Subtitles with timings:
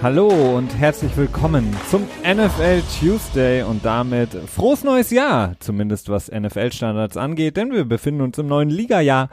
[0.00, 7.16] Hallo und herzlich willkommen zum NFL Tuesday und damit frohes neues Jahr, zumindest was NFL-Standards
[7.16, 9.28] angeht, denn wir befinden uns im neuen Liga-Jahr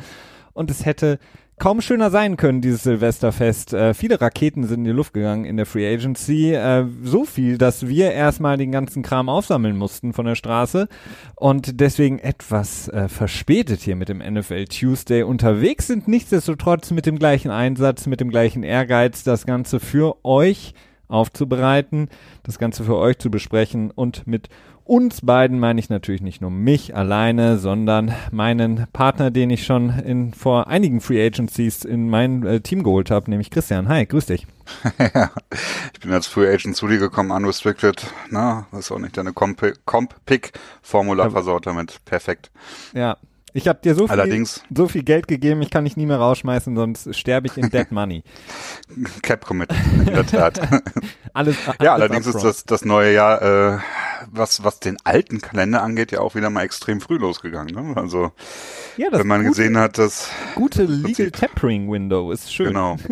[0.53, 1.19] und es hätte
[1.57, 3.73] kaum schöner sein können, dieses Silvesterfest.
[3.73, 6.53] Äh, viele Raketen sind in die Luft gegangen in der Free Agency.
[6.53, 10.87] Äh, so viel, dass wir erstmal den ganzen Kram aufsammeln mussten von der Straße
[11.35, 16.07] und deswegen etwas äh, verspätet hier mit dem NFL Tuesday unterwegs sind.
[16.07, 20.73] Nichtsdestotrotz mit dem gleichen Einsatz, mit dem gleichen Ehrgeiz, das Ganze für euch
[21.07, 22.09] aufzubereiten,
[22.43, 24.49] das Ganze für euch zu besprechen und mit
[24.85, 29.89] uns beiden meine ich natürlich nicht nur mich alleine, sondern meinen Partner, den ich schon
[29.89, 33.89] in, vor einigen Free Agencies in mein äh, Team geholt habe, nämlich Christian.
[33.89, 34.45] Hi, grüß dich.
[35.13, 35.31] ja,
[35.93, 38.05] ich bin als Free Agent zu dir gekommen, unrestricted.
[38.29, 41.99] Na, das ist auch nicht deine Comp-Pick-Formula versaut damit.
[42.05, 42.51] Perfekt.
[42.93, 43.17] Ja,
[43.55, 46.17] ich habe dir so viel, allerdings, so viel Geld gegeben, ich kann dich nie mehr
[46.17, 48.21] rausschmeißen, sonst sterbe ich in Dead Money.
[49.21, 50.59] Cap Commit, in der Tat.
[50.59, 50.83] alles,
[51.33, 53.77] alles, ja, allerdings ist das, das neue Jahr, äh,
[54.31, 57.75] was, was den alten Kalender angeht, ja auch wieder mal extrem früh losgegangen.
[57.75, 57.97] Ne?
[57.97, 58.31] Also,
[58.97, 60.29] ja, wenn man gute, gesehen hat, dass...
[60.55, 62.67] Gute Legal Tapering Window ist schön.
[62.67, 62.97] Genau.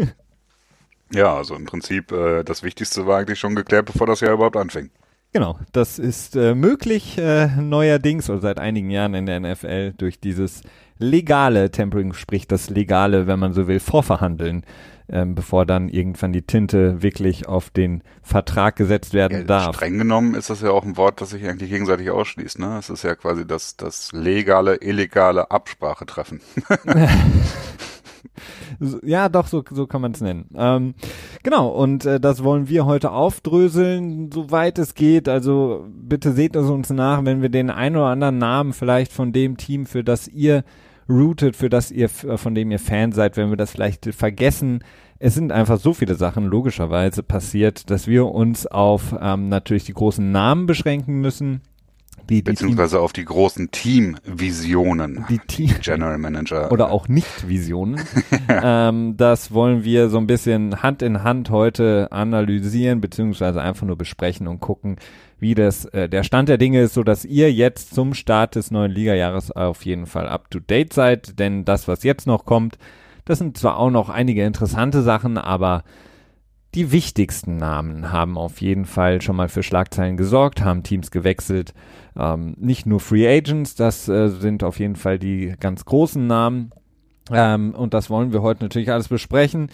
[1.13, 4.57] Ja, also im Prinzip, äh, das Wichtigste war eigentlich schon geklärt, bevor das Jahr überhaupt
[4.57, 4.89] anfing.
[5.31, 10.19] Genau, das ist äh, möglich äh, neuerdings oder seit einigen Jahren in der NFL durch
[10.19, 10.61] dieses
[10.99, 14.63] legale Tempering, sprich das legale, wenn man so will, Vorverhandeln,
[15.09, 19.75] ähm, bevor dann irgendwann die Tinte wirklich auf den Vertrag gesetzt werden ja, darf.
[19.75, 22.59] Streng genommen ist das ja auch ein Wort, das sich eigentlich gegenseitig ausschließt.
[22.59, 22.77] Ne?
[22.77, 26.41] Es ist ja quasi das, das legale, illegale Absprache treffen.
[29.03, 30.49] ja, doch, so, so kann man es nennen.
[30.55, 30.95] Ähm,
[31.43, 35.27] genau, und äh, das wollen wir heute aufdröseln, soweit es geht.
[35.27, 39.33] Also bitte seht es uns nach, wenn wir den ein oder anderen Namen vielleicht von
[39.33, 40.63] dem Team, für das ihr
[41.09, 44.83] rootet, für das ihr, von dem ihr Fan seid, wenn wir das vielleicht vergessen.
[45.19, 49.93] Es sind einfach so viele Sachen logischerweise passiert, dass wir uns auf ähm, natürlich die
[49.93, 51.61] großen Namen beschränken müssen
[52.29, 55.25] die, die Beziehungsweise Team, auf die großen Teamvisionen.
[55.29, 56.71] Die Team General Manager.
[56.71, 57.99] Oder auch Nicht-Visionen.
[58.49, 63.97] ähm, das wollen wir so ein bisschen Hand in Hand heute analysieren, beziehungsweise einfach nur
[63.97, 64.97] besprechen und gucken,
[65.39, 68.71] wie das äh, der Stand der Dinge ist, so dass ihr jetzt zum Start des
[68.71, 71.37] neuen Ligajahres auf jeden Fall up to date seid.
[71.39, 72.77] Denn das, was jetzt noch kommt,
[73.25, 75.83] das sind zwar auch noch einige interessante Sachen, aber
[76.75, 81.73] die wichtigsten Namen haben auf jeden Fall schon mal für Schlagzeilen gesorgt, haben Teams gewechselt.
[82.17, 86.71] Ähm, nicht nur Free Agents, das äh, sind auf jeden Fall die ganz großen Namen.
[87.31, 89.69] Ähm, und das wollen wir heute natürlich alles besprechen.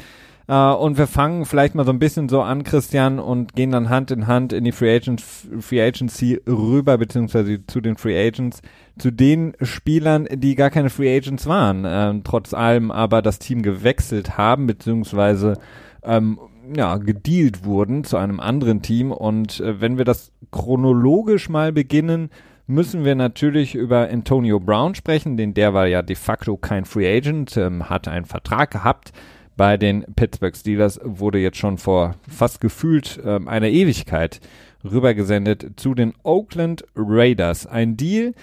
[0.52, 3.90] Uh, und wir fangen vielleicht mal so ein bisschen so an, Christian, und gehen dann
[3.90, 8.64] Hand in Hand in die Free, Agent, Free Agency rüber, beziehungsweise zu den Free Agents,
[8.98, 13.62] zu den Spielern, die gar keine Free Agents waren, ähm, trotz allem aber das Team
[13.62, 15.60] gewechselt haben, beziehungsweise
[16.02, 16.40] ähm,
[16.76, 19.12] ja, gedealt wurden zu einem anderen Team.
[19.12, 22.30] Und äh, wenn wir das chronologisch mal beginnen,
[22.68, 27.18] müssen wir natürlich über Antonio Brown sprechen, denn der war ja de facto kein Free
[27.18, 29.12] Agent, ähm, hatte einen Vertrag gehabt
[29.58, 34.40] bei den Pittsburgh Steelers, wurde jetzt schon vor fast gefühlt ähm, einer Ewigkeit
[34.84, 37.66] rübergesendet zu den Oakland Raiders.
[37.66, 38.34] Ein Deal,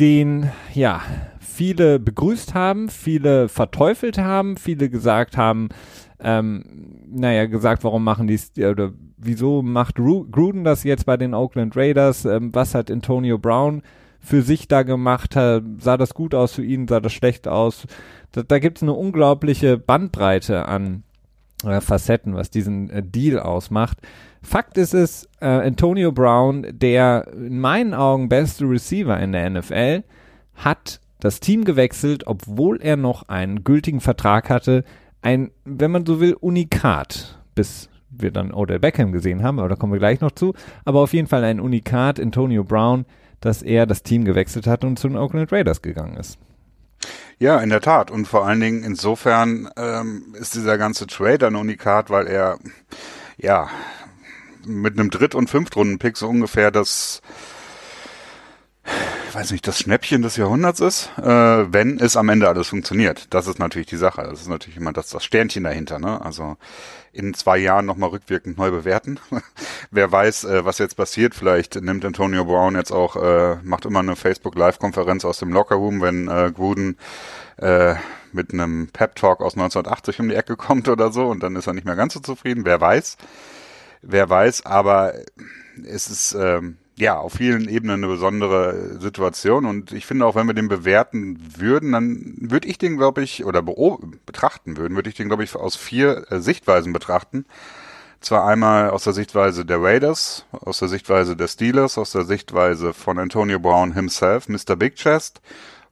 [0.00, 1.02] den ja
[1.40, 5.68] viele begrüßt haben, viele verteufelt haben, viele gesagt haben,
[6.24, 6.64] ähm,
[7.10, 11.76] naja, gesagt, warum machen die, oder wieso macht Ru Gruden das jetzt bei den Oakland
[11.76, 12.24] Raiders?
[12.24, 13.82] Ähm, was hat Antonio Brown
[14.20, 15.34] für sich da gemacht?
[15.34, 16.88] Sah das gut aus für ihn?
[16.88, 17.86] Sah das schlecht aus?
[18.32, 21.04] Da, da gibt es eine unglaubliche Bandbreite an
[21.64, 23.98] äh, Facetten, was diesen äh, Deal ausmacht.
[24.42, 30.04] Fakt ist es, äh, Antonio Brown, der in meinen Augen beste Receiver in der NFL,
[30.54, 34.84] hat das Team gewechselt, obwohl er noch einen gültigen Vertrag hatte,
[35.24, 39.76] ein, wenn man so will, Unikat, bis wir dann Odell Beckham gesehen haben, aber da
[39.76, 40.54] kommen wir gleich noch zu,
[40.84, 43.06] aber auf jeden Fall ein Unikat, Antonio Brown,
[43.40, 46.38] dass er das Team gewechselt hat und zu den Oakland Raiders gegangen ist.
[47.38, 48.10] Ja, in der Tat.
[48.10, 52.58] Und vor allen Dingen insofern ähm, ist dieser ganze Trade ein Unikat, weil er
[53.36, 53.68] ja
[54.66, 57.20] mit einem Dritt- und Fünftrunden-Pick so ungefähr das
[59.34, 63.32] weiß nicht, das Schnäppchen des Jahrhunderts ist, äh, wenn es am Ende alles funktioniert.
[63.34, 64.22] Das ist natürlich die Sache.
[64.22, 65.98] Das ist natürlich immer das, das Sternchen dahinter.
[65.98, 66.20] Ne?
[66.20, 66.56] Also
[67.12, 69.18] in zwei Jahren nochmal rückwirkend neu bewerten.
[69.90, 71.34] Wer weiß, äh, was jetzt passiert.
[71.34, 76.28] Vielleicht nimmt Antonio Brown jetzt auch, äh, macht immer eine Facebook-Live-Konferenz aus dem Lockerroom, wenn
[76.28, 76.96] äh, Gruden
[77.56, 77.94] äh,
[78.32, 81.72] mit einem Pep-Talk aus 1980 um die Ecke kommt oder so und dann ist er
[81.72, 82.64] nicht mehr ganz so zufrieden.
[82.64, 83.16] Wer weiß.
[84.02, 85.14] Wer weiß, aber
[85.84, 86.36] es ist...
[86.38, 90.68] Ähm, ja, auf vielen Ebenen eine besondere Situation und ich finde auch, wenn wir den
[90.68, 95.42] bewerten würden, dann würde ich den, glaube ich, oder betrachten würden, würde ich den, glaube
[95.42, 97.46] ich, aus vier äh, Sichtweisen betrachten.
[98.20, 102.94] zwar einmal aus der Sichtweise der Raiders, aus der Sichtweise der Steelers, aus der Sichtweise
[102.94, 104.76] von Antonio Brown himself, Mr.
[104.76, 105.40] Big Chest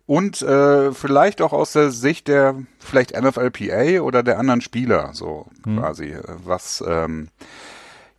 [0.06, 5.46] und äh, vielleicht auch aus der Sicht der vielleicht NFLPA oder der anderen Spieler, so
[5.64, 5.78] mhm.
[5.78, 7.28] quasi, was ähm,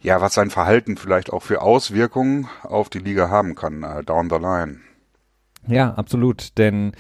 [0.04, 4.30] ja, was sein Verhalten vielleicht auch für Auswirkungen auf die Liga haben kann, äh, down
[4.30, 4.80] the line.
[5.68, 6.92] Ja, absolut, denn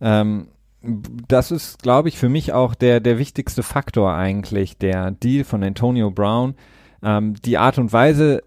[0.00, 0.48] ähm,
[0.80, 5.62] das ist, glaube ich, für mich auch der, der wichtigste Faktor eigentlich, der Deal von
[5.62, 6.54] Antonio Brown.
[7.02, 8.42] Ähm, die Art und Weise,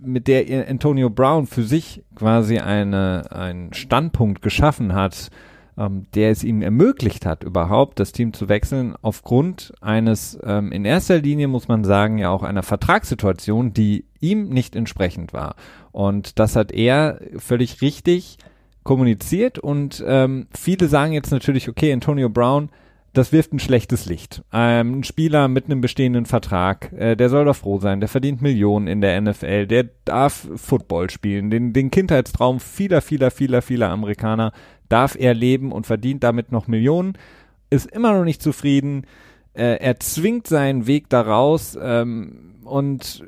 [0.00, 5.30] mit der Antonio Brown für sich quasi eine, einen Standpunkt geschaffen hat,
[5.78, 10.84] ähm, der es ihm ermöglicht hat, überhaupt das Team zu wechseln, aufgrund eines, ähm, in
[10.84, 15.56] erster Linie muss man sagen, ja auch einer Vertragssituation, die ihm nicht entsprechend war.
[15.92, 18.38] Und das hat er völlig richtig
[18.84, 22.70] kommuniziert und ähm, viele sagen jetzt natürlich, okay, Antonio Brown,
[23.16, 24.42] das wirft ein schlechtes Licht.
[24.52, 28.42] Ähm, ein Spieler mit einem bestehenden Vertrag, äh, der soll doch froh sein, der verdient
[28.42, 33.88] Millionen in der NFL, der darf Football spielen, den, den Kindheitstraum vieler, vieler, vieler, vieler
[33.88, 34.52] Amerikaner
[34.88, 37.18] darf er leben und verdient damit noch Millionen,
[37.70, 39.06] ist immer noch nicht zufrieden,
[39.54, 43.24] äh, er zwingt seinen Weg daraus ähm, und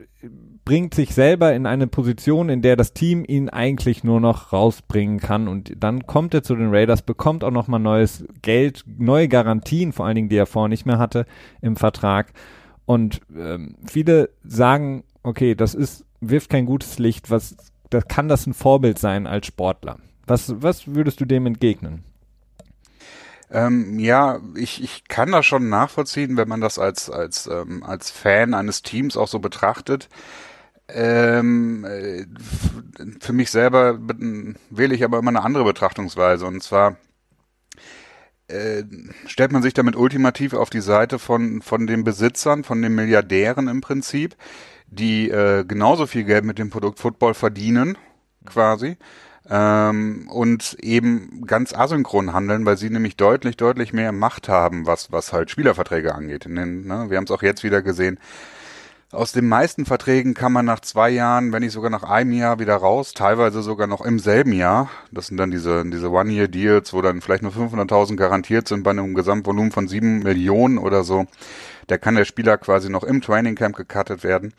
[0.68, 5.18] bringt sich selber in eine Position, in der das Team ihn eigentlich nur noch rausbringen
[5.18, 5.48] kann.
[5.48, 10.04] Und dann kommt er zu den Raiders, bekommt auch nochmal neues Geld, neue Garantien, vor
[10.04, 11.24] allen Dingen, die er vorher nicht mehr hatte
[11.62, 12.34] im Vertrag.
[12.84, 17.56] Und ähm, viele sagen, okay, das ist, wirft kein gutes Licht, was,
[17.88, 19.96] das kann das ein Vorbild sein als Sportler.
[20.28, 22.04] Was, was würdest du dem entgegnen?
[23.50, 28.10] Ähm, ja, ich, ich kann das schon nachvollziehen, wenn man das als, als, ähm, als
[28.10, 30.08] Fan eines Teams auch so betrachtet.
[30.88, 32.26] Ähm, äh,
[33.20, 33.98] für mich selber
[34.70, 36.46] wähle ich aber immer eine andere Betrachtungsweise.
[36.46, 36.96] Und zwar
[38.48, 38.84] äh,
[39.26, 43.68] stellt man sich damit ultimativ auf die Seite von, von den Besitzern, von den Milliardären
[43.68, 44.36] im Prinzip,
[44.86, 47.96] die äh, genauso viel Geld mit dem Produkt Football verdienen,
[48.46, 48.96] quasi,
[49.50, 55.10] ähm, und eben ganz asynchron handeln, weil sie nämlich deutlich, deutlich mehr Macht haben, was,
[55.12, 56.44] was halt Spielerverträge angeht.
[56.44, 58.18] Den, ne, wir haben es auch jetzt wieder gesehen,
[59.10, 62.58] aus den meisten Verträgen kann man nach zwei Jahren, wenn nicht sogar nach einem Jahr
[62.58, 64.90] wieder raus, teilweise sogar noch im selben Jahr.
[65.10, 69.14] Das sind dann diese, diese One-Year-Deals, wo dann vielleicht nur 500.000 garantiert sind bei einem
[69.14, 71.24] Gesamtvolumen von sieben Millionen oder so.
[71.86, 74.52] Da kann der Spieler quasi noch im Training Camp gecuttet werden.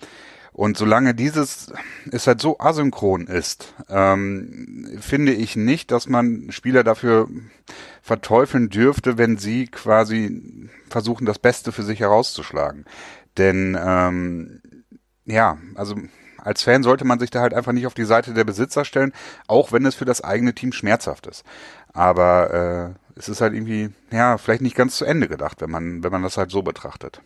[0.52, 1.72] Und solange dieses
[2.12, 7.28] es halt so asynchron ist, ähm, finde ich nicht, dass man Spieler dafür
[8.02, 12.86] verteufeln dürfte, wenn sie quasi versuchen, das Beste für sich herauszuschlagen.
[13.38, 14.62] Denn ähm,
[15.26, 15.96] ja, also
[16.38, 19.14] als Fan sollte man sich da halt einfach nicht auf die Seite der Besitzer stellen,
[19.48, 21.44] auch wenn es für das eigene Team schmerzhaft ist.
[21.94, 26.04] Aber äh, es ist halt irgendwie, ja, vielleicht nicht ganz zu Ende gedacht, wenn man,
[26.04, 27.22] wenn man das halt so betrachtet.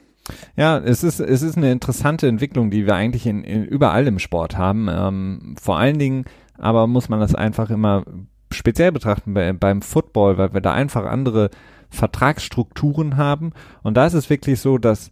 [0.55, 4.19] Ja, es ist, es ist eine interessante Entwicklung, die wir eigentlich in, in überall im
[4.19, 4.87] Sport haben.
[4.89, 6.25] Ähm, vor allen Dingen
[6.57, 8.03] aber muss man das einfach immer
[8.51, 11.49] speziell betrachten bei, beim Football, weil wir da einfach andere
[11.89, 13.51] Vertragsstrukturen haben.
[13.83, 15.11] Und da ist es wirklich so, dass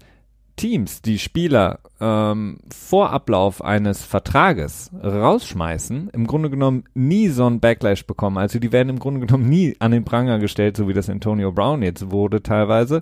[0.55, 7.59] Teams, die Spieler ähm, vor Ablauf eines Vertrages rausschmeißen, im Grunde genommen nie so einen
[7.59, 8.37] Backlash bekommen.
[8.37, 11.51] Also die werden im Grunde genommen nie an den Pranger gestellt, so wie das Antonio
[11.51, 13.01] Brown jetzt wurde teilweise,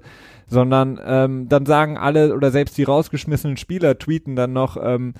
[0.50, 5.14] sondern ähm, dann sagen alle oder selbst die rausgeschmissenen Spieler tweeten dann noch, ähm,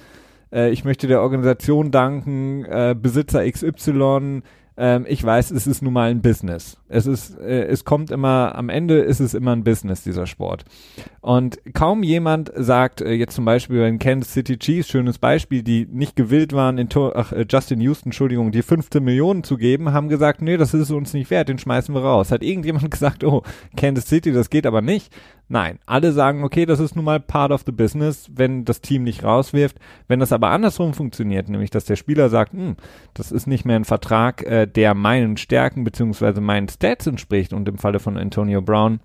[0.52, 4.42] äh, ich möchte der Organisation danken, äh, Besitzer XY,
[4.80, 6.78] ähm, ich weiß, es ist nun mal ein Business.
[6.88, 10.64] Es ist, äh, es kommt immer, am Ende ist es immer ein Business, dieser Sport.
[11.20, 15.86] Und kaum jemand sagt, äh, jetzt zum Beispiel in Kansas City Chiefs, schönes Beispiel, die
[15.86, 19.92] nicht gewillt waren, in Tor, ach, äh, Justin Houston, Entschuldigung, die 15 Millionen zu geben,
[19.92, 22.32] haben gesagt, nee, das ist uns nicht wert, den schmeißen wir raus.
[22.32, 23.44] Hat irgendjemand gesagt, oh,
[23.76, 25.14] Kansas City, das geht aber nicht.
[25.52, 29.04] Nein, alle sagen, okay, das ist nun mal part of the business, wenn das Team
[29.04, 29.78] nicht rauswirft.
[30.08, 32.76] Wenn das aber andersrum funktioniert, nämlich dass der Spieler sagt, hm,
[33.16, 37.68] das ist nicht mehr ein Vertrag, äh, der meinen Stärken beziehungsweise meinen Stats entspricht und
[37.68, 39.00] im Falle von Antonio Brown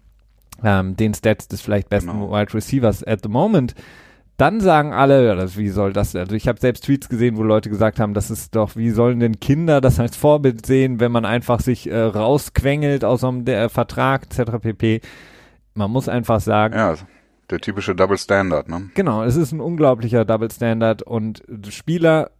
[0.62, 2.32] ähm, den Stats des vielleicht besten genau.
[2.32, 3.74] Wide Receivers at the moment,
[4.36, 7.42] dann sagen alle, ja, das, wie soll das, also ich habe selbst Tweets gesehen, wo
[7.42, 11.12] Leute gesagt haben, das ist doch, wie sollen denn Kinder das als Vorbild sehen, wenn
[11.12, 14.52] man einfach sich äh, rausquengelt aus einem der Vertrag etc.
[14.60, 15.00] pp.
[15.74, 16.74] Man muss einfach sagen.
[16.74, 16.94] Ja,
[17.50, 18.90] der typische Double Standard, ne?
[18.94, 22.30] Genau, es ist ein unglaublicher Double Standard und Spieler,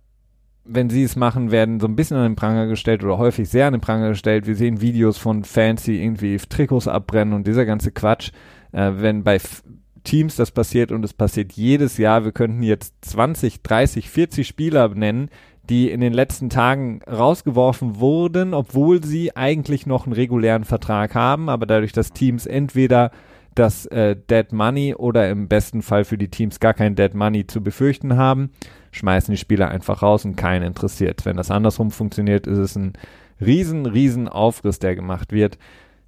[0.65, 3.67] wenn sie es machen, werden so ein bisschen an den Pranger gestellt oder häufig sehr
[3.67, 4.47] an den Pranger gestellt.
[4.47, 8.31] Wir sehen Videos von Fans, die irgendwie Trikots abbrennen und dieser ganze Quatsch.
[8.73, 9.63] Äh, wenn bei F
[10.05, 14.89] Teams das passiert und es passiert jedes Jahr, wir könnten jetzt 20, 30, 40 Spieler
[14.89, 15.31] nennen,
[15.71, 21.49] die in den letzten Tagen rausgeworfen wurden, obwohl sie eigentlich noch einen regulären Vertrag haben,
[21.49, 23.11] aber dadurch, dass Teams entweder
[23.55, 27.47] dass äh, Dead Money oder im besten Fall für die Teams gar kein Dead Money
[27.47, 28.51] zu befürchten haben,
[28.95, 31.25] schmeißen die Spieler einfach raus und keinen interessiert.
[31.25, 32.95] Wenn das andersrum funktioniert, ist es ein
[33.41, 35.59] riesen, riesen Aufriss, der gemacht wird.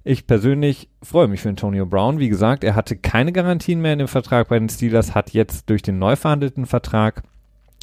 [0.03, 2.19] Ich persönlich freue mich für Antonio Brown.
[2.19, 5.69] Wie gesagt, er hatte keine Garantien mehr in dem Vertrag bei den Steelers, hat jetzt
[5.69, 7.23] durch den neu verhandelten Vertrag,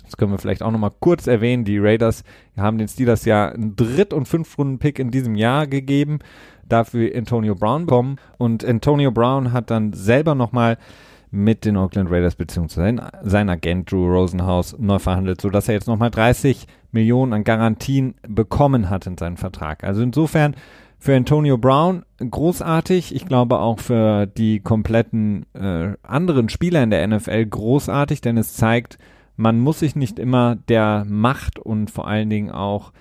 [0.04, 2.24] das können wir vielleicht auch nochmal kurz erwähnen, die Raiders
[2.56, 6.20] haben den Steelers ja einen Dritt- und Fünf-Runden-Pick in diesem Jahr gegeben,
[6.66, 8.16] dafür Antonio Brown bekommen.
[8.38, 10.78] Und Antonio Brown hat dann selber nochmal
[11.34, 16.10] mit den Oakland Raiders beziehungsweise sein Agent Drew Rosenhaus neu verhandelt, sodass er jetzt nochmal
[16.10, 19.82] 30 Millionen an Garantien bekommen hat in seinem Vertrag.
[19.82, 20.54] Also insofern
[20.98, 23.14] für Antonio Brown großartig.
[23.14, 28.54] Ich glaube auch für die kompletten äh, anderen Spieler in der NFL großartig, denn es
[28.54, 28.98] zeigt,
[29.36, 32.92] man muss sich nicht immer der Macht und vor allen Dingen auch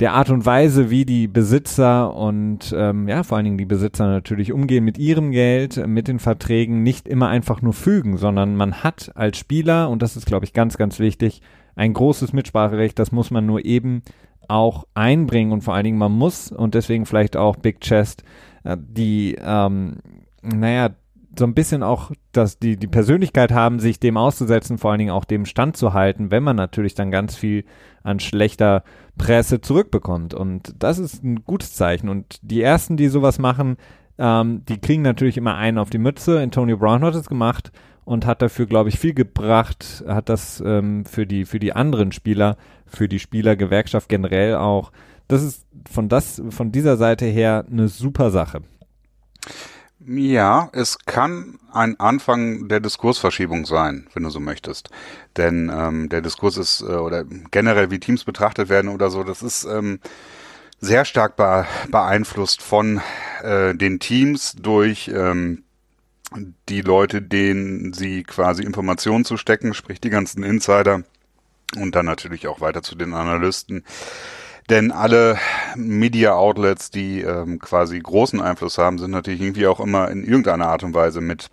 [0.00, 4.06] der Art und Weise, wie die Besitzer und ähm, ja, vor allen Dingen die Besitzer
[4.06, 8.82] natürlich umgehen mit ihrem Geld, mit den Verträgen, nicht immer einfach nur fügen, sondern man
[8.82, 11.42] hat als Spieler, und das ist, glaube ich, ganz, ganz wichtig,
[11.76, 14.02] ein großes Mitspracherecht, das muss man nur eben
[14.48, 15.52] auch einbringen.
[15.52, 18.24] Und vor allen Dingen man muss und deswegen vielleicht auch Big Chest,
[18.64, 19.98] äh, die, ähm,
[20.42, 20.90] naja,
[21.38, 25.10] so ein bisschen auch, dass die, die Persönlichkeit haben, sich dem auszusetzen, vor allen Dingen
[25.10, 27.64] auch dem Stand zu halten, wenn man natürlich dann ganz viel
[28.02, 28.82] an schlechter
[29.16, 30.34] Presse zurückbekommt.
[30.34, 32.08] Und das ist ein gutes Zeichen.
[32.08, 33.76] Und die ersten, die sowas machen,
[34.18, 36.40] ähm, die kriegen natürlich immer einen auf die Mütze.
[36.40, 37.72] Antonio Brown hat es gemacht
[38.04, 42.12] und hat dafür, glaube ich, viel gebracht, hat das ähm, für die, für die anderen
[42.12, 44.92] Spieler, für die Spielergewerkschaft generell auch.
[45.28, 48.62] Das ist von das, von dieser Seite her eine super Sache.
[50.06, 54.90] Ja, es kann ein Anfang der Diskursverschiebung sein, wenn du so möchtest.
[55.36, 59.42] Denn ähm, der Diskurs ist, äh, oder generell wie Teams betrachtet werden oder so, das
[59.42, 60.00] ist ähm,
[60.80, 63.00] sehr stark be beeinflusst von
[63.42, 65.62] äh, den Teams durch ähm,
[66.68, 71.04] die Leute, denen sie quasi Informationen zu stecken, sprich die ganzen Insider
[71.76, 73.84] und dann natürlich auch weiter zu den Analysten.
[74.70, 75.38] Denn alle
[75.76, 80.84] Media-Outlets, die ähm, quasi großen Einfluss haben, sind natürlich irgendwie auch immer in irgendeiner Art
[80.84, 81.50] und Weise mit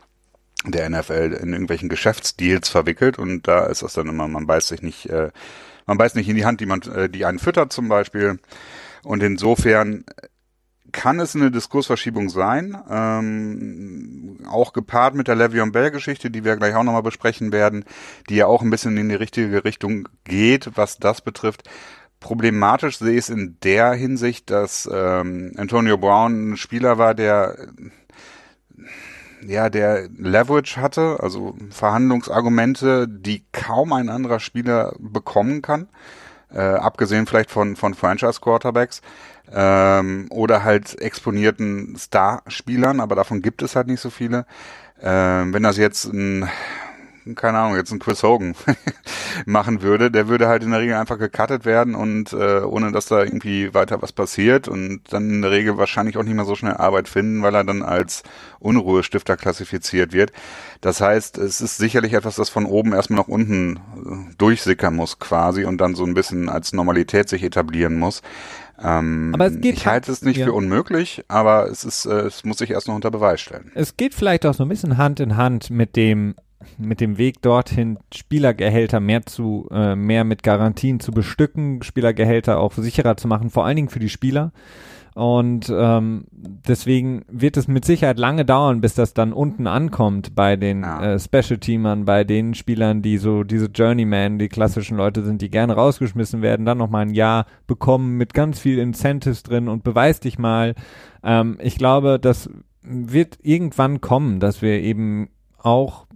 [0.66, 4.82] der NFL in irgendwelchen Geschäftsdeals verwickelt und da ist das dann immer, man beißt sich
[4.82, 5.32] nicht, äh,
[5.86, 8.40] man beißt nicht in die Hand, die man, äh, die einen füttert zum Beispiel.
[9.04, 10.04] Und insofern
[10.92, 16.76] kann es eine Diskursverschiebung sein, ähm, auch gepaart mit der Le'Veon Bell-Geschichte, die wir gleich
[16.76, 17.86] auch nochmal besprechen werden,
[18.30, 21.70] die ja auch ein bisschen in die richtige Richtung geht, was das betrifft.
[22.20, 27.56] Problematisch sehe ich es in der Hinsicht, dass ähm, Antonio Brown ein Spieler war, der
[29.46, 35.88] ja, der Leverage hatte, also Verhandlungsargumente, die kaum ein anderer Spieler bekommen kann,
[36.52, 39.02] äh, abgesehen vielleicht von, von Franchise-Quarterbacks
[39.52, 44.46] ähm, oder halt exponierten Starspielern, aber davon gibt es halt nicht so viele.
[45.02, 46.50] Ähm, wenn das jetzt ein
[47.36, 48.56] keine Ahnung, jetzt ein Chris Hogan
[49.46, 53.08] machen würde, der würde halt in der Regel einfach gecuttet werden und äh, ohne dass
[53.08, 56.56] da irgendwie weiter was passiert und dann in der Regel wahrscheinlich auch nicht mehr so
[56.56, 58.24] schnell Arbeit finden, weil er dann als
[58.60, 60.32] Unruhestifter klassifiziert wird.
[60.82, 65.20] Das heißt, es ist sicherlich etwas, das von oben erstmal nach unten äh, durchsickern muss
[65.20, 68.22] quasi und dann so ein bisschen als Normalität sich etablieren muss.
[68.82, 70.46] Ähm, aber es geht ich halte es nicht ja.
[70.46, 73.72] für unmöglich, aber es ist, äh, es muss sich erst noch unter Beweis stellen.
[73.76, 76.36] Es geht vielleicht auch so ein bisschen Hand in Hand mit dem
[76.78, 82.74] mit dem Weg dorthin Spielergehälter mehr zu äh, mehr mit Garantien zu bestücken, Spielergehälter auch
[82.74, 84.52] sicherer zu machen, vor allen Dingen für die Spieler.
[85.16, 90.56] Und ähm, deswegen wird es mit Sicherheit lange dauern, bis das dann unten ankommt bei
[90.56, 91.16] den ja.
[91.16, 95.74] äh, Special-Teamern, bei den Spielern, die so diese Journeyman, die klassischen Leute sind, die gerne
[95.74, 100.40] rausgeschmissen werden, dann nochmal ein Jahr bekommen mit ganz viel Incentives drin und beweis dich
[100.40, 100.76] mal.
[101.24, 102.50] Ähm, ich glaube, das
[102.82, 106.08] wird irgendwann kommen, dass wir eben auch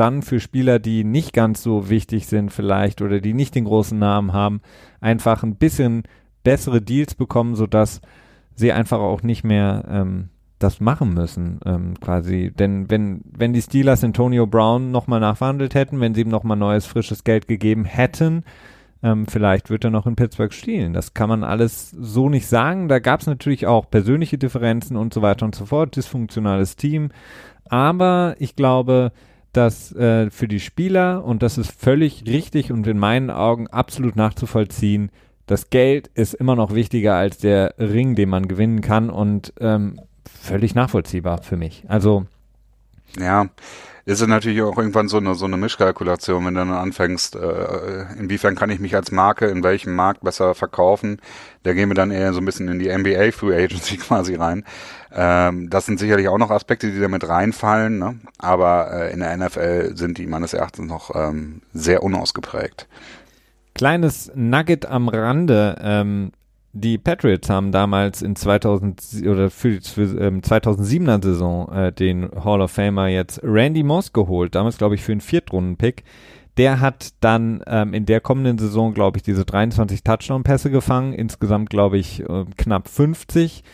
[0.00, 3.98] dann für Spieler, die nicht ganz so wichtig sind vielleicht oder die nicht den großen
[3.98, 4.62] Namen haben,
[5.00, 6.04] einfach ein bisschen
[6.42, 8.00] bessere Deals bekommen, sodass
[8.54, 12.52] sie einfach auch nicht mehr ähm, das machen müssen, ähm, quasi.
[12.56, 16.86] Denn wenn, wenn die Steelers Antonio Brown nochmal nachverhandelt hätten, wenn sie ihm nochmal neues,
[16.86, 18.44] frisches Geld gegeben hätten,
[19.02, 20.92] ähm, vielleicht wird er noch in Pittsburgh spielen.
[20.92, 22.88] Das kann man alles so nicht sagen.
[22.88, 27.10] Da gab es natürlich auch persönliche Differenzen und so weiter und so fort, dysfunktionales Team.
[27.64, 29.12] Aber ich glaube,
[29.52, 34.16] dass äh, für die Spieler, und das ist völlig richtig und in meinen Augen absolut
[34.16, 35.10] nachzuvollziehen,
[35.46, 40.00] das Geld ist immer noch wichtiger als der Ring, den man gewinnen kann und ähm,
[40.24, 41.84] völlig nachvollziehbar für mich.
[41.88, 42.26] Also
[43.18, 43.48] Ja,
[44.06, 48.56] ist natürlich auch irgendwann so eine, so eine Mischkalkulation, wenn du dann anfängst, äh, inwiefern
[48.56, 51.20] kann ich mich als Marke in welchem Markt besser verkaufen.
[51.62, 54.64] Da gehen wir dann eher so ein bisschen in die NBA Free Agency quasi rein.
[55.12, 58.18] Ähm, das sind sicherlich auch noch Aspekte, die da mit reinfallen, ne?
[58.38, 62.88] aber äh, in der NFL sind die meines Erachtens noch ähm, sehr unausgeprägt.
[63.74, 65.76] Kleines Nugget am Rande.
[65.80, 66.32] Ähm,
[66.72, 72.60] die Patriots haben damals in 2000 oder für, für ähm, 2007er Saison äh, den Hall
[72.60, 76.04] of Famer jetzt Randy Moss geholt, damals glaube ich für einen Viertrunden-Pick.
[76.56, 81.70] Der hat dann ähm, in der kommenden Saison, glaube ich, diese 23 Touchdown-Pässe gefangen, insgesamt
[81.70, 83.64] glaube ich äh, knapp 50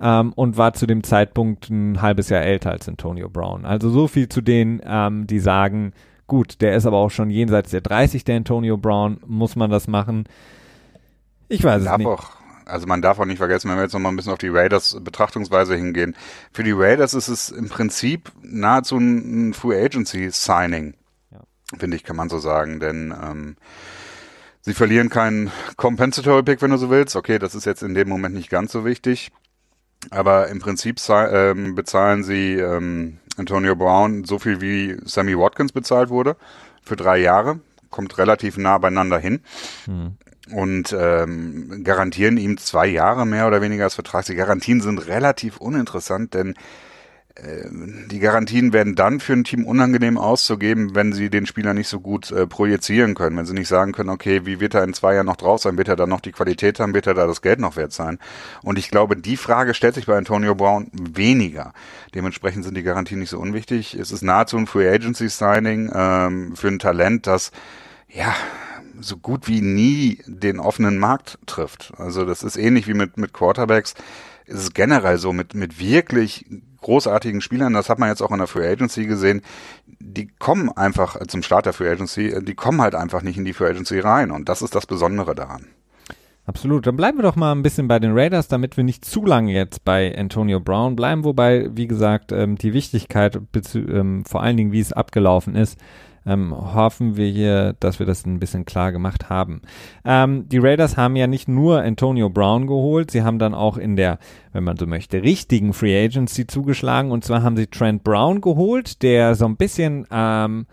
[0.00, 3.64] ähm, und war zu dem Zeitpunkt ein halbes Jahr älter als Antonio Brown.
[3.64, 5.92] Also so viel zu denen, ähm, die sagen,
[6.26, 9.86] gut, der ist aber auch schon jenseits der 30, der Antonio Brown, muss man das
[9.86, 10.24] machen?
[11.48, 12.08] Ich weiß es nicht.
[12.70, 14.48] Also man darf auch nicht vergessen, wenn wir jetzt noch mal ein bisschen auf die
[14.48, 16.16] Raiders Betrachtungsweise hingehen.
[16.52, 20.94] Für die Raiders ist es im Prinzip nahezu ein Free Agency Signing,
[21.30, 21.40] ja.
[21.78, 23.56] finde ich, kann man so sagen, denn ähm,
[24.60, 27.16] sie verlieren keinen Compensatory Pick, wenn du so willst.
[27.16, 29.30] Okay, das ist jetzt in dem Moment nicht ganz so wichtig,
[30.10, 36.10] aber im Prinzip ähm, bezahlen sie ähm, Antonio Brown so viel wie Sammy Watkins bezahlt
[36.10, 36.36] wurde
[36.82, 37.60] für drei Jahre
[37.90, 39.40] kommt relativ nah beieinander hin.
[39.84, 40.16] Hm
[40.52, 44.24] und ähm, garantieren ihm zwei Jahre mehr oder weniger als Vertrag.
[44.26, 46.54] Die Garantien sind relativ uninteressant, denn
[47.36, 47.68] äh,
[48.10, 52.00] die Garantien werden dann für ein Team unangenehm auszugeben, wenn sie den Spieler nicht so
[52.00, 55.14] gut äh, projizieren können, wenn sie nicht sagen können, okay, wie wird er in zwei
[55.14, 57.42] Jahren noch drauf sein, wird er dann noch die Qualität haben, wird er da das
[57.42, 58.18] Geld noch wert sein?
[58.62, 61.72] Und ich glaube, die Frage stellt sich bei Antonio Brown weniger.
[62.14, 63.94] Dementsprechend sind die Garantien nicht so unwichtig.
[63.94, 67.52] Es ist nahezu ein Free Agency Signing ähm, für ein Talent, das
[68.08, 68.34] ja
[69.00, 71.92] so gut wie nie den offenen Markt trifft.
[71.96, 73.94] Also das ist ähnlich wie mit, mit Quarterbacks.
[74.46, 76.46] Es ist generell so mit, mit wirklich
[76.80, 79.42] großartigen Spielern, das hat man jetzt auch in der Free Agency gesehen,
[79.86, 83.52] die kommen einfach zum Start der Free Agency, die kommen halt einfach nicht in die
[83.52, 85.66] Free Agency rein und das ist das Besondere daran.
[86.46, 86.86] Absolut.
[86.86, 89.52] Dann bleiben wir doch mal ein bisschen bei den Raiders, damit wir nicht zu lange
[89.52, 93.38] jetzt bei Antonio Brown bleiben, wobei, wie gesagt, ähm, die Wichtigkeit,
[93.74, 95.78] ähm, vor allen Dingen, wie es abgelaufen ist,
[96.26, 99.62] ähm, hoffen wir hier, dass wir das ein bisschen klar gemacht haben.
[100.04, 103.96] Ähm, die Raiders haben ja nicht nur Antonio Brown geholt, sie haben dann auch in
[103.96, 104.18] der,
[104.52, 109.02] wenn man so möchte, richtigen Free Agency zugeschlagen und zwar haben sie Trent Brown geholt,
[109.02, 110.66] der so ein bisschen ähm,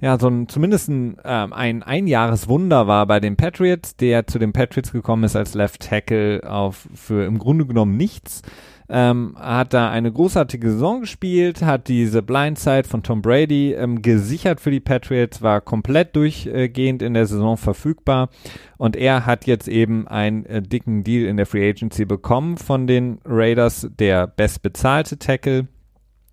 [0.00, 4.52] ja, so ein, zumindest ein, ähm, ein Einjahreswunder war bei den Patriots, der zu den
[4.52, 8.42] Patriots gekommen ist als Left Tackle auf für im Grunde genommen nichts
[8.90, 14.60] ähm, hat da eine großartige Saison gespielt, hat diese Blindside von Tom Brady ähm, gesichert
[14.60, 18.30] für die Patriots, war komplett durchgehend in der Saison verfügbar
[18.78, 22.86] und er hat jetzt eben einen äh, dicken Deal in der Free Agency bekommen von
[22.86, 25.68] den Raiders, der bestbezahlte Tackle.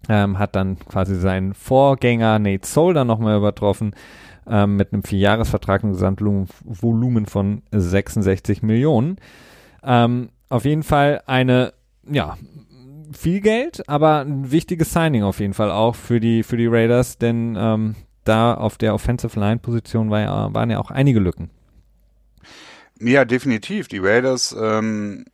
[0.08, 3.96] Ähm, hat dann quasi seinen Vorgänger Nate Solder nochmal übertroffen
[4.48, 9.18] ähm, mit einem Vierjahresvertrag und Gesamtvolumen von 66 Millionen.
[9.84, 11.74] Ähm, auf jeden Fall eine
[12.10, 12.38] ja,
[13.12, 17.18] viel Geld, aber ein wichtiges Signing auf jeden Fall auch für die, für die Raiders,
[17.18, 21.50] denn ähm, da auf der Offensive Line Position war ja, waren ja auch einige Lücken.
[23.00, 23.88] Ja, definitiv.
[23.88, 25.26] Die Raiders ähm,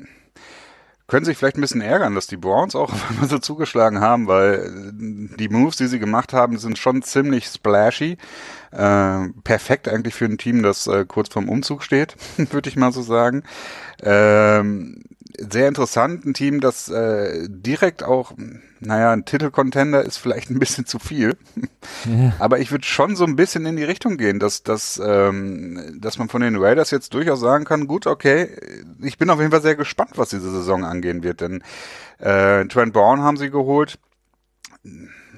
[1.07, 2.93] können sich vielleicht ein bisschen ärgern, dass die Browns auch
[3.27, 8.17] so zugeschlagen haben, weil die Moves, die sie gemacht haben, sind schon ziemlich splashy.
[8.71, 12.91] Äh, perfekt eigentlich für ein Team, das äh, kurz vorm Umzug steht, würde ich mal
[12.91, 13.43] so sagen.
[14.01, 15.03] Ähm,
[15.49, 18.34] sehr interessant, ein Team, das äh, direkt auch,
[18.80, 21.38] naja, ein Titelcontender ist vielleicht ein bisschen zu viel.
[22.06, 22.34] Ja.
[22.39, 26.17] Aber ich würde schon so ein bisschen in die Richtung gehen, dass, dass, ähm, dass
[26.17, 28.49] man von den Raiders jetzt durchaus sagen kann, gut, okay,
[29.01, 31.63] ich bin auf jeden Fall sehr gespannt, was diese Saison angehen wird, denn
[32.19, 33.99] äh, Trent Brown haben sie geholt.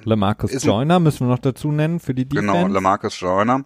[0.04, 2.62] Lamarcus Joyner müssen wir noch dazu nennen für die genau, Defense.
[2.62, 3.64] Genau, Lamarcus Joyner.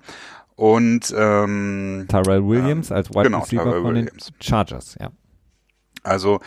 [0.54, 4.26] Und ähm, Tyrell Williams äh, als Wide genau, Receiver Tyrell von Williams.
[4.26, 5.10] den Chargers, ja.
[6.08, 6.40] Also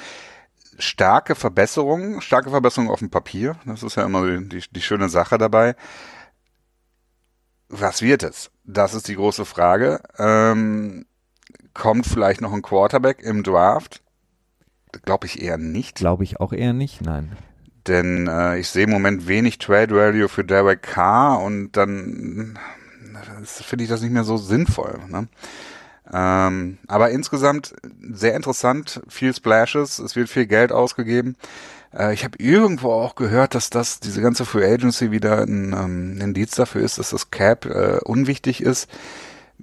[0.78, 3.56] starke Verbesserungen, starke Verbesserungen auf dem Papier.
[3.65, 5.76] Das ist ja immer die, die schöne Sache dabei.
[7.69, 8.52] Was wird es?
[8.65, 10.02] Das ist die große Frage.
[10.17, 11.06] Ähm,
[11.74, 14.02] kommt vielleicht noch ein Quarterback im Draft?
[15.04, 15.95] Glaube ich eher nicht.
[15.95, 17.38] Glaube ich auch eher nicht, nein.
[17.88, 22.60] Denn äh, ich sehe im Moment wenig Trade Value für Derek Carr und dann
[23.43, 25.00] finde ich das nicht mehr so sinnvoll.
[25.08, 25.28] Ne?
[26.13, 27.74] Ähm, aber insgesamt
[28.12, 31.36] sehr interessant, viel Splashes, es wird viel Geld ausgegeben.
[31.97, 36.21] Äh, ich habe irgendwo auch gehört, dass das diese ganze Free Agency wieder ein, ähm,
[36.21, 38.89] Indiz dafür ist, dass das Cap äh, unwichtig ist.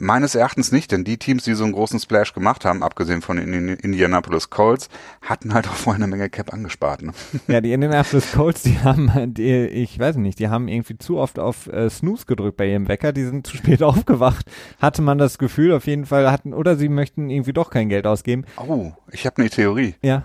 [0.01, 3.37] Meines Erachtens nicht, denn die Teams, die so einen großen Splash gemacht haben, abgesehen von
[3.37, 4.89] den Indianapolis Colts,
[5.23, 7.03] hatten halt auch vorher eine Menge Cap angespart.
[7.03, 7.13] Ne?
[7.49, 11.39] Ja, die Indianapolis Colts, die haben, die, ich weiß nicht, die haben irgendwie zu oft
[11.39, 15.39] auf äh, Snooze gedrückt bei ihrem Wecker, die sind zu spät aufgewacht, hatte man das
[15.39, 18.45] Gefühl, auf jeden Fall hatten, oder sie möchten irgendwie doch kein Geld ausgeben.
[18.57, 19.95] Oh, ich habe eine Theorie.
[20.03, 20.25] Ja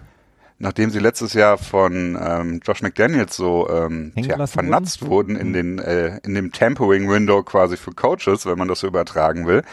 [0.60, 5.54] nachdem sie letztes Jahr von ähm, Josh McDaniels so ähm, tja, vernatzt wurden, wurden in
[5.54, 9.63] den äh, in dem Tampering Window quasi für Coaches, wenn man das so übertragen will,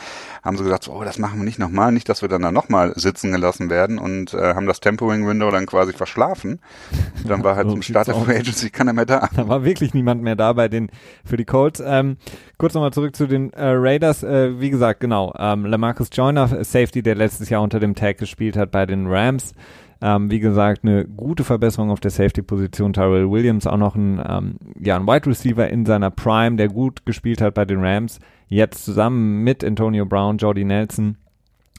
[0.43, 2.93] haben sie gesagt, oh, das machen wir nicht nochmal, nicht, dass wir dann da nochmal
[2.97, 6.61] sitzen gelassen werden und äh, haben das Tampering Window dann quasi verschlafen.
[7.27, 9.29] Dann war halt so zum Start der Free Agency keiner mehr da.
[9.37, 10.91] Da war wirklich niemand mehr da bei den
[11.25, 11.83] für die Colts.
[11.85, 12.17] Ähm,
[12.59, 14.23] kurz nochmal zurück zu den äh, Raiders.
[14.23, 18.57] Äh, wie gesagt, genau, ähm, Lamarcus Joyner, Safety, der letztes Jahr unter dem Tag gespielt
[18.57, 19.55] hat bei den Rams.
[20.03, 22.95] Ähm, wie gesagt, eine gute Verbesserung auf der Safety-Position.
[22.95, 27.05] Tyrell Williams auch noch ein, ähm, ja, ein Wide Receiver in seiner Prime, der gut
[27.05, 28.19] gespielt hat bei den Rams.
[28.49, 31.19] Jetzt zusammen mit Antonio Brown, Jordy Nelson,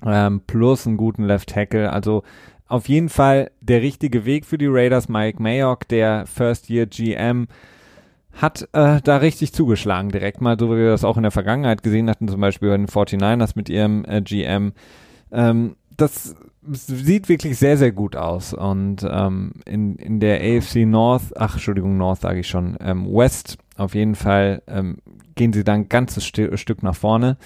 [0.06, 1.92] ähm, plus einen guten Left Tackle.
[1.92, 2.24] Also
[2.68, 5.10] auf jeden Fall der richtige Weg für die Raiders.
[5.10, 7.48] Mike Mayock, der First Year GM,
[8.34, 11.84] hat äh, da richtig zugeschlagen direkt mal, so wie wir das auch in der Vergangenheit
[11.84, 14.74] gesehen hatten, zum Beispiel bei den 49ers mit ihrem äh, GM.
[15.32, 18.54] Ähm, das sieht wirklich sehr, sehr gut aus.
[18.54, 23.58] Und ähm, in, in der AFC North, ach, Entschuldigung, North sage ich schon, ähm, West
[23.78, 24.97] auf jeden Fall ähm,
[25.36, 27.38] gehen sie dann ein ganzes St Stück nach vorne.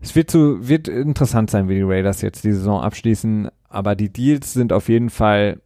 [0.00, 4.10] Es wird, zu, wird interessant sein, wie die Raiders jetzt die Saison abschließen, aber die
[4.10, 5.60] Deals sind auf jeden Fall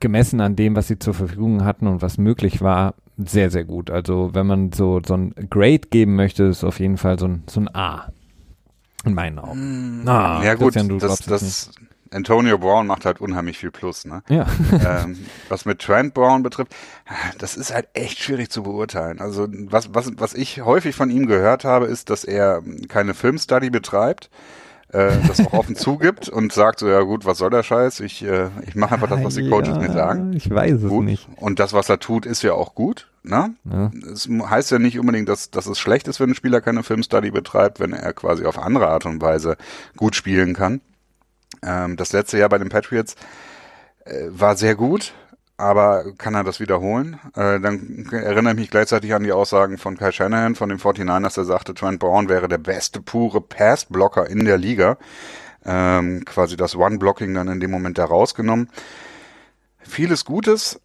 [0.00, 3.90] gemessen an dem, was sie zur Verfügung hatten und was möglich war, sehr, sehr gut.
[3.90, 7.42] Also wenn man so, so ein Grade geben möchte, ist auf jeden Fall so ein,
[7.48, 8.12] so ein A.
[9.04, 10.02] In meinen Augen.
[10.06, 11.70] Ah, ja gut, das, das
[12.12, 14.04] Antonio Brown macht halt unheimlich viel Plus.
[14.04, 14.22] Ne?
[14.28, 14.46] Ja.
[15.04, 16.74] ähm, was mit Trent Brown betrifft,
[17.38, 19.20] das ist halt echt schwierig zu beurteilen.
[19.20, 23.70] Also was, was, was ich häufig von ihm gehört habe, ist, dass er keine Filmstudy
[23.70, 24.28] betreibt
[24.92, 28.00] äh, das auch offen zugibt und sagt so, ja gut, was soll der Scheiß?
[28.00, 30.32] Ich, äh, ich mache einfach das, was die Coaches ja, mir sagen.
[30.34, 31.04] Ich weiß gut.
[31.04, 31.28] es nicht.
[31.36, 33.09] Und das, was er tut, ist ja auch gut.
[33.22, 33.54] Ne?
[33.64, 33.90] Ja.
[34.12, 37.30] Es heißt ja nicht unbedingt, dass, dass es schlecht ist, wenn ein Spieler keine Filmstudy
[37.30, 39.56] betreibt, wenn er quasi auf andere Art und Weise
[39.96, 40.80] gut spielen kann.
[41.62, 43.16] Ähm, das letzte Jahr bei den Patriots
[44.04, 45.12] äh, war sehr gut
[45.60, 47.20] aber kann er das wiederholen?
[47.36, 51.34] Äh, dann erinnere ich mich gleichzeitig an die Aussagen von Kai Shanahan von den 49ers,
[51.34, 54.96] der sagte, Trent Brown wäre der beste pure Pass-Blocker in der Liga.
[55.64, 58.70] Ähm, quasi das One-Blocking dann in dem Moment da rausgenommen.
[59.80, 60.80] Vieles Gutes,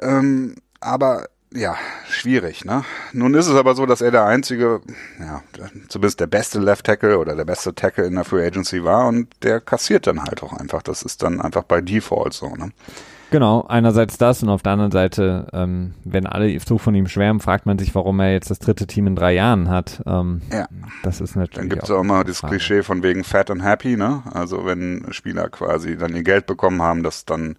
[0.00, 1.76] ähm, aber ja,
[2.08, 2.84] schwierig, ne?
[3.12, 4.80] Nun ist es aber so, dass er der einzige,
[5.18, 5.42] ja,
[5.88, 9.28] zumindest der beste Left Tackle oder der beste Tackle in der Free Agency war und
[9.42, 10.82] der kassiert dann halt auch einfach.
[10.82, 12.70] Das ist dann einfach bei Default so, ne?
[13.30, 17.40] Genau, einerseits das und auf der anderen Seite, ähm, wenn alle so von ihm schwärmen,
[17.40, 20.02] fragt man sich, warum er jetzt das dritte Team in drei Jahren hat.
[20.06, 20.66] Ähm, ja.
[21.02, 21.58] Das ist natürlich.
[21.58, 22.56] Dann gibt es auch immer das Frage.
[22.56, 24.22] Klischee von wegen fat and happy, ne?
[24.32, 27.56] Also wenn Spieler quasi dann ihr Geld bekommen haben, dass dann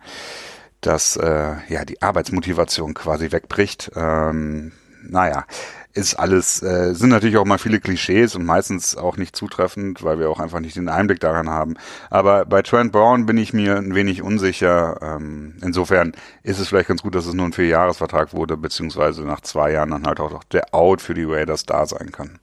[0.81, 3.91] dass äh, ja die Arbeitsmotivation quasi wegbricht.
[3.95, 5.45] Ähm, naja,
[5.93, 10.19] ist alles, äh, sind natürlich auch mal viele Klischees und meistens auch nicht zutreffend, weil
[10.19, 11.75] wir auch einfach nicht den Einblick daran haben.
[12.09, 14.99] Aber bei Trent Brown bin ich mir ein wenig unsicher.
[15.01, 16.13] Ähm, insofern
[16.43, 19.91] ist es vielleicht ganz gut, dass es nur ein Vierjahresvertrag wurde, beziehungsweise nach zwei Jahren
[19.91, 22.39] dann halt auch noch der Out für die Raiders da sein kann.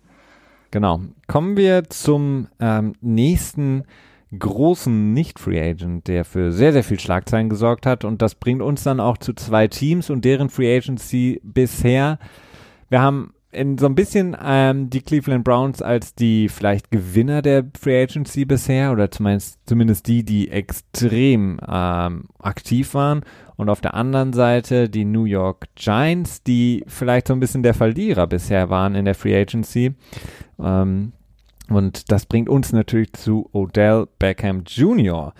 [0.72, 1.00] Genau.
[1.28, 3.84] Kommen wir zum ähm, nächsten
[4.36, 8.04] großen Nicht-Free Agent, der für sehr, sehr viel Schlagzeilen gesorgt hat.
[8.04, 12.18] Und das bringt uns dann auch zu zwei Teams und deren Free Agency bisher.
[12.88, 17.64] Wir haben in so ein bisschen ähm, die Cleveland Browns als die vielleicht Gewinner der
[17.78, 23.22] Free Agency bisher oder zumindest, zumindest die, die extrem ähm, aktiv waren.
[23.56, 27.72] Und auf der anderen Seite die New York Giants, die vielleicht so ein bisschen der
[27.72, 29.94] Verlierer bisher waren in der Free Agency.
[30.58, 31.12] Ähm,
[31.68, 35.32] und das bringt uns natürlich zu Odell Beckham Jr.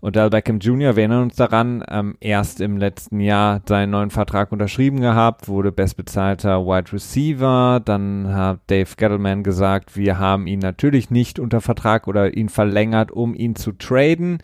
[0.00, 4.52] Odell Beckham Jr., wir erinnern uns daran, ähm, erst im letzten Jahr seinen neuen Vertrag
[4.52, 7.80] unterschrieben gehabt, wurde bestbezahlter Wide Receiver.
[7.84, 13.10] Dann hat Dave Gettleman gesagt, wir haben ihn natürlich nicht unter Vertrag oder ihn verlängert,
[13.10, 14.38] um ihn zu traden.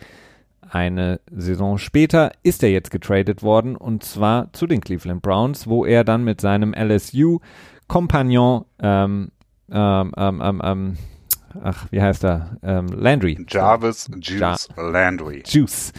[0.68, 5.84] Eine Saison später ist er jetzt getradet worden und zwar zu den Cleveland Browns, wo
[5.84, 9.28] er dann mit seinem LSU-Kompagnon ähm,
[9.70, 10.96] ähm, ähm, ähm, ähm
[11.62, 12.56] ach, wie heißt er?
[12.62, 13.38] Ähm, Landry.
[13.48, 14.82] Jarvis Juice ja.
[14.82, 15.42] Landry.
[15.46, 15.92] Juice.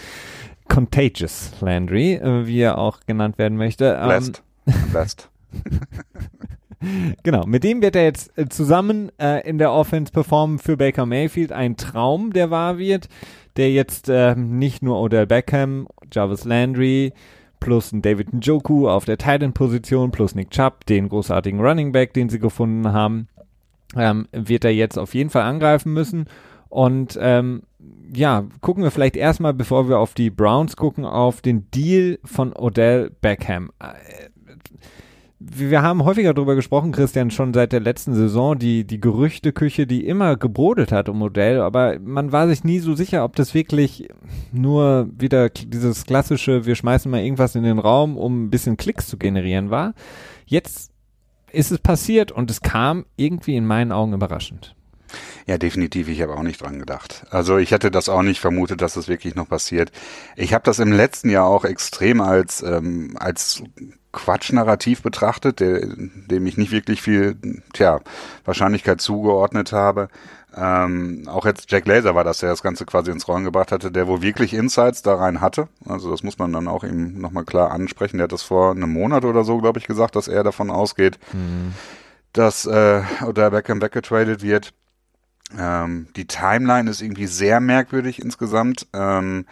[0.67, 3.97] Contagious Landry, äh, wie er auch genannt werden möchte.
[3.99, 4.43] Ähm, Blessed.
[4.91, 5.29] Blessed.
[7.23, 11.05] genau, mit dem wird er jetzt äh, zusammen äh, in der Offense performen für Baker
[11.05, 11.51] Mayfield.
[11.51, 13.09] Ein Traum, der wahr wird,
[13.57, 17.13] der jetzt äh, nicht nur Odell Beckham, Jarvis Landry,
[17.59, 22.29] plus ein David Njoku auf der Titan-Position, plus Nick Chubb, den großartigen Running Back, den
[22.29, 23.27] sie gefunden haben,
[23.95, 26.25] ähm, wird er jetzt auf jeden Fall angreifen müssen.
[26.69, 27.63] Und ähm,
[28.13, 32.53] ja, gucken wir vielleicht erstmal, bevor wir auf die Browns gucken, auf den Deal von
[32.53, 33.71] Odell Beckham.
[33.79, 34.29] Äh,
[35.39, 40.07] wir haben häufiger darüber gesprochen, Christian, schon seit der letzten Saison, die, die Gerüchteküche, die
[40.07, 44.07] immer gebrodelt hat um Modell, aber man war sich nie so sicher, ob das wirklich
[44.51, 49.07] nur wieder dieses klassische, wir schmeißen mal irgendwas in den Raum, um ein bisschen Klicks
[49.07, 49.93] zu generieren war.
[50.45, 50.94] Jetzt
[51.55, 54.75] ist es passiert und es kam irgendwie in meinen Augen überraschend.
[55.47, 56.09] Ja, definitiv.
[56.09, 57.25] Ich habe auch nicht dran gedacht.
[57.29, 59.91] Also ich hätte das auch nicht vermutet, dass das wirklich noch passiert.
[60.35, 63.63] Ich habe das im letzten Jahr auch extrem als ähm, als
[64.11, 67.35] Quatschnarrativ betrachtet, der, dem ich nicht wirklich viel,
[67.73, 67.99] tja,
[68.45, 70.07] Wahrscheinlichkeit zugeordnet habe.
[70.57, 73.91] Ähm, auch jetzt Jack Laser war das, der das Ganze quasi ins Rollen gebracht hatte,
[73.91, 75.67] der wohl wirklich Insights da rein hatte.
[75.85, 78.17] Also das muss man dann auch ihm nochmal klar ansprechen.
[78.17, 81.19] Der hat das vor einem Monat oder so, glaube ich, gesagt, dass er davon ausgeht,
[81.33, 81.73] mhm.
[82.31, 84.73] dass äh, oder Beckham weggetradet wird.
[85.59, 88.87] Ähm, die Timeline ist irgendwie sehr merkwürdig insgesamt.
[88.93, 89.45] Ähm,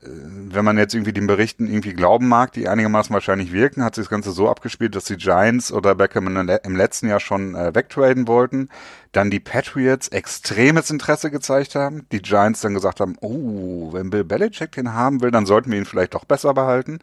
[0.00, 4.04] wenn man jetzt irgendwie den Berichten irgendwie glauben mag, die einigermaßen wahrscheinlich wirken, hat sich
[4.04, 8.28] das Ganze so abgespielt, dass die Giants oder Beckham im letzten Jahr schon äh, wegtraden
[8.28, 8.68] wollten,
[9.12, 14.24] dann die Patriots extremes Interesse gezeigt haben, die Giants dann gesagt haben, oh, wenn Bill
[14.24, 17.00] Belichick den haben will, dann sollten wir ihn vielleicht doch besser behalten.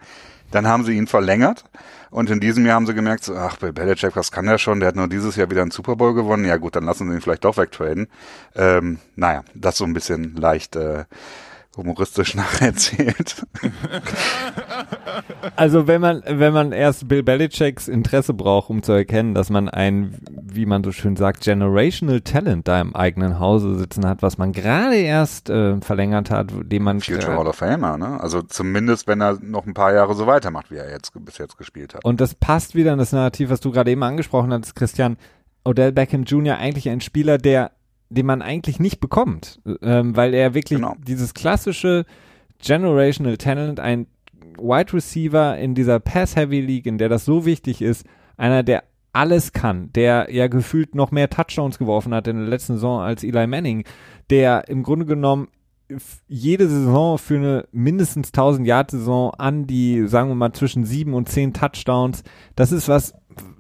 [0.52, 1.66] Dann haben sie ihn verlängert
[2.12, 4.80] und in diesem Jahr haben sie gemerkt, so, ach, Bill Belichick, was kann der schon?
[4.80, 6.46] Der hat nur dieses Jahr wieder einen Super Bowl gewonnen.
[6.46, 8.08] Ja gut, dann lassen sie ihn vielleicht doch wegtraden.
[8.56, 11.06] Ähm, naja, das so ein bisschen leicht äh,
[11.78, 13.46] humoristisch nacherzählt.
[15.56, 19.70] Also wenn man, wenn man erst Bill Belichicks Interesse braucht, um zu erkennen, dass man
[19.70, 24.38] ein, wie man so schön sagt, generational Talent da im eigenen Hause sitzen hat, was
[24.38, 28.20] man gerade erst äh, verlängert hat, dem man Future Hall of Famer, ne?
[28.20, 31.58] Also zumindest, wenn er noch ein paar Jahre so weitermacht, wie er jetzt bis jetzt
[31.58, 32.04] gespielt hat.
[32.04, 35.18] Und das passt wieder in das Narrativ, was du gerade eben angesprochen hast, Christian.
[35.64, 36.58] Odell Beckham Jr.
[36.58, 37.72] eigentlich ein Spieler, der
[38.10, 40.96] den man eigentlich nicht bekommt, ähm, weil er wirklich genau.
[41.06, 42.06] dieses klassische
[42.60, 44.08] Generational Talent, ein
[44.58, 48.06] Wide Receiver in dieser Pass-Heavy League, in der das so wichtig ist,
[48.38, 52.74] einer, der alles kann, der ja gefühlt noch mehr Touchdowns geworfen hat in der letzten
[52.74, 53.86] Saison als Eli Manning,
[54.30, 55.48] der im Grunde genommen
[56.28, 61.14] jede Saison für eine mindestens 1000 Yard Saison an die, sagen wir mal, zwischen sieben
[61.14, 62.24] und zehn Touchdowns.
[62.56, 63.14] Das ist was,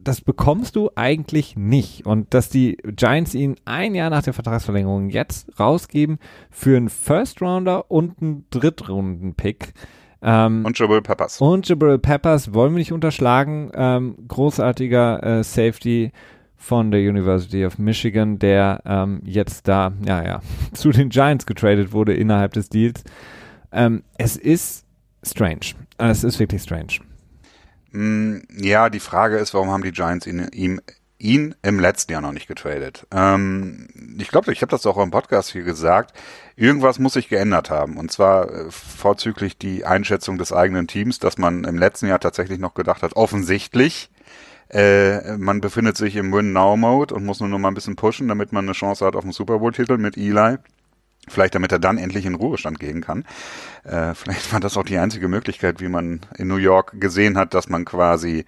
[0.03, 2.05] das bekommst du eigentlich nicht.
[2.05, 6.17] Und dass die Giants ihn ein Jahr nach der Vertragsverlängerung jetzt rausgeben
[6.49, 9.73] für einen First Rounder und einen Drittrunden-Pick.
[10.21, 11.39] Ähm, und Jabril Peppers.
[11.39, 13.71] Und Jabril Peppers wollen wir nicht unterschlagen.
[13.75, 16.11] Ähm, großartiger äh, Safety
[16.57, 20.41] von der University of Michigan, der ähm, jetzt da, ja, ja,
[20.73, 23.03] zu den Giants getradet wurde innerhalb des Deals.
[23.71, 24.85] Ähm, es ist
[25.23, 25.75] strange.
[25.97, 26.99] Es ist wirklich strange.
[27.91, 30.81] Mm, ja, die Frage ist, warum haben die Giants ihn, ihm,
[31.17, 33.07] ihn im letzten Jahr noch nicht getradet?
[33.11, 33.87] Ähm,
[34.17, 36.13] ich glaube, ich habe das auch im Podcast hier gesagt.
[36.55, 37.97] Irgendwas muss sich geändert haben.
[37.97, 42.59] Und zwar äh, vorzüglich die Einschätzung des eigenen Teams, dass man im letzten Jahr tatsächlich
[42.59, 44.09] noch gedacht hat, offensichtlich,
[44.69, 48.51] äh, man befindet sich im Win-Now-Mode und muss nur noch mal ein bisschen pushen, damit
[48.51, 50.57] man eine Chance hat auf einen Super Bowl-Titel mit Eli.
[51.27, 53.25] Vielleicht damit er dann endlich in Ruhestand gehen kann.
[53.83, 57.53] Äh, vielleicht war das auch die einzige Möglichkeit, wie man in New York gesehen hat,
[57.53, 58.45] dass man quasi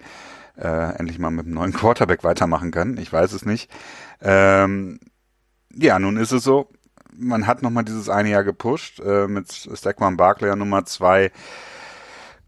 [0.56, 2.96] äh, endlich mal mit einem neuen Quarterback weitermachen kann.
[2.98, 3.70] Ich weiß es nicht.
[4.20, 5.00] Ähm,
[5.74, 6.68] ja, nun ist es so.
[7.16, 11.32] Man hat nochmal dieses eine Jahr gepusht äh, mit Stackman Barkley Nummer zwei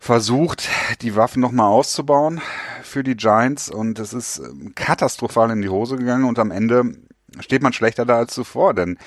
[0.00, 0.68] versucht,
[1.02, 2.40] die Waffen nochmal auszubauen
[2.82, 3.70] für die Giants.
[3.70, 6.24] Und es ist ähm, katastrophal in die Hose gegangen.
[6.24, 6.94] Und am Ende
[7.38, 8.98] steht man schlechter da als zuvor, denn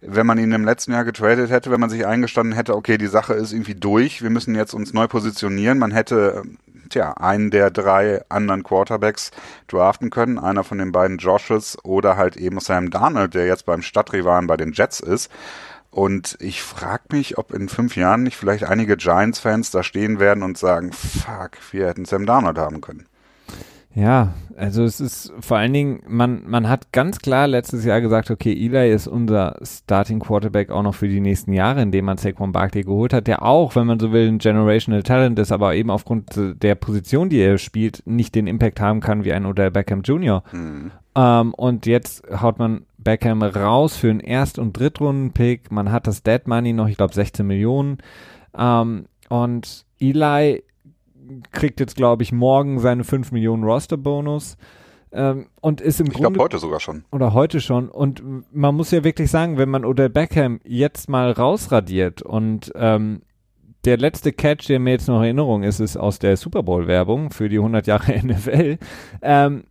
[0.00, 3.08] wenn man ihn im letzten Jahr getradet hätte, wenn man sich eingestanden hätte, okay, die
[3.08, 6.44] Sache ist irgendwie durch, wir müssen jetzt uns neu positionieren, man hätte
[6.88, 9.32] tja, einen der drei anderen Quarterbacks
[9.66, 13.82] draften können, einer von den beiden Joshes oder halt eben Sam Darnold, der jetzt beim
[13.82, 15.30] Stadtrivalen bei den Jets ist.
[15.90, 20.42] Und ich frage mich, ob in fünf Jahren nicht vielleicht einige Giants-Fans da stehen werden
[20.42, 23.07] und sagen, fuck, wir hätten Sam Darnold haben können.
[23.94, 28.30] Ja, also es ist vor allen Dingen, man, man hat ganz klar letztes Jahr gesagt,
[28.30, 32.52] okay, Eli ist unser Starting Quarterback auch noch für die nächsten Jahre, indem man Saquon
[32.52, 35.90] Barkley geholt hat, der auch, wenn man so will, ein Generational Talent ist, aber eben
[35.90, 40.02] aufgrund der Position, die er spielt, nicht den Impact haben kann wie ein Odell Beckham
[40.02, 40.42] Jr.
[40.52, 40.90] Mhm.
[41.16, 45.72] Ähm, und jetzt haut man Beckham raus für einen Erst- und Drittrunden-Pick.
[45.72, 47.98] Man hat das Dead Money noch, ich glaube 16 Millionen.
[48.56, 50.62] Ähm, und Eli
[51.52, 54.56] kriegt jetzt, glaube ich, morgen seine 5 Millionen Roster-Bonus.
[55.10, 56.28] Ähm, und ist im ich Grunde.
[56.28, 57.04] Ich glaube heute sogar schon.
[57.10, 57.88] Oder heute schon.
[57.88, 63.22] Und man muss ja wirklich sagen, wenn man Odell Beckham jetzt mal rausradiert und ähm,
[63.84, 67.30] der letzte Catch, der mir jetzt noch in Erinnerung ist, ist aus der Super Bowl-Werbung
[67.30, 68.78] für die 100 Jahre NFL.
[69.22, 69.64] Ähm,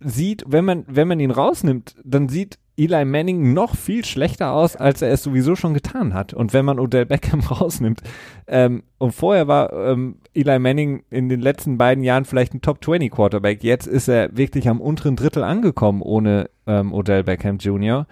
[0.00, 4.74] sieht, wenn man, wenn man ihn rausnimmt, dann sieht Eli Manning noch viel schlechter aus,
[4.74, 6.34] als er es sowieso schon getan hat.
[6.34, 8.02] Und wenn man Odell Beckham rausnimmt,
[8.46, 12.84] ähm, und vorher war ähm, Eli Manning in den letzten beiden Jahren vielleicht ein Top
[12.84, 18.06] 20 Quarterback, jetzt ist er wirklich am unteren Drittel angekommen ohne ähm, Odell Beckham Jr.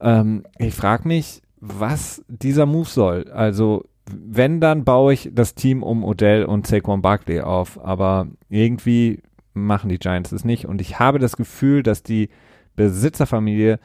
[0.00, 3.30] Ähm, ich frage mich, was dieser Move soll.
[3.30, 9.20] Also wenn, dann baue ich das Team um Odell und Saquon Barkley auf, aber irgendwie
[9.52, 12.30] machen die Giants es nicht und ich habe das Gefühl, dass die
[12.76, 13.78] Besitzerfamilie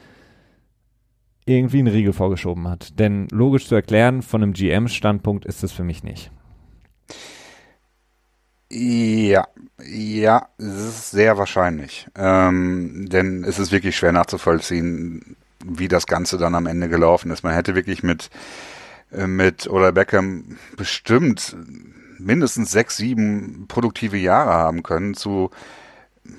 [1.46, 2.98] irgendwie einen Riegel vorgeschoben hat.
[2.98, 6.30] Denn logisch zu erklären, von einem GM-Standpunkt ist es für mich nicht.
[8.70, 9.46] Ja,
[9.84, 12.08] ja, es ist sehr wahrscheinlich.
[12.16, 17.44] Ähm, denn es ist wirklich schwer nachzuvollziehen, wie das Ganze dann am Ende gelaufen ist.
[17.44, 18.30] Man hätte wirklich mit,
[19.12, 21.56] äh, mit oder Beckham bestimmt
[22.18, 25.50] mindestens sechs, sieben produktive Jahre haben können zu,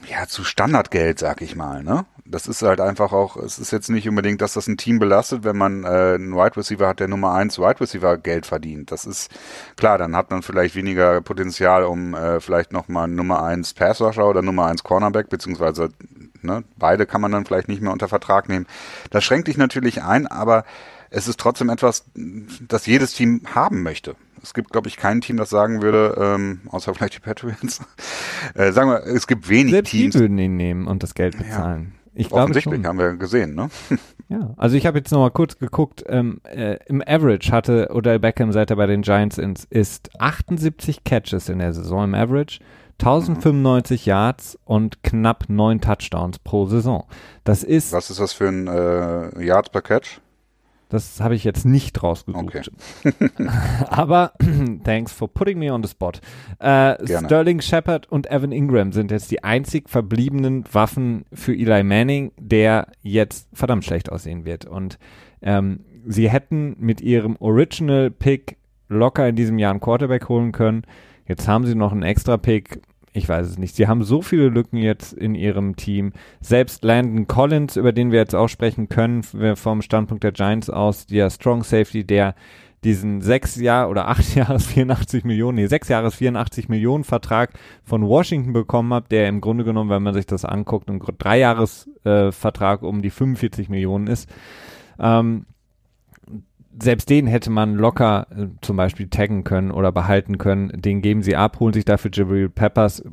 [0.10, 2.06] ja, zu Standardgeld, sag ich mal, ne?
[2.28, 5.44] Das ist halt einfach auch, es ist jetzt nicht unbedingt, dass das ein Team belastet,
[5.44, 8.92] wenn man äh, einen Wide Receiver hat, der Nummer eins Wide Receiver Geld verdient.
[8.92, 9.30] Das ist
[9.78, 14.28] klar, dann hat man vielleicht weniger Potenzial, um äh, vielleicht nochmal Nummer eins Pass Rusher
[14.28, 15.90] oder Nummer eins Cornerback, beziehungsweise
[16.42, 18.66] ne, beide kann man dann vielleicht nicht mehr unter Vertrag nehmen.
[19.12, 20.66] Das schränkt dich natürlich ein, aber
[21.10, 24.16] es ist trotzdem etwas, das jedes Team haben möchte.
[24.42, 27.82] Es gibt, glaube ich, kein Team, das sagen würde, ähm, außer vielleicht die Patriots.
[28.54, 30.14] äh, sagen wir, es gibt wenig Selbst Teams.
[30.14, 31.94] Die würden ihn nehmen und das Geld bezahlen.
[31.96, 32.05] Ja.
[32.16, 32.86] Ich glaube schon.
[32.86, 33.70] haben wir gesehen, ne?
[34.30, 38.52] ja, also ich habe jetzt nochmal kurz geguckt, ähm, äh, im Average hatte Odell Beckham,
[38.52, 42.60] seit er bei den Giants ist, ist 78 Catches in der Saison im Average,
[43.00, 44.10] 1095 mhm.
[44.10, 47.06] Yards und knapp neun Touchdowns pro Saison.
[47.44, 47.92] Das ist.
[47.92, 50.22] Was ist das für ein äh, Yards per Catch?
[50.90, 52.44] Das habe ich jetzt nicht rausgesucht.
[52.44, 52.64] Okay.
[53.88, 54.34] Aber
[54.84, 56.14] thanks for putting me on the spot.
[56.60, 62.32] Äh, Sterling Shepard und Evan Ingram sind jetzt die einzig verbliebenen Waffen für Eli Manning,
[62.40, 64.66] der jetzt verdammt schlecht aussehen wird.
[64.66, 65.00] Und
[65.42, 70.84] ähm, sie hätten mit ihrem Original Pick locker in diesem Jahr einen Quarterback holen können.
[71.28, 72.82] Jetzt haben sie noch einen extra Pick
[73.16, 73.76] ich weiß es nicht.
[73.76, 76.12] Sie haben so viele Lücken jetzt in ihrem Team.
[76.42, 79.24] Selbst Landon Collins, über den wir jetzt auch sprechen können,
[79.56, 82.36] vom Standpunkt der Giants aus, der Strong Safety, der
[82.84, 88.06] diesen sechs Jahr oder acht Jahres 84 Millionen, nee, sechs Jahres 84 Millionen Vertrag von
[88.06, 91.90] Washington bekommen hat, der im Grunde genommen, wenn man sich das anguckt, ein drei Jahres
[92.04, 94.30] äh, Vertrag um die 45 Millionen ist.
[95.00, 95.46] Ähm,
[96.82, 100.82] selbst den hätte man locker äh, zum Beispiel taggen können oder behalten können.
[100.82, 103.04] Den geben sie ab, holen sich dafür Jabril Peppers.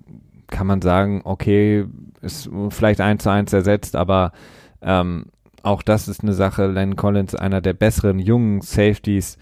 [0.48, 1.86] Kann man sagen, okay,
[2.20, 4.32] ist vielleicht eins zu eins ersetzt, aber
[4.80, 5.26] ähm,
[5.62, 6.66] auch das ist eine Sache.
[6.66, 9.38] Len Collins, einer der besseren jungen Safeties.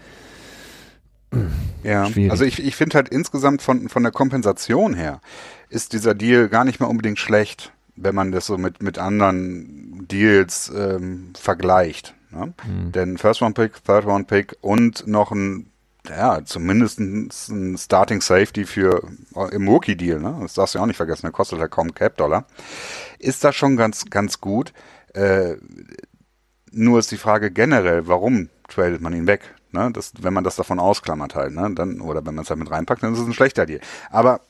[1.83, 2.31] Ja, Schwierig.
[2.31, 5.21] also ich, ich finde halt insgesamt von, von der Kompensation her
[5.69, 10.05] ist dieser Deal gar nicht mehr unbedingt schlecht, wenn man das so mit, mit anderen
[10.09, 12.13] Deals ähm, vergleicht.
[12.31, 12.53] Ne?
[12.65, 12.91] Mhm.
[12.91, 15.69] Denn First Round Pick, Third Round Pick und noch ein,
[16.09, 19.03] ja, zumindest ein Starting Safety für
[19.35, 20.37] äh, im Rookie Deal, ne?
[20.41, 22.45] Das darfst du ja auch nicht vergessen, der kostet halt kaum Cap Dollar.
[23.19, 24.73] Ist das schon ganz, ganz gut.
[25.13, 25.55] Äh,
[26.71, 29.53] nur ist die Frage generell, warum tradet man ihn weg?
[29.71, 29.91] Ne?
[29.91, 31.71] Das, wenn man das davon ausklammert halt, ne?
[31.73, 33.81] Dann, oder wenn man es halt mit reinpackt, dann ist es ein schlechter Deal.
[34.09, 34.41] Aber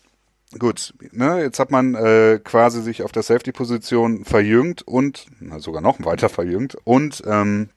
[0.59, 5.81] gut, ne, jetzt hat man äh, quasi sich auf der Safety-Position verjüngt und na, sogar
[5.81, 7.69] noch weiter verjüngt und ähm,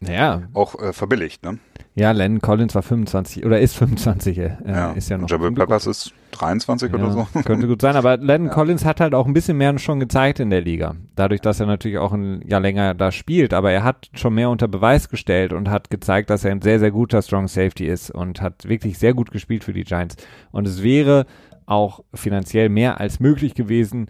[0.00, 0.42] ja.
[0.52, 1.58] auch äh, verbilligt, ne?
[1.98, 4.92] Ja, Len Collins war 25 oder ist 25, äh, ja.
[4.92, 5.30] ist ja noch.
[5.30, 7.26] Jabril Peppers ist 23 ja, oder so.
[7.44, 8.50] Könnte gut sein, aber Len ja.
[8.50, 10.94] Collins hat halt auch ein bisschen mehr schon gezeigt in der Liga.
[11.14, 14.50] Dadurch, dass er natürlich auch ein Jahr länger da spielt, aber er hat schon mehr
[14.50, 18.10] unter Beweis gestellt und hat gezeigt, dass er ein sehr, sehr guter Strong Safety ist
[18.10, 20.16] und hat wirklich sehr gut gespielt für die Giants.
[20.50, 21.24] Und es wäre
[21.66, 24.06] auch finanziell mehr als möglich gewesen,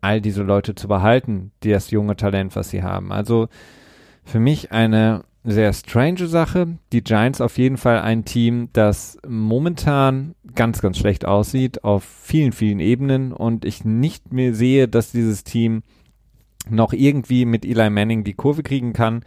[0.00, 3.12] all diese Leute zu behalten, die das junge Talent, was sie haben.
[3.12, 3.48] Also
[4.24, 6.78] für mich eine sehr strange Sache.
[6.92, 12.52] Die Giants auf jeden Fall ein Team, das momentan ganz, ganz schlecht aussieht auf vielen,
[12.52, 15.82] vielen Ebenen und ich nicht mehr sehe, dass dieses Team
[16.68, 19.22] noch irgendwie mit Eli Manning die Kurve kriegen kann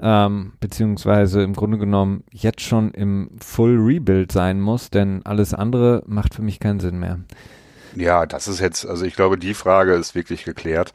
[0.00, 6.02] ähm, beziehungsweise im Grunde genommen jetzt schon im Full Rebuild sein muss, denn alles andere
[6.06, 7.20] macht für mich keinen Sinn mehr.
[7.94, 10.92] Ja, das ist jetzt, also ich glaube, die Frage ist wirklich geklärt.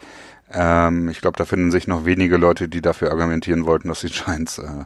[0.54, 4.10] Ähm, ich glaube, da finden sich noch wenige Leute, die dafür argumentieren wollten, dass die
[4.10, 4.86] Giants äh,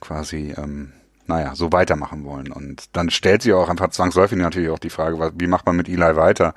[0.00, 0.92] quasi, ähm,
[1.26, 2.50] naja, so weitermachen wollen.
[2.50, 5.88] Und dann stellt sich auch einfach zwangsläufig natürlich auch die Frage, wie macht man mit
[5.88, 6.54] Eli weiter?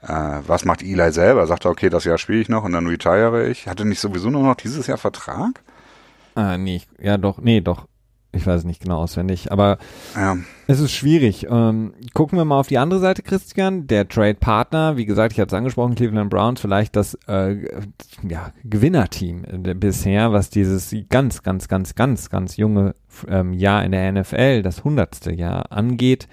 [0.00, 1.46] Äh, was macht Eli selber?
[1.46, 3.66] Sagt er, okay, das Jahr spiele ich noch und dann retire ich?
[3.68, 5.60] Hatte nicht sowieso nur noch dieses Jahr Vertrag?
[6.38, 7.88] Ah, nee, ja doch, nee, doch.
[8.30, 9.78] Ich weiß es nicht genau auswendig, aber
[10.14, 10.36] Ja.
[10.68, 11.46] es ist schwierig.
[11.50, 13.88] Ähm, gucken wir mal auf die andere Seite, Christian.
[13.88, 17.56] Der Trade-Partner, wie gesagt, ich hatte es angesprochen, Cleveland Browns, vielleicht das äh,
[18.28, 19.44] ja, Gewinnerteam
[19.80, 22.94] bisher, was dieses ganz, ganz, ganz, ganz, ganz junge
[23.26, 26.28] ähm, Jahr in der NFL, das hundertste Jahr angeht.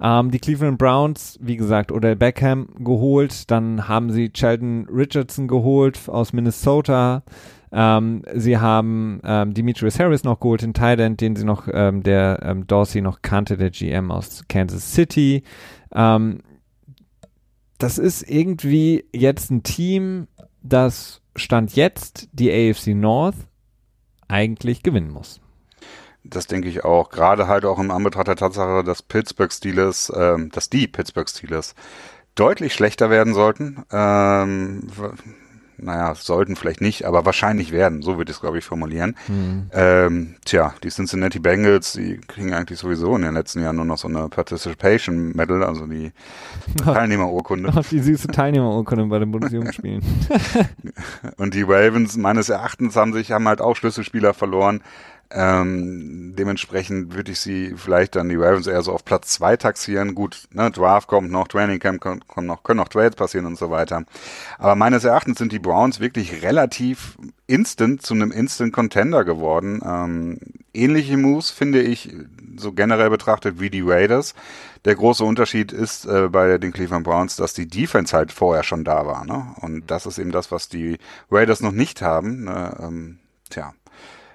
[0.00, 5.98] Ähm, die Cleveland Browns, wie gesagt, Odell Beckham geholt, dann haben sie Sheldon Richardson geholt
[6.08, 7.22] aus Minnesota.
[7.72, 12.40] Ähm, sie haben ähm, Demetrius Harris noch geholt, den Thailand, den sie noch, ähm, der
[12.42, 15.42] ähm, Dorsey noch kannte, der GM aus Kansas City.
[15.94, 16.40] Ähm,
[17.78, 20.28] das ist irgendwie jetzt ein Team,
[20.62, 23.36] das Stand jetzt die AFC North
[24.28, 25.40] eigentlich gewinnen muss.
[26.24, 27.10] Das denke ich auch.
[27.10, 31.74] Gerade halt auch im Anbetracht der Tatsache, dass Pittsburgh Steelers, ähm, dass die Pittsburgh Steelers
[32.34, 33.84] deutlich schlechter werden sollten.
[33.90, 34.86] Ähm,
[35.78, 38.02] naja, sollten vielleicht nicht, aber wahrscheinlich werden.
[38.02, 39.16] So würde ich es, glaube ich, formulieren.
[39.72, 43.98] Ähm, tja, die Cincinnati Bengals, die kriegen eigentlich sowieso in den letzten Jahren nur noch
[43.98, 46.12] so eine Participation Medal, also die
[46.82, 47.72] Teilnehmerurkunde.
[47.90, 50.02] Die süße Teilnehmerurkunde bei den Bundesjugendspielen.
[51.36, 54.82] Und die Ravens, meines Erachtens, haben sich, haben halt auch Schlüsselspieler verloren.
[55.34, 60.14] Ähm, dementsprechend würde ich sie vielleicht dann die Ravens eher so auf Platz zwei taxieren.
[60.14, 63.56] Gut, ne, Draft kommt noch, Training Camp kommt, kommt noch, können noch Trades passieren und
[63.56, 64.04] so weiter.
[64.58, 67.16] Aber meines Erachtens sind die Browns wirklich relativ
[67.46, 69.80] instant zu einem Instant Contender geworden.
[69.84, 70.38] Ähm,
[70.74, 72.14] ähnliche Moves finde ich
[72.56, 74.34] so generell betrachtet wie die Raiders.
[74.84, 78.84] Der große Unterschied ist äh, bei den Cleveland Browns, dass die Defense halt vorher schon
[78.84, 79.24] da war.
[79.24, 79.54] Ne?
[79.60, 80.98] Und das ist eben das, was die
[81.30, 82.44] Raiders noch nicht haben.
[82.44, 82.76] Ne?
[82.80, 83.18] Ähm,
[83.48, 83.74] tja,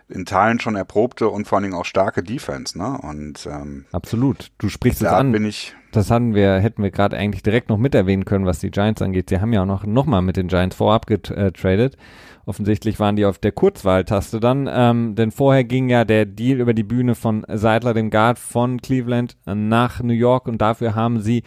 [0.10, 2.78] in Teilen schon erprobte und vor allen Dingen auch starke Defense.
[2.78, 2.98] Ne?
[3.02, 4.52] Und ähm, Absolut.
[4.58, 5.32] Du sprichst es an.
[5.32, 8.60] bin ich Das hatten wir, hätten wir gerade eigentlich direkt noch mit erwähnen können, was
[8.60, 9.30] die Giants angeht.
[9.30, 11.98] Sie haben ja auch noch, noch mal mit den Giants vorab getradet.
[12.46, 16.74] Offensichtlich waren die auf der Kurzwahltaste dann, ähm, denn vorher ging ja der Deal über
[16.74, 21.44] die Bühne von Seidler, dem Guard von Cleveland nach New York und dafür haben sie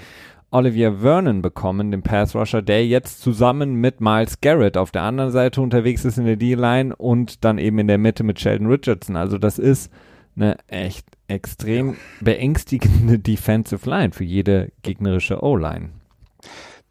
[0.53, 5.31] Olivier Vernon bekommen, den Pass Rusher, der jetzt zusammen mit Miles Garrett auf der anderen
[5.31, 9.17] Seite unterwegs ist in der D-Line und dann eben in der Mitte mit Sheldon Richardson.
[9.17, 9.93] Also das ist
[10.35, 15.91] eine echt extrem beängstigende Defensive Line für jede gegnerische O-Line.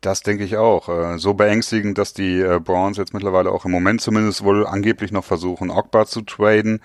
[0.02, 0.88] Das denke ich auch.
[0.88, 5.12] Äh, So beängstigend, dass die äh, Browns jetzt mittlerweile auch im Moment zumindest wohl angeblich
[5.12, 6.80] noch versuchen, Ogba zu traden.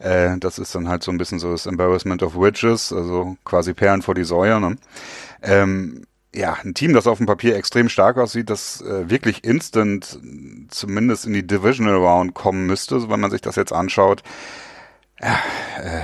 [0.00, 3.72] Äh, Das ist dann halt so ein bisschen so das Embarrassment of Witches, also quasi
[3.72, 4.60] Perlen vor die Säue.
[4.60, 4.76] Ne?
[6.34, 10.18] Ja, ein Team, das auf dem Papier extrem stark aussieht, das äh, wirklich instant
[10.68, 14.22] zumindest in die Divisional Round kommen müsste, so wenn man sich das jetzt anschaut.
[15.20, 15.38] Ja,
[15.82, 16.02] äh,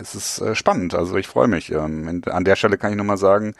[0.00, 1.70] es ist äh, spannend, also ich freue mich.
[1.70, 3.54] Ähm, an der Stelle kann ich nochmal sagen,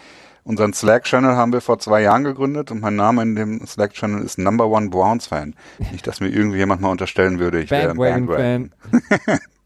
[0.44, 4.38] unseren Slack-Channel haben wir vor zwei Jahren gegründet und mein Name in dem Slack-Channel ist
[4.38, 5.54] Number One Browns-Fan.
[5.92, 8.72] Nicht, dass mir irgendwie jemand mal unterstellen würde, ich wäre ein Bandwagon-Fan.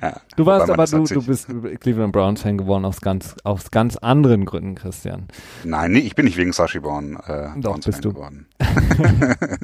[0.00, 1.48] Ja, Du warst aber, du, du bist
[1.80, 5.28] Cleveland Browns Fan geworden aus ganz, aus ganz anderen Gründen, Christian.
[5.64, 8.12] Nein, nee, ich bin nicht wegen Sashi Born äh, Doch, Browns bist Fan du.
[8.14, 8.46] geworden.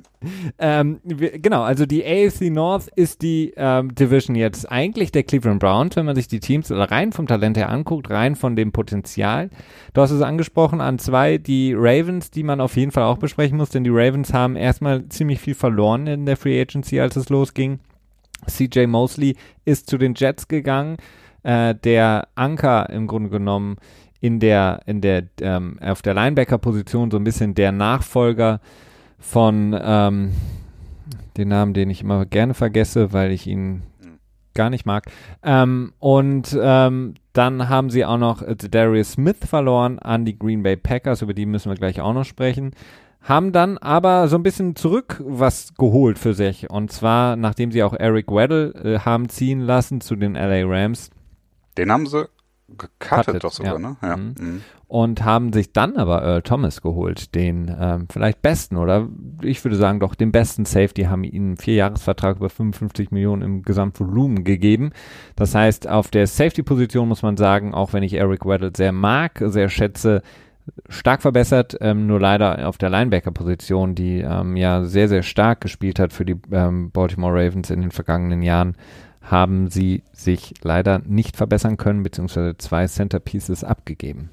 [0.59, 5.61] Ähm, wir, genau, also die AFC North ist die ähm, Division jetzt eigentlich der Cleveland
[5.61, 9.51] Browns, wenn man sich die Teams rein vom Talent her anguckt, rein von dem Potenzial.
[9.95, 13.57] Du hast es angesprochen an zwei, die Ravens, die man auf jeden Fall auch besprechen
[13.57, 17.29] muss, denn die Ravens haben erstmal ziemlich viel verloren in der Free Agency, als es
[17.29, 17.79] losging.
[18.47, 20.97] CJ Mosley ist zu den Jets gegangen,
[21.43, 23.77] äh, der Anker im Grunde genommen
[24.21, 28.61] in der, in der, ähm, auf der Linebacker-Position so ein bisschen der Nachfolger
[29.19, 30.33] von ähm,
[31.37, 33.83] den Namen, den ich immer gerne vergesse, weil ich ihn
[34.55, 35.05] gar nicht mag.
[35.43, 40.77] Ähm, und ähm, dann haben sie auch noch Darius Smith verloren an die Green Bay
[40.77, 42.73] Packers, über die müssen wir gleich auch noch sprechen.
[43.27, 46.71] Haben dann aber so ein bisschen zurück was geholt für sich.
[46.71, 51.11] Und zwar, nachdem sie auch Eric Weddle äh, haben ziehen lassen zu den LA Rams,
[51.77, 52.29] Den haben sie
[52.69, 53.79] gecuttet doch sogar, ja.
[53.79, 53.97] ne?
[54.03, 54.17] Ja.
[54.17, 54.35] Mhm.
[54.39, 54.61] Mhm.
[54.89, 59.09] und haben sich dann aber Earl Thomas geholt, den ähm, vielleicht besten oder
[59.43, 63.63] ich würde sagen doch den besten Safety, haben ihnen einen Vierjahresvertrag über 55 Millionen im
[63.63, 64.91] Gesamtvolumen gegeben.
[65.37, 69.43] Das heißt, auf der Safety-Position muss man sagen, auch wenn ich Eric Weddle sehr mag,
[69.47, 70.23] sehr schätze,
[70.89, 75.99] stark verbessert, ähm, nur leider auf der Linebacker-Position, die ähm, ja sehr, sehr stark gespielt
[75.99, 78.77] hat für die ähm, Baltimore Ravens in den vergangenen Jahren,
[79.23, 84.31] haben sie sich leider nicht verbessern können, beziehungsweise zwei Centerpieces abgegeben.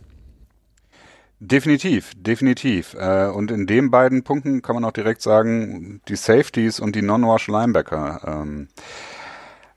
[1.39, 2.95] Definitiv, definitiv.
[2.97, 7.01] Äh, und in den beiden Punkten kann man auch direkt sagen, die Safeties und die
[7.01, 8.69] Non-Wash Linebacker ähm,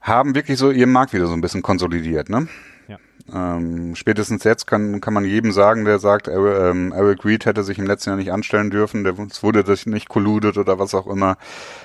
[0.00, 2.28] haben wirklich so ihren Markt wieder so ein bisschen konsolidiert.
[2.28, 2.46] Ne?
[2.89, 2.99] Ja.
[3.32, 7.78] Ähm, spätestens jetzt kann, kann man jedem sagen, der sagt, ähm, Eric Reed hätte sich
[7.78, 11.07] im letzten Jahr nicht anstellen dürfen, der es wurde sich nicht kolludet oder was auch
[11.07, 11.37] immer.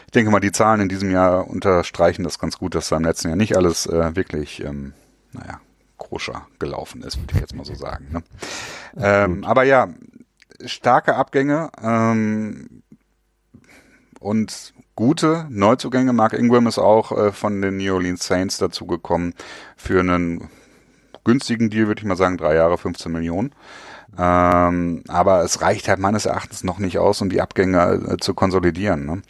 [0.05, 3.03] Ich denke mal, die Zahlen in diesem Jahr unterstreichen das ganz gut, dass da im
[3.03, 4.93] letzten Jahr nicht alles äh, wirklich, ähm,
[5.31, 5.59] naja,
[5.97, 8.07] koscher gelaufen ist, würde ich jetzt mal so sagen.
[8.11, 8.23] Ne?
[8.97, 9.89] Ähm, aber ja,
[10.65, 12.83] starke Abgänge ähm,
[14.19, 16.13] und gute Neuzugänge.
[16.13, 19.33] Mark Ingram ist auch äh, von den New Orleans Saints dazu gekommen
[19.75, 20.49] für einen
[21.23, 23.51] günstigen Deal, würde ich mal sagen, drei Jahre, 15 Millionen.
[24.17, 28.33] Ähm, aber es reicht halt meines Erachtens noch nicht aus, um die Abgänge äh, zu
[28.33, 29.05] konsolidieren.
[29.05, 29.21] Ne?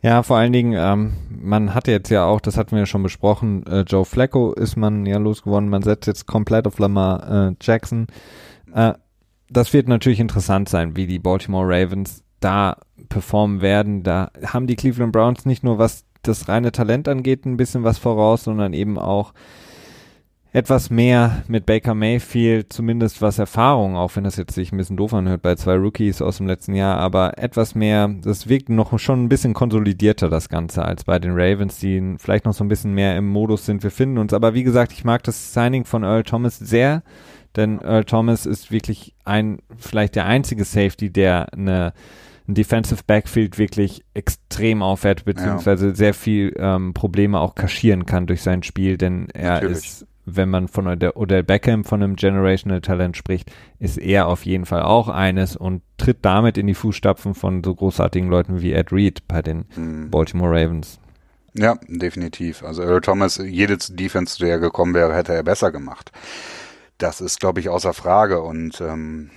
[0.00, 3.02] Ja, vor allen Dingen, ähm, man hat jetzt ja auch, das hatten wir ja schon
[3.02, 7.54] besprochen, äh, Joe Flacco ist man ja losgeworden, man setzt jetzt komplett auf Lamar äh,
[7.60, 8.06] Jackson.
[8.74, 8.94] Äh,
[9.50, 12.76] das wird natürlich interessant sein, wie die Baltimore Ravens da
[13.08, 14.02] performen werden.
[14.02, 17.98] Da haben die Cleveland Browns nicht nur was das reine Talent angeht, ein bisschen was
[17.98, 19.32] voraus, sondern eben auch
[20.52, 24.96] etwas mehr mit Baker Mayfield, zumindest was Erfahrung, auch wenn das jetzt sich ein bisschen
[24.96, 28.98] doof anhört bei zwei Rookies aus dem letzten Jahr, aber etwas mehr, das wirkt noch
[28.98, 32.68] schon ein bisschen konsolidierter, das Ganze, als bei den Ravens, die vielleicht noch so ein
[32.68, 33.82] bisschen mehr im Modus sind.
[33.82, 37.02] Wir finden uns, aber wie gesagt, ich mag das Signing von Earl Thomas sehr,
[37.56, 41.92] denn Earl Thomas ist wirklich ein, vielleicht der einzige Safety, der eine
[42.48, 45.94] ein Defensive Backfield wirklich extrem aufwertet, beziehungsweise ja.
[45.94, 49.76] sehr viel ähm, Probleme auch kaschieren kann durch sein Spiel, denn er Natürlich.
[49.76, 50.06] ist
[50.36, 54.82] wenn man von Odell Beckham von einem Generational Talent spricht, ist er auf jeden Fall
[54.82, 59.26] auch eines und tritt damit in die Fußstapfen von so großartigen Leuten wie Ed Reed
[59.28, 60.10] bei den mhm.
[60.10, 61.00] Baltimore Ravens.
[61.54, 62.62] Ja, definitiv.
[62.62, 66.12] Also Earl Thomas, jede Defense, zu der er gekommen wäre, hätte er besser gemacht.
[66.98, 68.42] Das ist, glaube ich, außer Frage.
[68.42, 69.30] Und ähm,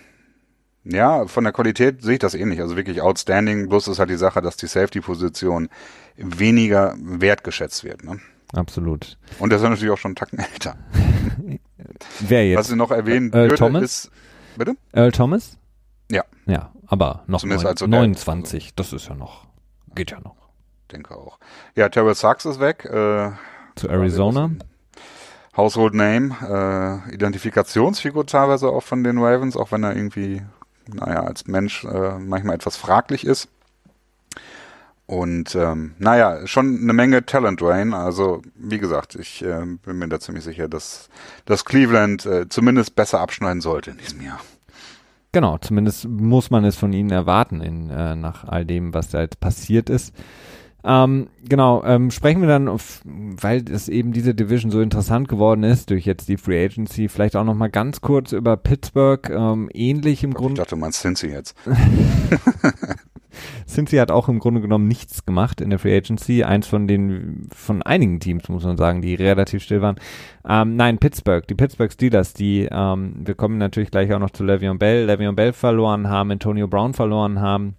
[0.84, 2.62] ja, von der Qualität sehe ich das ähnlich.
[2.62, 3.70] Also wirklich outstanding.
[3.70, 5.70] Bloß ist halt die Sache, dass die Safety-Position
[6.18, 8.04] weniger wertgeschätzt wird.
[8.04, 8.20] Ne?
[8.54, 9.18] Absolut.
[9.40, 10.76] Und der ist natürlich auch schon einen Tacken älter.
[12.20, 12.60] Wer jetzt?
[12.60, 13.84] Was ich noch erwähnen Earl würde, Thomas?
[13.84, 14.12] ist.
[14.58, 14.76] Bitte?
[14.92, 15.58] Earl Thomas?
[16.12, 16.26] Ja.
[16.46, 18.76] Ja, aber noch neun, also 29.
[18.76, 19.48] Das ist ja noch.
[19.96, 20.36] Geht ja noch.
[20.92, 21.40] Denke auch.
[21.76, 22.86] Ja, Terrell Sachs ist weg.
[22.86, 23.32] Äh,
[23.76, 24.52] Zu Arizona.
[25.56, 26.36] Household Name,
[27.10, 30.42] äh, Identifikationsfigur teilweise auch von den Ravens, auch wenn er irgendwie,
[30.88, 33.50] naja, als Mensch äh, manchmal etwas fraglich ist.
[35.12, 37.94] Und ähm, naja, schon eine Menge Talent Drain.
[37.94, 41.10] Also wie gesagt, ich äh, bin mir da ziemlich sicher, dass,
[41.44, 44.40] dass Cleveland äh, zumindest besser abschneiden sollte in diesem Jahr.
[45.34, 49.20] Genau, zumindest muss man es von ihnen erwarten in, äh, nach all dem, was da
[49.20, 50.14] jetzt passiert ist.
[50.84, 55.64] Ähm, genau, ähm, sprechen wir dann, auf, weil es eben diese Division so interessant geworden
[55.64, 59.70] ist durch jetzt die Free Agency, vielleicht auch noch mal ganz kurz über Pittsburgh, ähm,
[59.74, 60.54] ähnlich im Grunde.
[60.54, 61.56] Ich dachte, meinst Cincy jetzt.
[63.72, 66.44] Cincy hat auch im Grunde genommen nichts gemacht in der Free Agency.
[66.44, 69.96] Eins von den, von einigen Teams, muss man sagen, die relativ still waren.
[70.48, 74.44] Ähm, nein, Pittsburgh, die Pittsburgh Steelers, die, ähm, wir kommen natürlich gleich auch noch zu
[74.44, 77.76] Le'Veon Bell, Le'Veon Bell verloren haben, Antonio Brown verloren haben.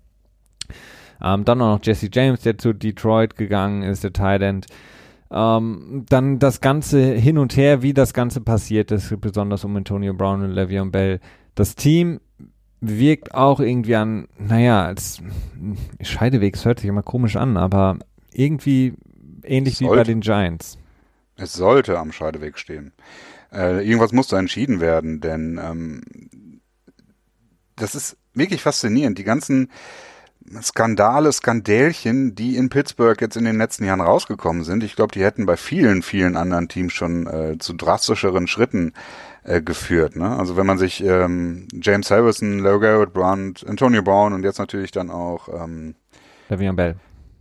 [1.22, 4.66] Ähm, dann auch noch Jesse James, der zu Detroit gegangen ist, der Tight End.
[5.30, 10.14] Ähm, dann das Ganze hin und her, wie das Ganze passiert ist, besonders um Antonio
[10.14, 11.20] Brown und Le'Veon Bell.
[11.54, 12.20] Das Team
[12.82, 15.22] wirkt auch irgendwie an, naja, als
[16.00, 17.98] Scheidewegs hört sich immer komisch an, aber
[18.32, 18.94] irgendwie
[19.44, 20.78] ähnlich sollte, wie bei den Giants.
[21.36, 22.92] Es sollte am Scheideweg stehen.
[23.52, 26.02] Äh, irgendwas musste entschieden werden, denn ähm,
[27.76, 29.16] das ist wirklich faszinierend.
[29.16, 29.70] Die ganzen
[30.60, 35.22] Skandale, Skandälchen, die in Pittsburgh jetzt in den letzten Jahren rausgekommen sind, ich glaube, die
[35.22, 38.92] hätten bei vielen, vielen anderen Teams schon äh, zu drastischeren Schritten
[39.44, 40.16] äh, geführt.
[40.16, 40.36] Ne?
[40.36, 45.10] Also wenn man sich ähm, James Harrison, Garrett Brown, Antonio Brown und jetzt natürlich dann
[45.10, 45.94] auch ähm,
[46.48, 46.96] Le'Veon Bell.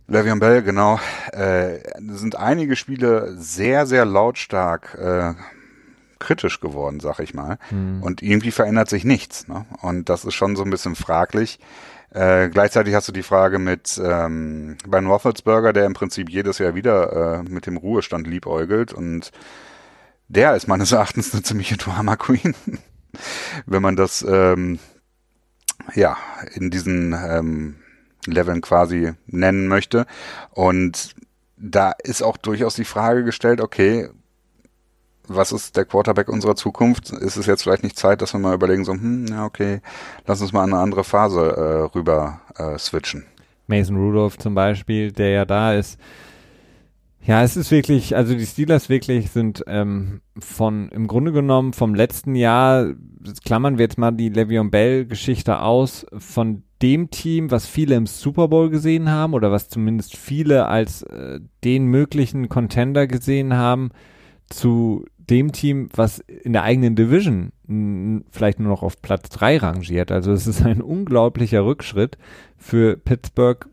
[0.08, 0.98] Le'Veon Bell, genau.
[1.32, 5.34] Äh, sind einige Spiele sehr, sehr lautstark äh,
[6.18, 7.58] kritisch geworden, sag ich mal.
[7.70, 8.02] Mhm.
[8.02, 9.48] Und irgendwie verändert sich nichts.
[9.48, 9.64] Ne?
[9.80, 11.58] Und das ist schon so ein bisschen fraglich.
[12.10, 16.74] Äh, gleichzeitig hast du die Frage mit ähm, Ben Roethlisberger, der im Prinzip jedes Jahr
[16.74, 19.30] wieder äh, mit dem Ruhestand liebäugelt und
[20.34, 22.54] der ist meines Erachtens eine ziemliche Drama Queen,
[23.66, 24.78] wenn man das ähm,
[25.94, 26.16] ja
[26.54, 27.76] in diesen ähm,
[28.26, 30.06] Leveln quasi nennen möchte.
[30.50, 31.14] Und
[31.56, 34.08] da ist auch durchaus die Frage gestellt, okay,
[35.28, 37.10] was ist der Quarterback unserer Zukunft?
[37.10, 39.80] Ist es jetzt vielleicht nicht Zeit, dass wir mal überlegen, so, hm, ja, okay,
[40.26, 43.24] lass uns mal an eine andere Phase äh, rüber äh, switchen.
[43.66, 45.98] Mason Rudolph zum Beispiel, der ja da ist,
[47.24, 51.94] ja, es ist wirklich, also die Steelers wirklich sind ähm, von, im Grunde genommen vom
[51.94, 52.94] letzten Jahr,
[53.44, 58.06] klammern wir jetzt mal die Le'Veon Bell Geschichte aus, von dem Team, was viele im
[58.06, 63.90] Super Bowl gesehen haben oder was zumindest viele als äh, den möglichen Contender gesehen haben,
[64.48, 67.52] zu dem Team, was in der eigenen Division
[68.30, 70.10] vielleicht nur noch auf Platz drei rangiert.
[70.10, 72.18] Also es ist ein unglaublicher Rückschritt
[72.58, 73.66] für Pittsburgh.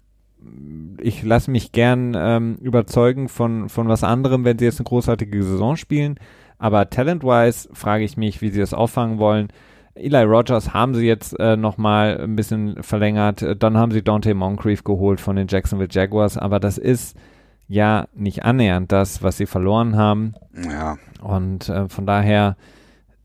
[1.01, 5.43] Ich lasse mich gern ähm, überzeugen von, von was anderem, wenn sie jetzt eine großartige
[5.43, 6.19] Saison spielen.
[6.57, 9.47] Aber talent-wise frage ich mich, wie sie das auffangen wollen.
[9.95, 13.45] Eli Rogers haben sie jetzt äh, nochmal ein bisschen verlängert.
[13.59, 16.37] Dann haben sie Dante Moncrief geholt von den Jacksonville Jaguars.
[16.37, 17.17] Aber das ist
[17.67, 20.33] ja nicht annähernd das, was sie verloren haben.
[20.53, 20.97] Ja.
[21.21, 22.57] Und äh, von daher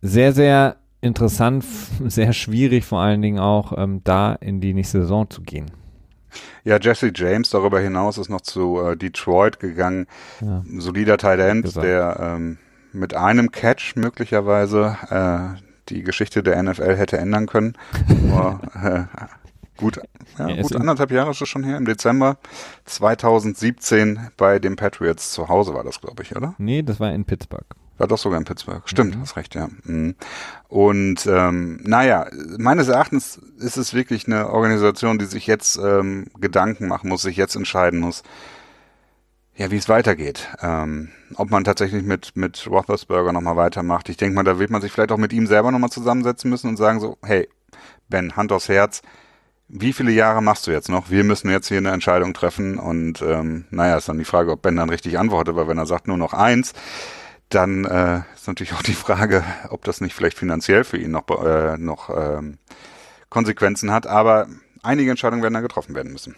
[0.01, 1.65] sehr, sehr interessant,
[2.07, 5.71] sehr schwierig vor allen Dingen auch, ähm, da in die nächste Saison zu gehen.
[6.65, 10.07] Ja, Jesse James darüber hinaus ist noch zu äh, Detroit gegangen.
[10.41, 10.63] Ja.
[10.79, 12.59] Solider Tight End, der ähm,
[12.93, 17.77] mit einem Catch möglicherweise äh, die Geschichte der NFL hätte ändern können.
[18.33, 19.27] Aber, äh,
[19.77, 20.01] gut,
[20.39, 22.39] ja, ja, gut anderthalb Jahre ist es schon her, im Dezember
[22.87, 26.55] 2017 bei den Patriots zu Hause war das, glaube ich, oder?
[26.59, 27.67] Nee, das war in Pittsburgh.
[27.97, 28.83] War doch sogar in Pittsburgh.
[28.87, 29.21] Stimmt, mhm.
[29.21, 29.69] hast recht, ja.
[29.85, 30.17] Mhm.
[30.69, 32.27] Und ähm, naja,
[32.59, 37.37] meines Erachtens ist es wirklich eine Organisation, die sich jetzt ähm, Gedanken machen muss, sich
[37.37, 38.25] jetzt entscheiden muss,
[39.57, 40.49] ja, wie es weitergeht.
[40.61, 44.09] Ähm, ob man tatsächlich mit, mit Roethlisberger nochmal weitermacht.
[44.09, 46.69] Ich denke mal, da wird man sich vielleicht auch mit ihm selber nochmal zusammensetzen müssen
[46.69, 47.49] und sagen so, hey,
[48.09, 49.03] Ben, Hand aufs Herz,
[49.69, 51.11] wie viele Jahre machst du jetzt noch?
[51.11, 54.63] Wir müssen jetzt hier eine Entscheidung treffen und ähm, naja, ist dann die Frage, ob
[54.63, 56.75] Ben dann richtig antwortet, weil wenn er sagt nur noch eins,
[57.49, 61.29] dann äh, ist natürlich auch die Frage, ob das nicht vielleicht finanziell für ihn noch,
[61.45, 62.59] äh, noch ähm,
[63.31, 64.07] Konsequenzen hat.
[64.07, 64.47] Aber
[64.83, 66.35] einige Entscheidungen werden da getroffen werden müssen.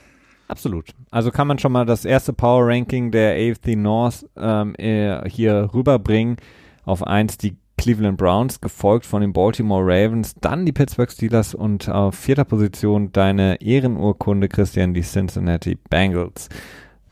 [0.49, 0.91] Absolut.
[1.11, 5.71] Also kann man schon mal das erste Power Ranking der AFC North ähm, äh, hier
[5.75, 6.37] rüberbringen.
[6.85, 11.89] Auf eins die Cleveland Browns, gefolgt von den Baltimore Ravens, dann die Pittsburgh Steelers und
[11.89, 16.49] auf vierter Position deine Ehrenurkunde, Christian, die Cincinnati Bengals.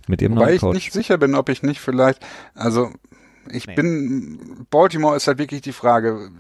[0.07, 0.53] Mit ihrem Coach.
[0.55, 2.25] ich nicht sicher bin, ob ich nicht vielleicht,
[2.55, 2.91] also
[3.53, 3.75] ich nee.
[3.75, 6.31] bin, Baltimore ist halt wirklich die Frage,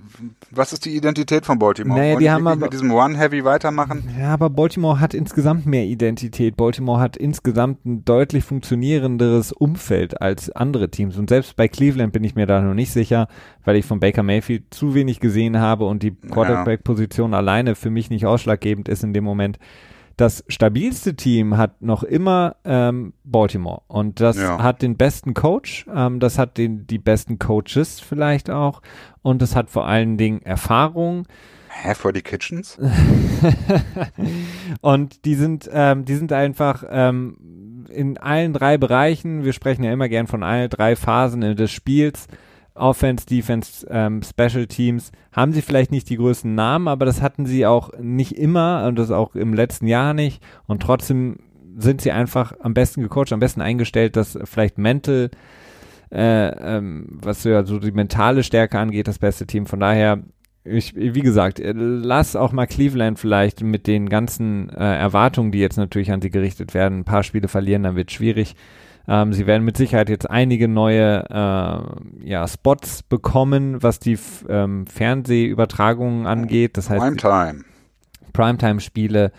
[0.51, 1.99] was ist die Identität von Baltimore?
[1.99, 4.09] Naja, die haben aber, mit diesem One-Heavy weitermachen?
[4.19, 6.57] Ja, aber Baltimore hat insgesamt mehr Identität.
[6.57, 11.17] Baltimore hat insgesamt ein deutlich funktionierenderes Umfeld als andere Teams.
[11.17, 13.29] Und selbst bei Cleveland bin ich mir da noch nicht sicher,
[13.65, 17.39] weil ich von Baker Mayfield zu wenig gesehen habe und die Quarterback-Position ja.
[17.39, 19.59] alleine für mich nicht ausschlaggebend ist in dem Moment
[20.17, 24.63] das stabilste Team hat noch immer ähm, Baltimore und das ja.
[24.63, 28.83] hat den besten Coach, ähm, das hat den, die besten Coaches vielleicht auch
[29.23, 31.27] und es hat vor allen Dingen Erfahrung.
[31.69, 32.79] Hä, for the Kitchens?
[34.81, 39.93] und die sind, ähm, die sind einfach ähm, in allen drei Bereichen, wir sprechen ja
[39.93, 42.29] immer gern von allen drei Phasen des Spiels,
[42.75, 47.47] Offense, Defense, ähm, Special Teams haben sie vielleicht nicht die größten Namen, aber das hatten
[47.47, 50.43] sie auch nicht immer und das auch im letzten Jahr nicht.
[50.67, 51.37] Und trotzdem
[51.77, 55.31] sind sie einfach am besten gecoacht, am besten eingestellt, dass vielleicht mental,
[56.11, 59.67] äh, ähm, was ja, so die mentale Stärke angeht, das beste Team.
[59.67, 60.23] Von daher,
[60.65, 65.77] ich, wie gesagt, lass auch mal Cleveland vielleicht mit den ganzen äh, Erwartungen, die jetzt
[65.77, 68.57] natürlich an sie gerichtet werden, ein paar Spiele verlieren, dann wird es schwierig.
[69.07, 74.87] Ähm, sie werden mit Sicherheit jetzt einige neue äh, ja, Spots bekommen, was die ähm,
[74.87, 76.77] Fernsehübertragungen angeht.
[76.77, 77.65] Das heißt Primetime.
[78.33, 79.33] Primetime-Spiele.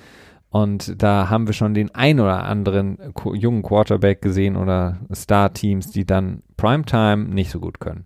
[0.50, 2.98] Und da haben wir schon den ein oder anderen
[3.34, 8.06] jungen Quarterback gesehen oder Star-Teams, die dann Primetime nicht so gut können.